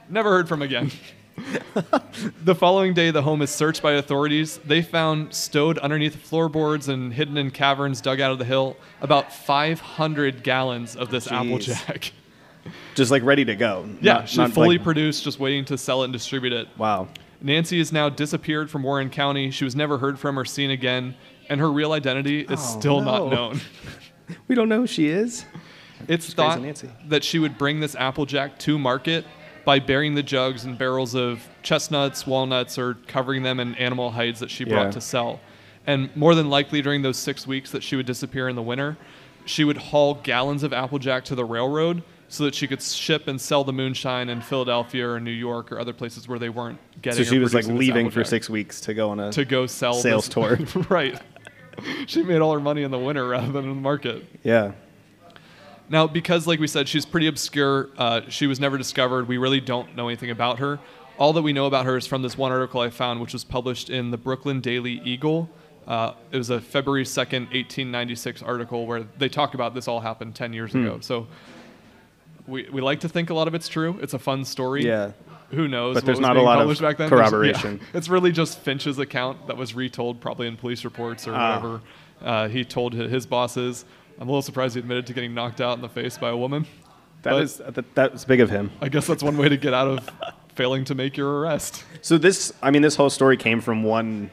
Never 0.10 0.30
heard 0.30 0.48
from 0.48 0.62
again. 0.62 0.92
the 2.44 2.56
following 2.56 2.94
day, 2.94 3.12
the 3.12 3.24
home 3.24 3.42
is 3.42 3.50
searched 3.50 3.82
by 3.82 3.94
authorities. 3.94 4.58
They 4.60 4.82
found 4.82 5.34
stowed 5.34 5.78
underneath 5.80 6.16
floorboards 6.16 6.88
and 6.88 7.14
hidden 7.14 7.38
in 7.38 7.52
caverns 7.52 8.02
dug 8.02 8.22
out 8.22 8.32
of 8.32 8.40
the 8.40 8.46
hill 8.46 8.78
about 9.02 9.34
500 9.34 10.44
gallons 10.44 10.96
of 10.96 11.10
this 11.10 11.28
oh, 11.28 11.32
Jeez. 11.32 11.46
applejack. 11.46 12.14
Just 12.96 13.12
like 13.12 13.24
ready 13.24 13.44
to 13.46 13.56
go. 13.56 13.86
Yeah, 14.02 14.14
Not- 14.14 14.30
she 14.30 14.38
not 14.38 14.52
fully 14.52 14.78
like- 14.78 14.84
produced, 14.84 15.24
just 15.24 15.40
waiting 15.40 15.66
to 15.66 15.78
sell 15.78 16.02
it 16.02 16.06
and 16.06 16.14
distribute 16.14 16.54
it. 16.54 16.68
Wow. 16.78 17.08
Nancy 17.42 17.78
has 17.80 17.92
now 17.92 18.08
disappeared 18.10 18.70
from 18.70 18.84
Warren 18.84 19.10
County. 19.10 19.52
She 19.52 19.66
was 19.66 19.76
never 19.76 19.98
heard 19.98 20.18
from 20.18 20.40
or 20.40 20.46
seen 20.46 20.72
again, 20.72 21.16
and 21.50 21.60
her 21.60 21.72
real 21.72 21.92
identity 21.92 22.42
is 22.42 22.48
Oh, 22.52 22.80
still 22.80 23.02
no. 23.02 23.28
not 23.28 23.32
known. 23.34 23.62
We 24.48 24.56
don't 24.56 24.70
know 24.70 24.80
who 24.82 24.88
she 24.88 25.08
is. 25.08 25.46
It's 26.08 26.26
crazy 26.28 26.36
thought 26.36 26.62
Nancy. 26.62 26.90
that 27.08 27.24
she 27.26 27.40
would 27.40 27.58
bring 27.58 27.82
this 27.82 27.94
applejack 27.96 28.58
to 28.60 28.80
market 28.80 29.26
by 29.66 29.80
burying 29.80 30.16
the 30.16 30.24
jugs 30.24 30.64
in 30.64 30.76
barrels 30.78 31.14
of 31.14 31.42
chestnuts, 31.62 32.26
walnuts, 32.26 32.78
or 32.78 32.96
covering 33.08 33.44
them 33.44 33.60
in 33.60 33.76
animal 33.76 34.12
hides 34.12 34.40
that 34.40 34.50
she 34.50 34.64
brought 34.64 34.86
Yeah. 34.86 34.92
to 34.92 35.02
sell. 35.02 35.42
And 35.86 36.10
more 36.16 36.36
than 36.36 36.50
likely, 36.50 36.82
during 36.82 37.02
those 37.02 37.18
six 37.18 37.46
weeks 37.46 37.70
that 37.72 37.84
she 37.84 37.98
would 37.98 38.06
disappear 38.06 38.48
in 38.48 38.56
the 38.56 38.62
winter, 38.62 38.96
she 39.46 39.66
would 39.66 39.78
haul 39.78 40.16
gallons 40.16 40.64
of 40.64 40.72
applejack 40.72 41.26
to 41.26 41.36
the 41.36 41.44
railroad 41.46 42.02
so 42.34 42.46
that 42.46 42.56
she 42.56 42.68
could 42.68 42.82
ship 42.82 43.28
and 43.28 43.40
sell 43.40 43.64
the 43.64 43.72
moonshine 43.72 44.28
in 44.28 44.42
Philadelphia 44.42 45.08
or 45.08 45.20
New 45.20 45.30
York 45.32 45.72
or 45.72 45.80
other 45.80 45.94
places 45.94 46.28
where 46.28 46.40
they 46.40 46.50
weren't 46.50 46.80
getting. 47.02 47.22
It. 47.22 47.26
So 47.26 47.32
she 47.32 47.38
was 47.38 47.54
like 47.54 47.68
leaving 47.68 48.10
for 48.10 48.24
six 48.24 48.50
weeks 48.50 48.82
to 48.82 48.94
go 48.96 49.12
on 49.12 49.20
a 49.20 49.32
to 49.34 49.46
go 49.46 49.68
sell 49.68 49.94
sales 49.94 50.26
this- 50.26 50.34
tour. 50.34 50.58
right. 50.90 51.20
She 52.08 52.24
made 52.24 52.40
all 52.42 52.54
her 52.54 52.60
money 52.60 52.82
in 52.84 52.90
the 52.92 52.98
winter 52.98 53.28
rather 53.28 53.52
than 53.52 53.64
in 53.66 53.70
the 53.70 53.82
market. 53.82 54.26
Yeah. 54.44 54.72
Now, 55.90 56.08
because, 56.08 56.48
like 56.48 56.60
we 56.60 56.68
said, 56.68 56.88
she's 56.88 57.06
pretty 57.06 57.28
obscure, 57.28 57.90
uh, 57.98 58.22
she 58.30 58.48
was 58.48 58.60
never 58.60 58.78
discovered. 58.78 59.28
We 59.28 59.38
really 59.38 59.60
don't 59.60 59.96
know 59.96 60.08
anything 60.08 60.32
about 60.32 60.60
her. 60.60 60.80
all 61.20 61.34
that 61.34 61.42
we 61.44 61.54
know 61.54 61.68
about 61.68 61.86
her 61.86 61.98
is 61.98 62.08
from 62.08 62.24
this 62.24 62.36
one 62.38 62.52
article 62.52 62.82
I 62.82 62.90
found, 62.90 63.22
which 63.22 63.34
was 63.34 63.44
published 63.44 63.90
in 63.92 64.10
the 64.10 64.18
Brooklyn 64.18 64.60
Daily 64.62 65.02
Eagle. 65.06 65.50
Uh, 65.88 66.14
it 66.32 66.38
was 66.38 66.50
a 66.50 66.60
February 66.60 67.04
2nd, 67.04 67.42
1896 67.54 68.42
article 68.42 68.88
where 68.88 69.04
they 69.20 69.30
talk 69.30 69.54
about 69.54 69.76
this 69.76 69.88
all 69.88 70.00
happened 70.00 70.34
10 70.34 70.54
years 70.54 70.72
Hmm. 70.72 70.86
ago. 70.86 70.98
So 71.02 71.28
we, 72.48 72.68
we 72.72 72.82
like 72.82 73.00
to 73.02 73.10
think 73.10 73.30
a 73.30 73.34
lot 73.34 73.48
of 73.48 73.56
it's 73.56 73.68
true. 73.68 73.98
It's 74.02 74.14
a 74.14 74.20
fun 74.20 74.46
story. 74.46 74.86
Yeah. 74.86 75.12
Who 75.52 75.68
knows? 75.68 75.96
But 75.96 76.06
there's 76.06 76.20
not 76.20 76.36
a 76.36 76.42
lot 76.42 76.60
of 76.62 76.80
back 76.80 76.98
then. 76.98 77.10
Corroboration. 77.10 77.80
yeah. 77.82 77.88
it's 77.98 78.10
really 78.10 78.32
just 78.32 78.60
Finch's 78.60 78.98
account 79.00 79.48
that 79.48 79.56
was 79.58 79.76
retold, 79.76 80.20
probably 80.20 80.48
in 80.48 80.58
police 80.58 80.84
reports 80.84 81.28
or 81.28 81.34
Ah. 81.36 81.50
whatever. 81.56 81.82
Uh, 82.22 82.48
he 82.48 82.64
told 82.66 82.94
his 82.94 83.26
bosses. 83.26 83.86
I'm 84.20 84.28
a 84.28 84.32
little 84.32 84.42
surprised 84.42 84.76
he 84.76 84.80
admitted 84.80 85.06
to 85.08 85.14
getting 85.14 85.34
knocked 85.34 85.62
out 85.62 85.76
in 85.76 85.82
the 85.82 85.90
face 85.90 86.18
by 86.18 86.30
a 86.30 86.38
woman. 86.38 86.66
That 87.24 87.32
But 87.32 87.44
is 87.44 87.58
that, 87.58 87.96
that's 87.96 88.26
big 88.26 88.40
of 88.42 88.50
him. 88.50 88.72
I 88.82 88.90
guess 88.90 89.08
that's 89.08 89.24
one 89.24 89.38
way 89.38 89.48
to 89.50 89.58
get 89.58 89.74
out 89.74 89.88
of 89.88 90.10
failing 90.56 90.86
to 90.86 90.96
make 90.96 91.18
your 91.18 91.40
arrest. 91.40 91.84
So 92.02 92.18
this, 92.18 92.52
I 92.62 92.70
mean, 92.72 92.82
this 92.82 92.96
whole 92.96 93.10
story 93.10 93.38
came 93.38 93.60
from 93.62 93.84
one 93.84 94.30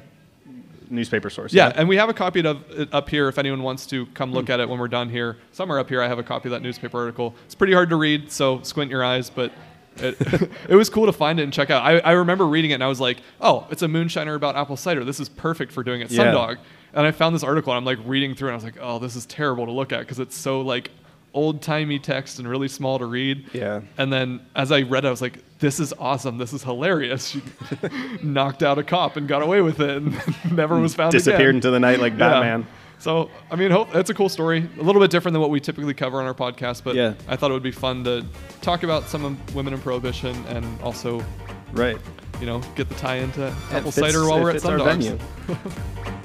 newspaper 0.91 1.31
source. 1.31 1.53
Yeah, 1.53 1.73
and 1.75 1.89
we 1.89 1.97
have 1.97 2.09
a 2.09 2.15
copy 2.15 2.41
of 2.45 2.71
it 2.71 2.93
up 2.93 3.09
here 3.09 3.29
if 3.29 3.39
anyone 3.39 3.63
wants 3.63 3.87
to 3.87 4.07
come 4.07 4.33
look 4.33 4.47
hmm. 4.47 4.53
at 4.53 4.61
it 4.61 4.69
when 4.69 4.79
we're 4.79 4.89
done 4.89 5.09
here. 5.09 5.39
Somewhere 5.53 5.79
up 5.79 5.89
here, 5.89 6.03
I 6.03 6.09
have 6.09 6.19
a 6.19 6.23
copy 6.23 6.49
of 6.49 6.53
that 6.53 6.63
newspaper 6.63 6.99
article. 6.99 7.35
It's 7.47 7.55
pretty 7.55 7.73
hard 7.73 7.91
to 7.91 7.97
read, 7.97 8.31
so 8.31 8.61
squint 8.63 8.91
your 8.91 9.05
eyes, 9.05 9.31
but 9.31 9.53
it, 9.97 10.21
it 10.69 10.75
was 10.75 10.89
cool 10.89 11.07
to 11.07 11.13
find 11.13 11.41
it 11.41 11.45
and 11.45 11.53
check 11.53 11.71
out. 11.71 11.83
I, 11.83 11.99
I 12.01 12.13
remember 12.13 12.47
reading 12.47 12.71
it 12.73 12.75
and 12.75 12.85
I 12.85 12.89
was 12.89 13.01
like, 13.01 13.19
oh, 13.41 13.67
it's 13.71 13.83
a 13.83 13.87
moonshiner 13.87 14.35
about 14.35 14.57
apple 14.57 14.77
cider. 14.77 15.05
This 15.05 15.21
is 15.21 15.29
perfect 15.29 15.73
for 15.73 15.83
doing 15.83 16.01
it 16.01 16.11
Yeah. 16.11 16.25
Sundog. 16.25 16.59
And 16.93 17.07
I 17.07 17.13
found 17.13 17.35
this 17.35 17.45
article 17.45 17.73
and 17.73 17.79
I'm 17.79 17.85
like 17.85 18.05
reading 18.05 18.35
through 18.35 18.49
and 18.49 18.55
I 18.55 18.57
was 18.57 18.65
like, 18.65 18.79
oh, 18.81 18.99
this 18.99 19.15
is 19.15 19.27
terrible 19.27 19.67
to 19.67 19.73
look 19.73 19.93
at 19.93 20.01
because 20.01 20.19
it's 20.19 20.35
so 20.35 20.61
like 20.61 20.91
old 21.33 21.63
timey 21.63 21.99
text 21.99 22.39
and 22.39 22.49
really 22.49 22.69
small 22.69 22.99
to 22.99 23.07
read. 23.07 23.47
Yeah. 23.53 23.81
And 23.99 24.13
then 24.13 24.41
as 24.57 24.73
I 24.73 24.83
read 24.83 25.05
it, 25.05 25.09
I 25.09 25.11
was 25.11 25.23
like, 25.23 25.39
this 25.59 25.79
is 25.79 25.93
awesome. 25.99 26.39
This 26.39 26.53
is 26.53 26.63
hilarious. 26.63 27.29
She 27.29 27.43
knocked 28.23 28.63
out 28.63 28.79
a 28.79 28.83
cop 28.83 29.17
and 29.17 29.29
got 29.29 29.43
away 29.43 29.61
with 29.61 29.81
it 29.81 29.91
and 29.99 30.21
never 30.53 30.79
was 30.79 30.95
found 30.95 31.13
disappeared 31.13 31.41
again. 31.41 31.55
into 31.57 31.71
the 31.71 31.81
night 31.81 32.01
like 32.01 32.13
Yeah. 32.15 32.19
Batman. 32.31 32.67
So, 32.99 33.31
I 33.51 33.57
mean, 33.57 33.71
hope 33.71 33.95
it's 33.95 34.11
a 34.11 34.15
cool 34.15 34.29
story. 34.29 34.69
A 34.79 34.83
little 34.83 35.01
bit 35.01 35.11
different 35.11 35.33
than 35.33 35.41
what 35.41 35.51
we 35.51 35.59
typically 35.61 35.95
cover 35.95 36.21
on 36.21 36.27
our 36.27 36.35
podcast, 36.35 36.83
but 36.85 36.95
Yeah. 36.97 37.15
I 37.29 37.37
thought 37.37 37.51
it 37.51 37.55
would 37.55 37.63
be 37.63 37.71
fun 37.71 38.05
to 38.05 38.25
talk 38.61 38.83
about 38.83 39.09
some 39.09 39.25
of 39.25 39.55
women 39.55 39.73
in 39.73 39.81
prohibition 39.81 40.37
and 40.49 40.67
also, 40.83 41.25
Right. 41.73 41.97
you 42.41 42.47
know, 42.47 42.61
get 42.75 42.89
the 42.89 42.95
tie 42.97 43.17
into 43.17 43.55
apple 43.71 43.93
cider 43.93 44.29
while 44.29 44.41
we're 44.41 44.51
at 44.51 44.61
fits 44.61 44.65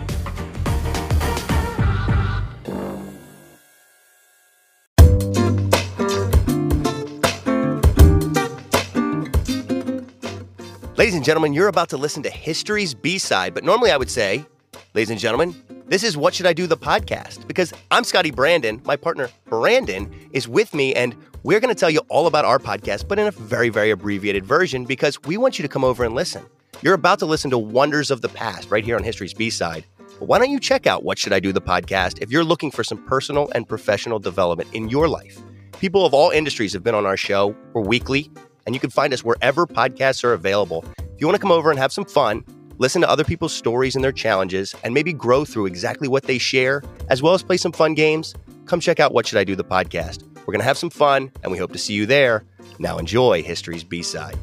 Ladies 10.98 11.16
and 11.16 11.26
gentlemen, 11.26 11.54
you're 11.54 11.68
about 11.68 11.90
to 11.90 11.98
listen 11.98 12.24
to 12.24 12.30
History's 12.30 12.94
B 12.94 13.18
side, 13.18 13.54
but 13.54 13.66
normally 13.66 13.92
I 13.92 13.98
would 13.98 14.10
say, 14.10 14.46
ladies 14.94 15.10
and 15.10 15.20
gentlemen, 15.20 15.54
this 15.88 16.06
is 16.06 16.16
What 16.16 16.34
Should 16.34 16.46
I 16.46 16.54
Do 16.54 16.68
the 16.68 16.78
podcast 16.78 17.46
because 17.50 17.74
I'm 17.92 18.06
Scotty 18.06 18.32
Brandon. 18.32 18.82
My 18.86 18.96
partner 18.96 19.28
Brandon 19.50 20.10
is 20.32 20.48
with 20.48 20.74
me, 20.74 20.96
and 20.96 21.14
we're 21.44 21.60
going 21.60 21.74
to 21.74 21.78
tell 21.78 21.90
you 21.90 22.00
all 22.08 22.28
about 22.28 22.46
our 22.46 22.60
podcast, 22.60 23.10
but 23.10 23.20
in 23.20 23.28
a 23.28 23.32
very, 23.32 23.68
very 23.68 23.92
abbreviated 23.92 24.46
version 24.46 24.86
because 24.86 25.22
we 25.24 25.36
want 25.36 25.60
you 25.60 25.64
to 25.64 25.68
come 25.68 25.84
over 25.84 26.06
and 26.06 26.16
listen. 26.16 26.46
You're 26.82 26.94
about 26.94 27.20
to 27.20 27.26
listen 27.26 27.52
to 27.52 27.58
Wonders 27.58 28.10
of 28.10 28.22
the 28.22 28.30
Past 28.30 28.72
right 28.72 28.86
here 28.86 28.96
on 28.96 29.04
History's 29.04 29.34
B 29.34 29.50
side. 29.50 29.84
But 29.98 30.30
why 30.30 30.40
don't 30.40 30.50
you 30.50 30.62
check 30.62 30.88
out 30.88 31.04
What 31.04 31.20
Should 31.20 31.34
I 31.34 31.42
Do 31.42 31.52
the 31.52 31.60
podcast 31.60 32.22
if 32.22 32.32
you're 32.32 32.46
looking 32.46 32.72
for 32.72 32.86
some 32.86 33.04
personal 33.04 33.52
and 33.54 33.68
professional 33.68 34.20
development 34.20 34.70
in 34.74 34.88
your 34.88 35.10
life? 35.10 35.38
People 35.78 36.06
of 36.06 36.14
all 36.14 36.30
industries 36.30 36.72
have 36.72 36.86
been 36.86 36.96
on 36.96 37.06
our 37.06 37.18
show. 37.18 37.54
We're 37.74 37.82
weekly, 37.82 38.32
and 38.66 38.76
you 38.76 38.82
can 38.82 38.90
find 38.90 39.14
us 39.14 39.24
wherever 39.24 39.66
podcasts 39.66 40.24
are 40.24 40.34
available. 40.34 40.86
If 40.98 41.20
you 41.22 41.28
want 41.28 41.36
to 41.36 41.42
come 41.42 41.52
over 41.52 41.70
and 41.70 41.80
have 41.80 41.94
some 41.94 42.06
fun, 42.06 42.44
listen 42.78 43.02
to 43.02 43.10
other 43.10 43.24
people's 43.24 43.54
stories 43.54 43.96
and 43.96 44.04
their 44.04 44.12
challenges, 44.12 44.76
and 44.84 44.94
maybe 44.94 45.14
grow 45.14 45.46
through 45.46 45.66
exactly 45.68 46.08
what 46.08 46.24
they 46.24 46.38
share, 46.38 46.84
as 47.10 47.22
well 47.22 47.34
as 47.34 47.44
play 47.44 47.58
some 47.58 47.72
fun 47.72 47.94
games, 47.94 48.36
come 48.66 48.80
check 48.80 49.00
out 49.00 49.14
What 49.14 49.28
Should 49.28 49.38
I 49.38 49.44
Do 49.44 49.56
the 49.56 49.64
podcast. 49.64 50.24
We're 50.40 50.52
going 50.52 50.60
to 50.60 50.66
have 50.66 50.78
some 50.78 50.90
fun, 50.90 51.32
and 51.42 51.52
we 51.52 51.58
hope 51.58 51.72
to 51.72 51.78
see 51.78 51.94
you 51.94 52.06
there. 52.06 52.44
Now 52.78 52.98
enjoy 52.98 53.42
History's 53.44 53.84
B 53.84 54.02
side. 54.04 54.38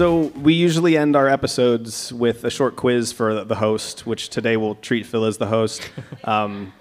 So 0.00 0.28
we 0.28 0.54
usually 0.54 0.96
end 0.96 1.14
our 1.14 1.28
episodes 1.28 2.10
with 2.10 2.44
a 2.44 2.48
short 2.50 2.74
quiz 2.74 3.12
for 3.12 3.44
the 3.44 3.54
host, 3.54 4.06
which 4.06 4.30
today 4.30 4.56
we'll 4.56 4.76
treat 4.76 5.04
Phil 5.04 5.26
as 5.26 5.36
the 5.36 5.46
host. 5.46 5.90
Um, 6.24 6.72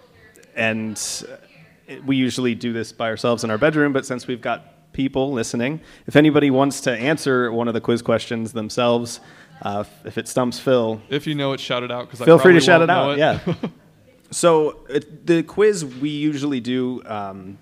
and 0.56 0.98
we 2.06 2.16
usually 2.16 2.56
do 2.56 2.72
this 2.72 2.94
by 2.94 3.10
ourselves 3.10 3.44
in 3.44 3.52
our 3.52 3.58
bedroom, 3.58 3.92
but 3.92 4.06
since 4.06 4.26
we've 4.26 4.40
got 4.40 4.94
people 4.94 5.34
listening, 5.34 5.82
if 6.08 6.16
anybody 6.16 6.50
wants 6.50 6.80
to 6.82 6.94
answer 6.94 7.52
one 7.52 7.68
of 7.68 7.74
the 7.74 7.82
quiz 7.82 8.02
questions 8.02 8.54
themselves, 8.54 9.20
uh, 9.64 9.84
if 10.06 10.18
it 10.18 10.30
stumps 10.30 10.58
Phil, 10.58 11.02
If 11.10 11.28
you 11.28 11.36
know 11.36 11.52
it, 11.52 11.60
shout 11.60 11.84
it 11.84 11.92
out 11.92 12.10
because 12.10 12.26
feel 12.26 12.40
free 12.40 12.54
to 12.54 12.62
shout 12.62 12.82
it 12.82 12.90
out. 12.90 13.18
Yeah. 13.18 13.40
so 14.32 14.80
it, 14.88 15.28
the 15.28 15.44
quiz 15.44 15.84
we 15.84 16.08
usually 16.08 16.62
do 16.62 17.04
um, 17.04 17.58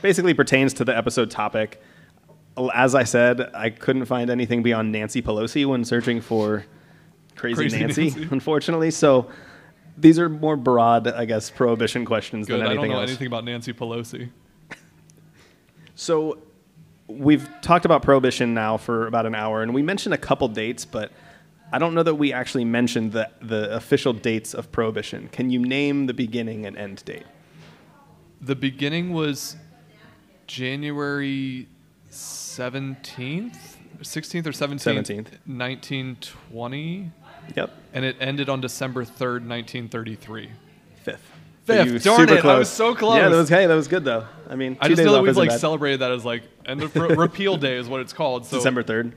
basically 0.00 0.32
pertains 0.32 0.72
to 0.72 0.86
the 0.86 0.96
episode 0.96 1.30
topic. 1.30 1.82
As 2.68 2.94
I 2.94 3.04
said, 3.04 3.40
I 3.54 3.70
couldn't 3.70 4.04
find 4.04 4.28
anything 4.28 4.62
beyond 4.62 4.92
Nancy 4.92 5.22
Pelosi 5.22 5.64
when 5.66 5.84
searching 5.84 6.20
for 6.20 6.64
Crazy, 7.36 7.54
Crazy 7.54 7.78
Nancy, 7.78 8.10
Nancy. 8.10 8.28
unfortunately. 8.30 8.90
So 8.90 9.30
these 9.96 10.18
are 10.18 10.28
more 10.28 10.56
broad, 10.56 11.08
I 11.08 11.24
guess, 11.24 11.50
prohibition 11.50 12.04
questions 12.04 12.46
Good. 12.46 12.60
than 12.60 12.66
I 12.66 12.70
anything 12.70 12.90
don't 12.90 12.96
know 12.96 13.00
else. 13.00 13.10
anything 13.10 13.26
about 13.26 13.44
Nancy 13.44 13.72
Pelosi. 13.72 14.30
So 15.94 16.38
we've 17.06 17.48
talked 17.62 17.84
about 17.84 18.02
prohibition 18.02 18.54
now 18.54 18.76
for 18.76 19.06
about 19.06 19.26
an 19.26 19.34
hour, 19.34 19.62
and 19.62 19.74
we 19.74 19.82
mentioned 19.82 20.14
a 20.14 20.18
couple 20.18 20.48
dates, 20.48 20.84
but 20.84 21.12
I 21.72 21.78
don't 21.78 21.94
know 21.94 22.02
that 22.02 22.14
we 22.14 22.32
actually 22.32 22.64
mentioned 22.64 23.12
the, 23.12 23.30
the 23.42 23.74
official 23.74 24.12
dates 24.12 24.54
of 24.54 24.72
prohibition. 24.72 25.28
Can 25.28 25.50
you 25.50 25.60
name 25.60 26.06
the 26.06 26.14
beginning 26.14 26.66
and 26.66 26.76
end 26.76 27.04
date? 27.04 27.24
The 28.40 28.56
beginning 28.56 29.12
was 29.12 29.56
January 30.46 31.68
17th, 32.10 33.56
16th 34.00 34.46
or 34.46 34.50
17th, 34.50 34.82
17th. 34.82 35.28
1920, 35.46 37.10
Yep, 37.56 37.70
and 37.94 38.04
it 38.04 38.16
ended 38.20 38.48
on 38.48 38.60
December 38.60 39.04
3rd, 39.04 39.46
1933. 39.46 40.50
fifth. 41.02 41.32
Fifth. 41.64 41.86
You 41.86 41.98
Darn 41.98 42.28
it, 42.28 42.44
I 42.44 42.58
was 42.58 42.68
so 42.70 42.94
close. 42.94 43.16
Yeah, 43.16 43.28
that 43.28 43.36
was 43.36 43.48
hey, 43.48 43.66
that 43.66 43.74
was 43.74 43.86
good 43.88 44.04
though. 44.04 44.26
I 44.48 44.56
mean, 44.56 44.76
I 44.80 44.88
just 44.88 44.98
days 44.98 45.06
know 45.06 45.12
that 45.12 45.22
we've 45.22 45.36
like 45.36 45.50
bad. 45.50 45.60
celebrated 45.60 46.00
that 46.00 46.10
as 46.10 46.24
like 46.24 46.42
end 46.66 46.82
of 46.82 46.94
re- 46.96 47.14
repeal 47.14 47.56
day 47.56 47.76
is 47.76 47.88
what 47.88 48.00
it's 48.00 48.12
called. 48.12 48.46
So 48.46 48.56
December 48.56 48.82
third 48.82 49.12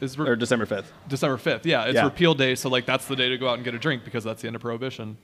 is 0.00 0.18
re- 0.18 0.28
or 0.28 0.36
December 0.36 0.64
fifth. 0.66 0.92
December 1.08 1.36
5th. 1.36 1.64
Yeah, 1.64 1.84
it's 1.84 1.94
Yeah. 1.96 2.04
repeal 2.04 2.34
day, 2.34 2.54
so 2.54 2.68
like 2.70 2.86
that's 2.86 3.06
the 3.06 3.16
day 3.16 3.28
to 3.28 3.36
go 3.38 3.48
out 3.48 3.54
and 3.54 3.64
get 3.64 3.74
a 3.74 3.78
drink 3.78 4.04
because 4.04 4.24
that's 4.24 4.40
the 4.42 4.46
end 4.48 4.56
of 4.56 4.62
prohibition. 4.62 5.16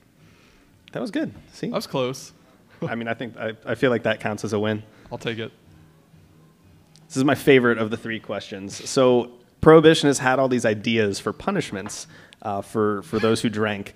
That 0.91 1.01
was 1.01 1.11
good. 1.11 1.33
See, 1.53 1.67
I 1.71 1.75
was 1.75 1.87
close. 1.87 2.33
I 2.87 2.95
mean, 2.95 3.07
I 3.07 3.13
think 3.13 3.37
I, 3.37 3.53
I 3.65 3.75
feel 3.75 3.89
like 3.89 4.03
that 4.03 4.19
counts 4.19 4.43
as 4.43 4.53
a 4.53 4.59
win. 4.59 4.83
I'll 5.11 5.17
take 5.17 5.37
it. 5.39 5.51
This 7.09 7.17
is 7.17 7.25
my 7.25 7.33
favorite 7.33 7.79
of 7.79 7.89
the 7.89 7.97
three 7.97 8.19
questions. 8.19 8.87
So, 8.87 9.31
prohibition 9.61 10.07
has 10.07 10.19
had 10.19 10.37
all 10.37 10.47
these 10.47 10.63
ideas 10.63 11.19
for 11.19 11.33
punishments 11.33 12.05
uh, 12.43 12.61
for 12.61 13.01
for 13.01 13.17
those 13.17 13.41
who 13.41 13.49
drank 13.49 13.95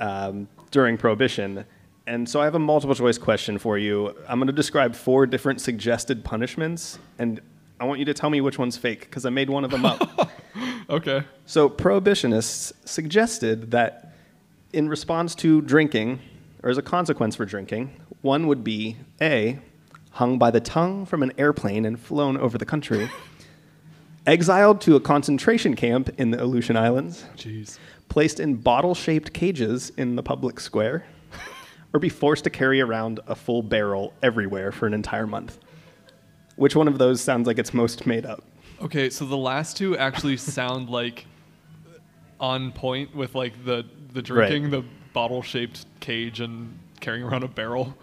um, 0.00 0.48
during 0.70 0.96
prohibition. 0.96 1.66
And 2.06 2.26
so, 2.26 2.40
I 2.40 2.44
have 2.44 2.54
a 2.54 2.58
multiple 2.58 2.94
choice 2.94 3.18
question 3.18 3.58
for 3.58 3.76
you. 3.76 4.16
I'm 4.26 4.38
going 4.38 4.46
to 4.46 4.52
describe 4.54 4.94
four 4.94 5.26
different 5.26 5.60
suggested 5.60 6.24
punishments, 6.24 6.98
and 7.18 7.38
I 7.78 7.84
want 7.84 7.98
you 7.98 8.06
to 8.06 8.14
tell 8.14 8.30
me 8.30 8.40
which 8.40 8.58
one's 8.58 8.78
fake 8.78 9.00
because 9.00 9.26
I 9.26 9.30
made 9.30 9.50
one 9.50 9.64
of 9.64 9.70
them 9.70 9.84
up. 9.84 10.30
Okay. 10.90 11.22
So, 11.46 11.70
prohibitionists 11.70 12.72
suggested 12.84 13.70
that 13.70 14.12
in 14.72 14.88
response 14.90 15.34
to 15.36 15.62
drinking, 15.62 16.20
or 16.62 16.68
as 16.68 16.76
a 16.76 16.82
consequence 16.82 17.36
for 17.36 17.46
drinking, 17.46 17.98
one 18.20 18.46
would 18.46 18.62
be 18.62 18.96
A, 19.20 19.58
hung 20.12 20.38
by 20.38 20.50
the 20.50 20.60
tongue 20.60 21.06
from 21.06 21.22
an 21.22 21.32
airplane 21.38 21.84
and 21.84 21.98
flown 21.98 22.36
over 22.36 22.58
the 22.58 22.66
country, 22.66 23.10
exiled 24.26 24.80
to 24.82 24.96
a 24.96 25.00
concentration 25.00 25.74
camp 25.74 26.10
in 26.18 26.30
the 26.30 26.42
Aleutian 26.42 26.76
Islands, 26.76 27.24
Jeez. 27.36 27.78
placed 28.08 28.38
in 28.38 28.56
bottle 28.56 28.94
shaped 28.94 29.32
cages 29.32 29.90
in 29.96 30.16
the 30.16 30.22
public 30.22 30.60
square, 30.60 31.04
or 31.92 32.00
be 32.00 32.08
forced 32.08 32.44
to 32.44 32.50
carry 32.50 32.80
around 32.80 33.20
a 33.26 33.34
full 33.34 33.62
barrel 33.62 34.12
everywhere 34.22 34.70
for 34.70 34.86
an 34.86 34.94
entire 34.94 35.26
month. 35.26 35.58
Which 36.56 36.76
one 36.76 36.88
of 36.88 36.98
those 36.98 37.20
sounds 37.20 37.46
like 37.46 37.58
it's 37.58 37.72
most 37.74 38.06
made 38.06 38.26
up? 38.26 38.42
Okay, 38.82 39.08
so 39.10 39.24
the 39.24 39.36
last 39.36 39.76
two 39.76 39.96
actually 39.96 40.36
sound 40.38 40.90
like 40.90 41.26
on 42.38 42.72
point 42.72 43.14
with 43.14 43.34
like 43.34 43.64
the 43.64 43.86
the 44.12 44.20
drinking, 44.20 44.68
the 44.70 44.84
bottle 45.14 45.40
shaped 45.40 45.86
cage, 46.00 46.40
and 46.40 46.78
carrying 47.00 47.24
around 47.24 47.44
a 47.44 47.48
barrel. 47.48 47.96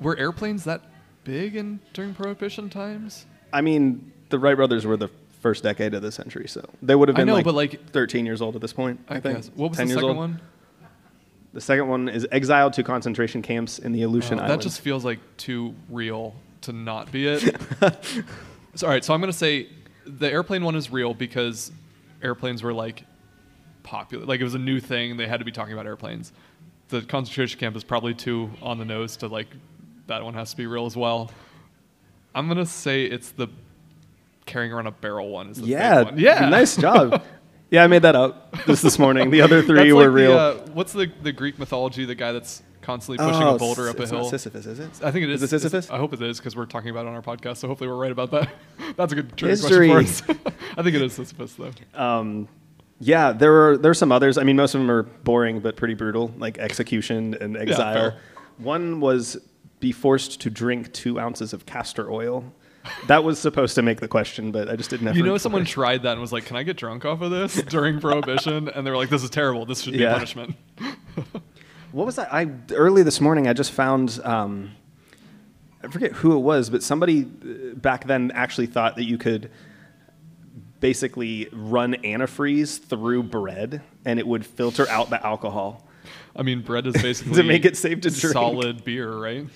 Were 0.00 0.16
airplanes 0.18 0.64
that 0.64 0.82
big 1.24 1.56
in 1.56 1.80
during 1.92 2.14
Prohibition 2.14 2.70
times? 2.70 3.26
I 3.52 3.60
mean, 3.60 4.12
the 4.28 4.38
Wright 4.38 4.56
brothers 4.56 4.86
were 4.86 4.96
the 4.96 5.08
first 5.40 5.62
decade 5.62 5.94
of 5.94 6.02
the 6.02 6.12
century, 6.12 6.48
so 6.48 6.64
they 6.82 6.94
would 6.94 7.08
have 7.08 7.16
I 7.16 7.20
been 7.20 7.28
know, 7.28 7.34
like, 7.34 7.44
but, 7.44 7.54
like- 7.54 7.90
13 7.90 8.26
years 8.26 8.40
old 8.42 8.54
at 8.54 8.60
this 8.60 8.72
point. 8.72 9.00
I, 9.08 9.16
I 9.16 9.20
think. 9.20 9.36
guess. 9.38 9.50
What 9.54 9.70
was 9.70 9.78
10 9.78 9.86
the 9.86 9.90
years 9.92 10.00
second 10.00 10.08
old. 10.10 10.16
one? 10.16 10.40
The 11.54 11.60
second 11.60 11.88
one 11.88 12.08
is 12.08 12.26
exiled 12.30 12.74
to 12.74 12.82
concentration 12.82 13.40
camps 13.42 13.78
in 13.78 13.92
the 13.92 14.02
Aleutian 14.02 14.38
Oh, 14.38 14.42
Islands. 14.42 14.64
that 14.64 14.68
just 14.68 14.80
feels 14.82 15.04
like 15.04 15.18
too 15.38 15.74
real 15.88 16.34
to 16.62 16.72
not 16.72 17.10
be 17.10 17.26
it. 17.26 17.40
so, 18.74 18.86
all 18.86 18.92
right, 18.92 19.02
so 19.04 19.14
I'm 19.14 19.20
gonna 19.20 19.32
say 19.32 19.68
the 20.06 20.30
airplane 20.30 20.62
one 20.62 20.74
is 20.76 20.90
real 20.90 21.14
because 21.14 21.72
airplanes 22.22 22.62
were 22.62 22.74
like 22.74 23.04
popular, 23.82 24.26
like 24.26 24.40
it 24.40 24.44
was 24.44 24.54
a 24.54 24.58
new 24.58 24.78
thing. 24.78 25.16
They 25.16 25.26
had 25.26 25.38
to 25.38 25.44
be 25.44 25.52
talking 25.52 25.72
about 25.72 25.86
airplanes. 25.86 26.32
The 26.88 27.00
concentration 27.02 27.58
camp 27.58 27.76
is 27.76 27.84
probably 27.84 28.14
too 28.14 28.50
on 28.60 28.78
the 28.78 28.84
nose 28.84 29.16
to 29.18 29.28
like 29.28 29.48
that 30.08 30.24
one 30.24 30.34
has 30.34 30.50
to 30.50 30.56
be 30.56 30.66
real 30.66 30.86
as 30.86 30.96
well. 30.96 31.30
I'm 32.34 32.48
gonna 32.48 32.66
say 32.66 33.04
it's 33.04 33.30
the 33.30 33.48
carrying 34.46 34.72
around 34.72 34.86
a 34.86 34.90
barrel 34.90 35.28
one. 35.30 35.50
Is 35.50 35.58
the 35.58 35.66
yeah, 35.66 36.02
one. 36.02 36.18
yeah, 36.18 36.48
nice 36.48 36.76
job. 36.76 37.22
yeah, 37.70 37.84
I 37.84 37.86
made 37.86 38.02
that 38.02 38.16
up 38.16 38.54
just 38.66 38.82
this 38.82 38.98
morning. 38.98 39.30
The 39.30 39.40
other 39.42 39.62
three 39.66 39.92
were 39.92 40.04
like 40.04 40.14
real. 40.14 40.32
The, 40.32 40.38
uh, 40.38 40.66
what's 40.72 40.92
the 40.92 41.10
the 41.22 41.32
Greek 41.32 41.58
mythology? 41.58 42.04
The 42.04 42.14
guy 42.14 42.32
that's 42.32 42.62
constantly 42.82 43.24
pushing 43.24 43.42
Oh, 43.42 43.54
a 43.54 43.58
boulder 43.58 43.88
up 43.88 43.98
a 43.98 44.06
hill. 44.06 44.28
Sisyphus, 44.28 44.66
is 44.66 44.78
it? 44.78 44.90
I 45.02 45.10
think 45.10 45.24
it 45.24 45.30
is. 45.30 45.42
Is 45.42 45.52
it 45.52 45.60
Sisyphus? 45.60 45.90
I 45.90 45.98
hope 45.98 46.12
it 46.12 46.22
is 46.22 46.38
because 46.38 46.56
we're 46.56 46.66
talking 46.66 46.90
about 46.90 47.06
it 47.06 47.08
on 47.08 47.14
our 47.14 47.22
podcast. 47.22 47.58
So 47.58 47.68
hopefully 47.68 47.88
we're 47.88 47.96
right 47.96 48.12
about 48.12 48.30
that. 48.30 48.50
That's 48.96 49.12
a 49.12 49.16
good 49.16 49.38
History. 49.38 49.90
question 49.90 50.34
for 50.36 50.48
us. 50.48 50.54
I 50.76 50.82
think 50.82 50.96
it 50.96 51.02
is 51.02 51.12
Sisyphus 51.12 51.54
though. 51.54 52.46
Yeah, 53.00 53.32
there 53.32 53.52
were 53.52 53.78
there 53.78 53.90
are 53.92 53.94
some 53.94 54.10
others. 54.10 54.38
I 54.38 54.42
mean, 54.42 54.56
most 54.56 54.74
of 54.74 54.80
them 54.80 54.90
are 54.90 55.04
boring 55.04 55.60
but 55.60 55.76
pretty 55.76 55.94
brutal, 55.94 56.32
like 56.36 56.58
execution 56.58 57.36
and 57.40 57.56
exile. 57.56 57.94
fair. 57.94 58.18
One 58.58 58.98
was 58.98 59.36
be 59.80 59.92
forced 59.92 60.40
to 60.42 60.50
drink 60.50 60.92
two 60.92 61.18
ounces 61.20 61.52
of 61.52 61.66
castor 61.66 62.10
oil. 62.10 62.52
That 63.06 63.22
was 63.22 63.38
supposed 63.38 63.74
to 63.74 63.82
make 63.82 64.00
the 64.00 64.08
question, 64.08 64.50
but 64.50 64.68
I 64.70 64.76
just 64.76 64.88
didn't. 64.90 65.08
Have 65.08 65.16
you 65.16 65.22
know, 65.22 65.36
someone 65.36 65.64
tried 65.64 66.04
that 66.04 66.12
and 66.12 66.20
was 66.20 66.32
like, 66.32 66.46
"Can 66.46 66.56
I 66.56 66.62
get 66.62 66.76
drunk 66.76 67.04
off 67.04 67.20
of 67.20 67.30
this 67.30 67.60
during 67.62 68.00
Prohibition?" 68.00 68.68
And 68.68 68.86
they 68.86 68.90
were 68.90 68.96
like, 68.96 69.10
"This 69.10 69.22
is 69.22 69.30
terrible. 69.30 69.66
This 69.66 69.82
should 69.82 69.92
be 69.92 70.00
Yeah. 70.00 70.14
punishment." 70.14 70.56
What 71.90 72.04
was 72.04 72.16
that? 72.16 72.32
I 72.32 72.50
early 72.72 73.02
this 73.02 73.18
morning 73.18 73.48
I 73.48 73.54
just 73.54 73.72
found 73.72 74.20
um, 74.22 74.72
I 75.82 75.88
forget 75.88 76.12
who 76.12 76.36
it 76.36 76.40
was, 76.40 76.68
but 76.68 76.82
somebody 76.82 77.22
uh, 77.22 77.74
back 77.76 78.06
then 78.06 78.30
actually 78.34 78.66
thought 78.66 78.96
that 78.96 79.04
you 79.04 79.16
could 79.16 79.50
basically 80.80 81.48
run 81.50 81.94
antifreeze 82.04 82.78
through 82.80 83.22
bread 83.24 83.80
and 84.04 84.18
it 84.18 84.26
would 84.26 84.44
filter 84.44 84.86
out 84.90 85.08
the 85.08 85.24
alcohol. 85.24 85.87
I 86.38 86.42
mean, 86.42 86.62
bread 86.62 86.86
is 86.86 86.94
basically 86.94 87.34
to 87.34 87.42
make 87.42 87.64
it 87.64 87.76
safe 87.76 88.00
to 88.02 88.10
drink. 88.10 88.32
solid 88.32 88.84
beer, 88.84 89.12
right? 89.12 89.46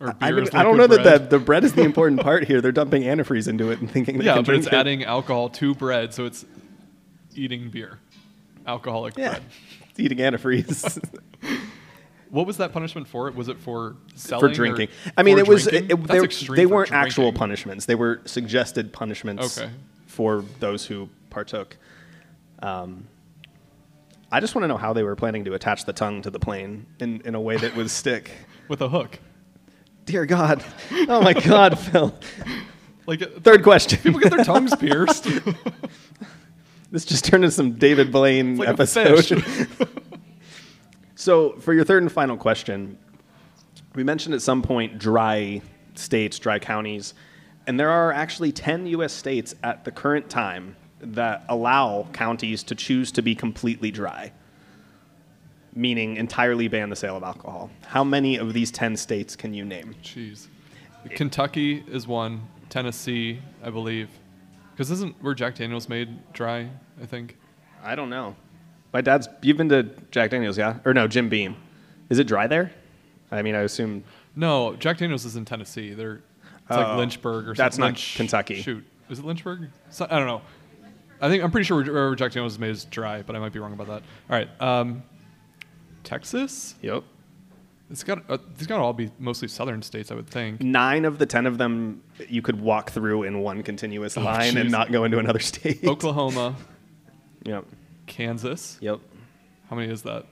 Or 0.00 0.12
beer 0.12 0.16
I, 0.20 0.30
mean, 0.30 0.48
I 0.54 0.62
don't 0.62 0.76
know 0.76 0.84
liquid 0.86 1.04
that 1.04 1.30
the, 1.30 1.38
the 1.38 1.44
bread 1.44 1.64
is 1.64 1.72
the 1.74 1.82
important 1.82 2.20
part 2.22 2.44
here. 2.48 2.60
They're 2.60 2.72
dumping 2.72 3.02
antifreeze 3.02 3.48
into 3.48 3.70
it 3.70 3.80
and 3.80 3.90
thinking 3.90 4.18
they 4.18 4.24
yeah, 4.26 4.40
but 4.40 4.54
it's 4.54 4.68
it. 4.68 4.72
adding 4.72 5.04
alcohol 5.04 5.48
to 5.50 5.74
bread, 5.74 6.14
so 6.14 6.24
it's 6.24 6.46
eating 7.34 7.68
beer, 7.68 7.98
alcoholic 8.66 9.16
yeah, 9.18 9.30
bread. 9.30 9.42
it's 9.90 10.00
eating 10.00 10.18
antifreeze 10.18 11.02
What 12.30 12.48
was 12.48 12.56
that 12.56 12.72
punishment 12.72 13.06
for? 13.06 13.30
Was 13.30 13.48
it 13.48 13.58
for 13.58 13.94
selling 14.16 14.40
for 14.40 14.50
or 14.50 14.52
drinking. 14.54 14.88
I 15.16 15.22
mean, 15.22 15.38
it 15.38 15.46
was 15.46 15.68
it, 15.68 15.86
That's 15.88 16.40
they, 16.48 16.56
they 16.56 16.66
weren't 16.66 16.90
actual 16.90 17.32
punishments. 17.32 17.86
They 17.86 17.94
were 17.94 18.22
suggested 18.24 18.92
punishments 18.92 19.56
Okay. 19.56 19.70
for 20.06 20.44
those 20.58 20.84
who 20.84 21.08
partook. 21.30 21.76
Um, 22.60 23.06
I 24.32 24.40
just 24.40 24.54
want 24.54 24.64
to 24.64 24.68
know 24.68 24.76
how 24.76 24.92
they 24.92 25.02
were 25.02 25.16
planning 25.16 25.44
to 25.44 25.54
attach 25.54 25.84
the 25.84 25.92
tongue 25.92 26.22
to 26.22 26.30
the 26.30 26.40
plane 26.40 26.86
in, 26.98 27.20
in 27.22 27.34
a 27.34 27.40
way 27.40 27.56
that 27.56 27.76
would 27.76 27.90
stick. 27.90 28.30
with 28.68 28.80
a 28.80 28.88
hook. 28.88 29.18
Dear 30.04 30.26
God. 30.26 30.64
Oh 31.08 31.20
my 31.22 31.32
God, 31.32 31.78
Phil. 31.78 32.14
Like 33.06 33.22
uh, 33.22 33.26
Third 33.40 33.62
question. 33.62 33.98
people 34.00 34.20
get 34.20 34.30
their 34.30 34.44
tongues 34.44 34.74
pierced. 34.78 35.26
This 36.90 37.04
just 37.04 37.24
turned 37.24 37.44
into 37.44 37.54
some 37.54 37.72
David 37.72 38.12
Blaine 38.12 38.56
like 38.56 38.68
episode. 38.68 39.44
so, 41.14 41.52
for 41.54 41.72
your 41.74 41.84
third 41.84 42.02
and 42.02 42.12
final 42.12 42.36
question, 42.36 42.98
we 43.94 44.04
mentioned 44.04 44.34
at 44.34 44.42
some 44.42 44.62
point 44.62 44.98
dry 44.98 45.60
states, 45.94 46.38
dry 46.38 46.58
counties, 46.58 47.14
and 47.66 47.78
there 47.80 47.90
are 47.90 48.12
actually 48.12 48.52
10 48.52 48.86
U.S. 48.88 49.12
states 49.12 49.54
at 49.62 49.84
the 49.84 49.90
current 49.90 50.28
time 50.28 50.76
that 51.12 51.44
allow 51.48 52.06
counties 52.12 52.62
to 52.64 52.74
choose 52.74 53.12
to 53.12 53.22
be 53.22 53.34
completely 53.34 53.90
dry, 53.90 54.32
meaning 55.74 56.16
entirely 56.16 56.68
ban 56.68 56.90
the 56.90 56.96
sale 56.96 57.16
of 57.16 57.22
alcohol. 57.22 57.70
How 57.86 58.04
many 58.04 58.36
of 58.36 58.52
these 58.52 58.70
10 58.70 58.96
states 58.96 59.36
can 59.36 59.54
you 59.54 59.64
name? 59.64 59.94
Jeez. 60.02 60.48
Kentucky 61.10 61.84
is 61.88 62.06
one. 62.06 62.42
Tennessee, 62.70 63.40
I 63.62 63.70
believe. 63.70 64.08
Because 64.72 64.90
isn't 64.90 65.14
where 65.22 65.34
Jack 65.34 65.54
Daniels 65.56 65.88
made 65.88 66.32
dry? 66.32 66.68
I 67.00 67.06
think. 67.06 67.36
I 67.82 67.94
don't 67.94 68.10
know. 68.10 68.34
My 68.92 69.00
dad's. 69.00 69.28
You've 69.42 69.56
been 69.56 69.68
to 69.68 69.82
Jack 70.10 70.30
Daniels, 70.30 70.56
yeah? 70.56 70.78
Or 70.84 70.94
no, 70.94 71.06
Jim 71.06 71.28
Beam. 71.28 71.56
Is 72.08 72.18
it 72.18 72.26
dry 72.26 72.46
there? 72.46 72.72
I 73.30 73.42
mean, 73.42 73.54
I 73.54 73.60
assume 73.60 74.04
No, 74.36 74.74
Jack 74.76 74.98
Daniels 74.98 75.24
is 75.24 75.36
in 75.36 75.44
Tennessee. 75.44 75.92
They're 75.94 76.22
it's 76.62 76.70
like 76.70 76.86
Oh, 76.86 76.96
Lynchburg 76.96 77.48
or 77.48 77.54
that's 77.54 77.76
something. 77.76 77.80
not 77.80 77.86
Lynch- 77.98 78.16
Kentucky. 78.16 78.62
Shoot, 78.62 78.84
is 79.10 79.18
it 79.18 79.24
Lynchburg? 79.24 79.68
So, 79.90 80.06
I 80.10 80.18
don't 80.18 80.26
know. 80.26 80.40
I 81.20 81.28
think 81.28 81.42
I'm 81.42 81.50
pretty 81.50 81.64
sure 81.64 82.14
Jack 82.14 82.32
Daniels 82.32 82.54
is 82.54 82.58
made 82.58 82.70
as 82.70 82.84
dry, 82.84 83.22
but 83.22 83.34
I 83.36 83.38
might 83.38 83.52
be 83.52 83.58
wrong 83.58 83.72
about 83.72 83.86
that. 83.88 84.02
All 84.30 84.36
right, 84.36 84.48
um, 84.60 85.02
Texas. 86.02 86.74
Yep. 86.82 87.04
It's 87.90 88.02
got 88.02 88.28
uh, 88.30 88.38
these 88.56 88.66
got 88.66 88.76
to 88.78 88.82
all 88.82 88.92
be 88.94 89.10
mostly 89.18 89.46
southern 89.46 89.82
states, 89.82 90.10
I 90.10 90.14
would 90.14 90.26
think. 90.26 90.60
Nine 90.62 91.04
of 91.04 91.18
the 91.18 91.26
ten 91.26 91.46
of 91.46 91.58
them 91.58 92.02
you 92.28 92.42
could 92.42 92.60
walk 92.60 92.90
through 92.90 93.24
in 93.24 93.40
one 93.40 93.62
continuous 93.62 94.16
line 94.16 94.56
and 94.56 94.70
not 94.70 94.90
go 94.90 95.04
into 95.04 95.18
another 95.18 95.38
state. 95.38 95.84
Oklahoma, 95.84 96.56
Yep. 97.44 97.66
Kansas. 98.06 98.78
Yep. 98.80 99.00
How 99.70 99.76
many 99.76 99.92
is 99.92 100.02
that? 100.02 100.24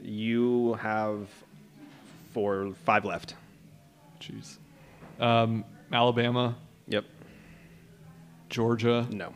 You 0.00 0.74
have 0.74 1.28
four, 2.34 2.72
five 2.84 3.04
left. 3.04 3.36
Jeez. 4.20 4.58
Um, 5.20 5.64
Alabama, 5.92 6.56
Yep. 6.88 7.04
Georgia, 8.50 9.06
No. 9.10 9.32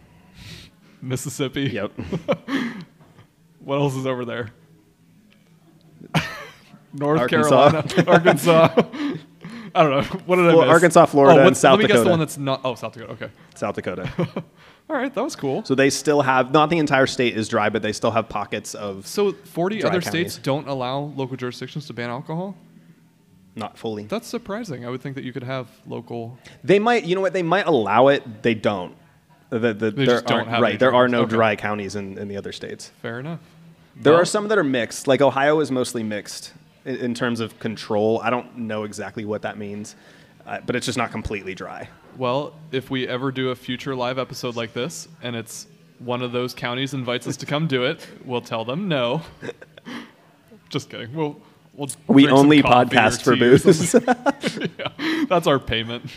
Mississippi. 1.07 1.62
Yep. 1.62 1.92
What 3.61 3.78
else 3.80 3.96
is 3.96 4.07
over 4.07 4.24
there? 4.24 4.50
North 6.92 7.18
Arkansas. 7.20 7.70
Carolina, 7.82 8.04
Arkansas. 8.12 8.68
I 9.74 9.82
don't 9.82 9.90
know. 9.90 10.02
What 10.24 10.36
did 10.36 10.46
I 10.46 10.52
miss? 10.52 10.61
Arkansas, 10.68 11.07
Florida, 11.07 11.42
oh, 11.42 11.46
and 11.48 11.57
South 11.57 11.80
Let 11.80 11.88
me 11.88 11.88
guess 11.92 12.04
the 12.04 12.11
one 12.11 12.20
that's 12.20 12.38
not. 12.38 12.61
Oh, 12.64 12.76
South 12.76 12.92
Dakota. 12.92 13.12
Okay. 13.14 13.30
South 13.57 13.74
Dakota. 13.74 14.09
All 14.88 14.96
right, 14.96 15.12
that 15.12 15.22
was 15.22 15.34
cool. 15.34 15.64
so 15.64 15.74
they 15.74 15.90
still 15.90 16.22
have 16.22 16.52
not 16.52 16.70
the 16.70 16.78
entire 16.78 17.09
state 17.09 17.36
is 17.36 17.48
dry, 17.48 17.68
but 17.68 17.82
they 17.82 17.92
still 17.92 18.12
have 18.12 18.28
pockets 18.28 18.72
of 18.76 19.04
So 19.04 19.32
40 19.32 19.80
Dry 19.80 19.90
other 19.90 20.00
counties. 20.00 20.32
states 20.34 20.44
don't 20.44 20.68
allow 20.68 21.00
local 21.00 21.36
jurisdictions 21.36 21.88
to 21.88 21.92
ban 21.92 22.09
alcohol. 22.09 22.54
not 23.57 23.76
fully. 23.76 24.04
That's 24.04 24.28
surprising. 24.28 24.86
I 24.86 24.90
would 24.90 25.00
think 25.02 25.16
that 25.16 25.24
you 25.24 25.32
could 25.32 25.42
have 25.42 25.68
local. 25.88 26.38
They 26.62 26.78
might, 26.78 27.04
you 27.04 27.16
know 27.16 27.20
what? 27.20 27.32
They 27.32 27.42
might 27.42 27.66
allow 27.66 28.07
it. 28.09 28.44
They 28.44 28.54
don't. 28.54 28.94
The, 29.51 29.59
the, 29.74 29.90
there 29.92 30.07
just 30.07 30.26
don't 30.26 30.38
aren't- 30.38 30.49
have 30.51 30.62
right. 30.62 30.70
any 30.70 30.78
There 30.78 30.94
are 30.94 31.09
no. 31.09 31.20
Okay. 31.22 31.30
dry 31.30 31.57
counties 31.57 31.94
in, 31.97 32.18
in 32.18 32.28
the 32.28 32.36
other 32.36 32.53
states. 32.53 32.90
Fair 33.03 33.20
enough. 33.20 33.40
There 33.97 34.12
Well- 34.12 34.22
are 34.22 34.26
some 34.26 34.49
that 34.49 34.59
are 34.59 34.64
mixed. 34.64 35.07
Like 35.07 35.20
Ohio 35.20 35.61
is 35.61 35.70
mostly 35.70 36.03
mixed 36.03 36.53
in, 36.84 36.97
in 36.97 37.14
terms 37.14 37.40
of 37.40 37.59
control. 37.61 38.20
I 38.22 38.30
don't 38.30 38.59
know 38.59 38.84
exactly 38.84 39.24
what 39.24 39.42
that 39.42 39.57
means, 39.59 39.94
uh, 40.47 40.59
but 40.66 40.74
it's 40.76 40.86
just 40.86 40.99
not 40.99 41.11
completely 41.12 41.55
dry. 41.55 41.88
Well, 42.16 42.55
if 42.72 42.90
we 42.90 43.07
ever 43.07 43.30
do 43.30 43.51
a 43.51 43.55
future 43.55 43.94
live 43.94 44.18
episode 44.18 44.57
like 44.57 44.72
this, 44.72 45.07
and 45.22 45.36
it's 45.36 45.66
one 45.99 46.22
of 46.22 46.32
those 46.32 46.53
counties 46.55 46.92
invites 46.94 47.26
us 47.26 47.36
to 47.38 47.47
come 47.47 47.66
do 47.66 47.84
it, 47.84 48.07
we'll 48.24 48.40
tell 48.40 48.64
them 48.64 48.88
no. 48.88 49.22
Just 50.68 50.90
kidding. 50.90 51.14
We'll. 51.14 51.40
We'll 51.74 51.88
We 52.07 52.22
drink 52.22 52.30
some 52.30 52.38
only 52.47 52.62
coffee 52.62 52.97
or 52.97 53.01
podcast 53.01 53.22
for 53.22 53.34
tea 53.36 53.44
or 53.44 53.59
booze. 53.59 53.90
something. 53.90 54.70
yeah, 54.78 55.24
that's 55.28 55.47
our 55.47 55.59
payment. 55.59 56.11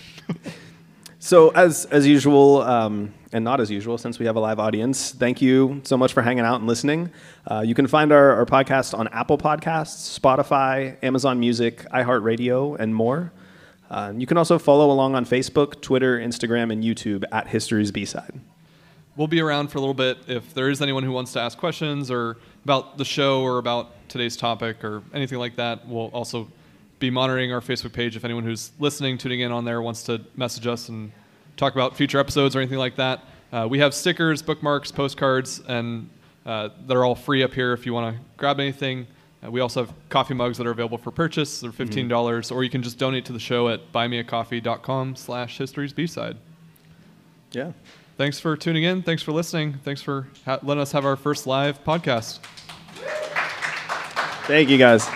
So 1.21 1.49
as 1.49 1.83
as 1.85 2.07
usual, 2.07 2.61
um, 2.61 3.13
and 3.33 3.43
not 3.43 3.59
as 3.59 3.69
usual, 3.69 3.97
since 3.97 4.19
we 4.19 4.25
have 4.25 4.37
a 4.37 4.39
live 4.39 4.57
audience, 4.57 5.11
thank 5.11 5.41
you 5.41 5.81
so 5.83 5.97
much 5.97 6.13
for 6.13 6.21
hanging 6.21 6.45
out 6.45 6.59
and 6.59 6.67
listening. 6.67 7.11
Uh, 7.45 7.59
you 7.59 7.75
can 7.75 7.87
find 7.87 8.13
our, 8.13 8.35
our 8.35 8.45
podcast 8.45 8.97
on 8.97 9.09
Apple 9.09 9.37
Podcasts, 9.37 10.17
Spotify, 10.17 10.95
Amazon 11.03 11.37
Music, 11.37 11.85
iHeartRadio, 11.93 12.79
and 12.79 12.95
more. 12.95 13.33
Uh, 13.89 14.13
you 14.15 14.25
can 14.25 14.37
also 14.37 14.57
follow 14.57 14.91
along 14.91 15.15
on 15.15 15.25
Facebook, 15.25 15.81
Twitter, 15.81 16.17
Instagram, 16.17 16.71
and 16.71 16.85
YouTube 16.85 17.25
at 17.33 17.47
History's 17.47 17.91
B-Side. 17.91 18.39
We'll 19.17 19.27
be 19.27 19.41
around 19.41 19.67
for 19.67 19.79
a 19.79 19.81
little 19.81 19.93
bit. 19.93 20.19
If 20.27 20.53
there 20.53 20.69
is 20.69 20.81
anyone 20.81 21.03
who 21.03 21.11
wants 21.11 21.33
to 21.33 21.41
ask 21.41 21.57
questions 21.57 22.09
or 22.09 22.37
about 22.63 22.97
the 22.97 23.03
show 23.03 23.41
or 23.41 23.57
about 23.57 24.07
today's 24.07 24.37
topic 24.37 24.85
or 24.85 25.03
anything 25.13 25.37
like 25.37 25.57
that, 25.57 25.85
we'll 25.85 26.07
also 26.07 26.47
be 26.99 27.09
monitoring 27.09 27.51
our 27.53 27.61
Facebook 27.61 27.93
page. 27.93 28.15
If 28.15 28.25
anyone 28.25 28.43
who's 28.43 28.71
listening, 28.79 29.17
tuning 29.17 29.39
in 29.39 29.51
on 29.51 29.65
there 29.65 29.81
wants 29.81 30.03
to 30.03 30.21
message 30.35 30.67
us 30.67 30.89
and 30.89 31.11
talk 31.57 31.73
about 31.73 31.95
future 31.95 32.19
episodes 32.19 32.55
or 32.55 32.59
anything 32.59 32.77
like 32.77 32.95
that, 32.97 33.21
uh, 33.51 33.67
we 33.69 33.79
have 33.79 33.93
stickers, 33.93 34.41
bookmarks, 34.41 34.91
postcards, 34.91 35.59
and 35.67 36.09
uh, 36.45 36.69
they're 36.87 37.03
all 37.03 37.15
free 37.15 37.43
up 37.43 37.53
here 37.53 37.73
if 37.73 37.85
you 37.85 37.93
want 37.93 38.15
to 38.15 38.21
grab 38.37 38.59
anything. 38.59 39.07
Uh, 39.43 39.49
we 39.49 39.61
also 39.61 39.85
have 39.85 39.93
coffee 40.09 40.33
mugs 40.33 40.57
that 40.57 40.67
are 40.67 40.71
available 40.71 40.97
for 40.97 41.11
purchase. 41.11 41.61
They're 41.61 41.71
$15, 41.71 42.09
dollars 42.09 42.51
or 42.51 42.63
you 42.63 42.69
can 42.69 42.83
just 42.83 42.97
donate 42.97 43.25
to 43.25 43.33
the 43.33 43.39
show 43.39 43.69
at 43.69 43.91
buymeacoffee.com 43.93 45.15
slash 45.15 45.57
history's 45.57 45.93
B-side. 45.93 46.37
Yeah. 47.51 47.71
Thanks 48.17 48.39
for 48.39 48.57
tuning 48.57 48.83
in. 48.83 49.01
Thanks 49.01 49.23
for 49.23 49.31
listening. 49.31 49.75
Thanks 49.85 50.01
for 50.01 50.27
ha- 50.45 50.59
letting 50.61 50.81
us 50.81 50.91
have 50.91 51.05
our 51.05 51.15
first 51.15 51.47
live 51.47 51.81
podcast. 51.85 52.39
Thank 54.45 54.69
you 54.69 54.77
guys. 54.77 55.07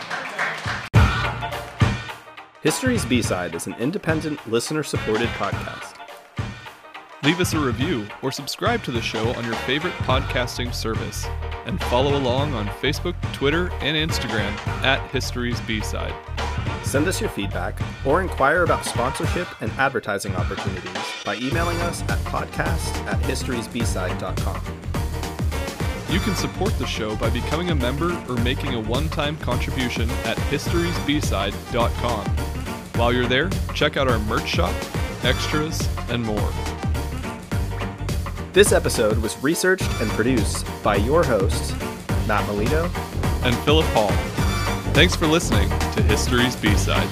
History's 2.63 3.03
B-Side 3.03 3.55
is 3.55 3.67
an 3.67 3.73
independent, 3.73 4.39
listener-supported 4.49 5.27
podcast. 5.31 5.97
Leave 7.21 7.41
us 7.41 7.53
a 7.53 7.59
review 7.59 8.07
or 8.21 8.31
subscribe 8.31 8.81
to 8.85 8.91
the 8.91 9.01
show 9.01 9.33
on 9.33 9.43
your 9.43 9.55
favorite 9.55 9.93
podcasting 9.95 10.73
service. 10.73 11.25
And 11.65 11.81
follow 11.83 12.17
along 12.17 12.53
on 12.53 12.67
Facebook, 12.67 13.15
Twitter, 13.33 13.69
and 13.81 13.97
Instagram 13.97 14.55
at 14.81 15.05
History's 15.09 15.59
B-Side. 15.61 16.13
Send 16.83 17.05
us 17.05 17.19
your 17.19 17.29
feedback 17.29 17.77
or 18.05 18.21
inquire 18.21 18.63
about 18.63 18.85
sponsorship 18.85 19.49
and 19.61 19.69
advertising 19.73 20.33
opportunities 20.37 20.97
by 21.25 21.35
emailing 21.35 21.75
us 21.81 22.01
at 22.03 22.19
podcast 22.19 22.95
at 23.07 23.19
historysbside.com. 23.23 24.61
You 26.09 26.19
can 26.21 26.35
support 26.35 26.79
the 26.79 26.87
show 26.87 27.17
by 27.17 27.29
becoming 27.29 27.71
a 27.71 27.75
member 27.75 28.17
or 28.29 28.37
making 28.37 28.73
a 28.73 28.79
one-time 28.79 29.35
contribution 29.37 30.09
at 30.23 30.37
historysbside.com. 30.37 32.52
While 32.95 33.11
you're 33.11 33.27
there, 33.27 33.49
check 33.73 33.97
out 33.97 34.07
our 34.07 34.19
merch 34.19 34.47
shop, 34.47 34.73
extras, 35.23 35.87
and 36.09 36.23
more. 36.23 36.53
This 38.53 38.71
episode 38.71 39.17
was 39.17 39.35
researched 39.41 39.89
and 39.99 40.09
produced 40.11 40.67
by 40.83 40.97
your 40.97 41.23
hosts, 41.23 41.73
Matt 42.27 42.47
Melito 42.47 42.85
And 43.43 43.55
Philip 43.65 43.85
Hall. 43.87 44.11
Thanks 44.93 45.15
for 45.15 45.25
listening 45.25 45.69
to 45.69 46.03
History's 46.03 46.55
B-Side. 46.55 47.09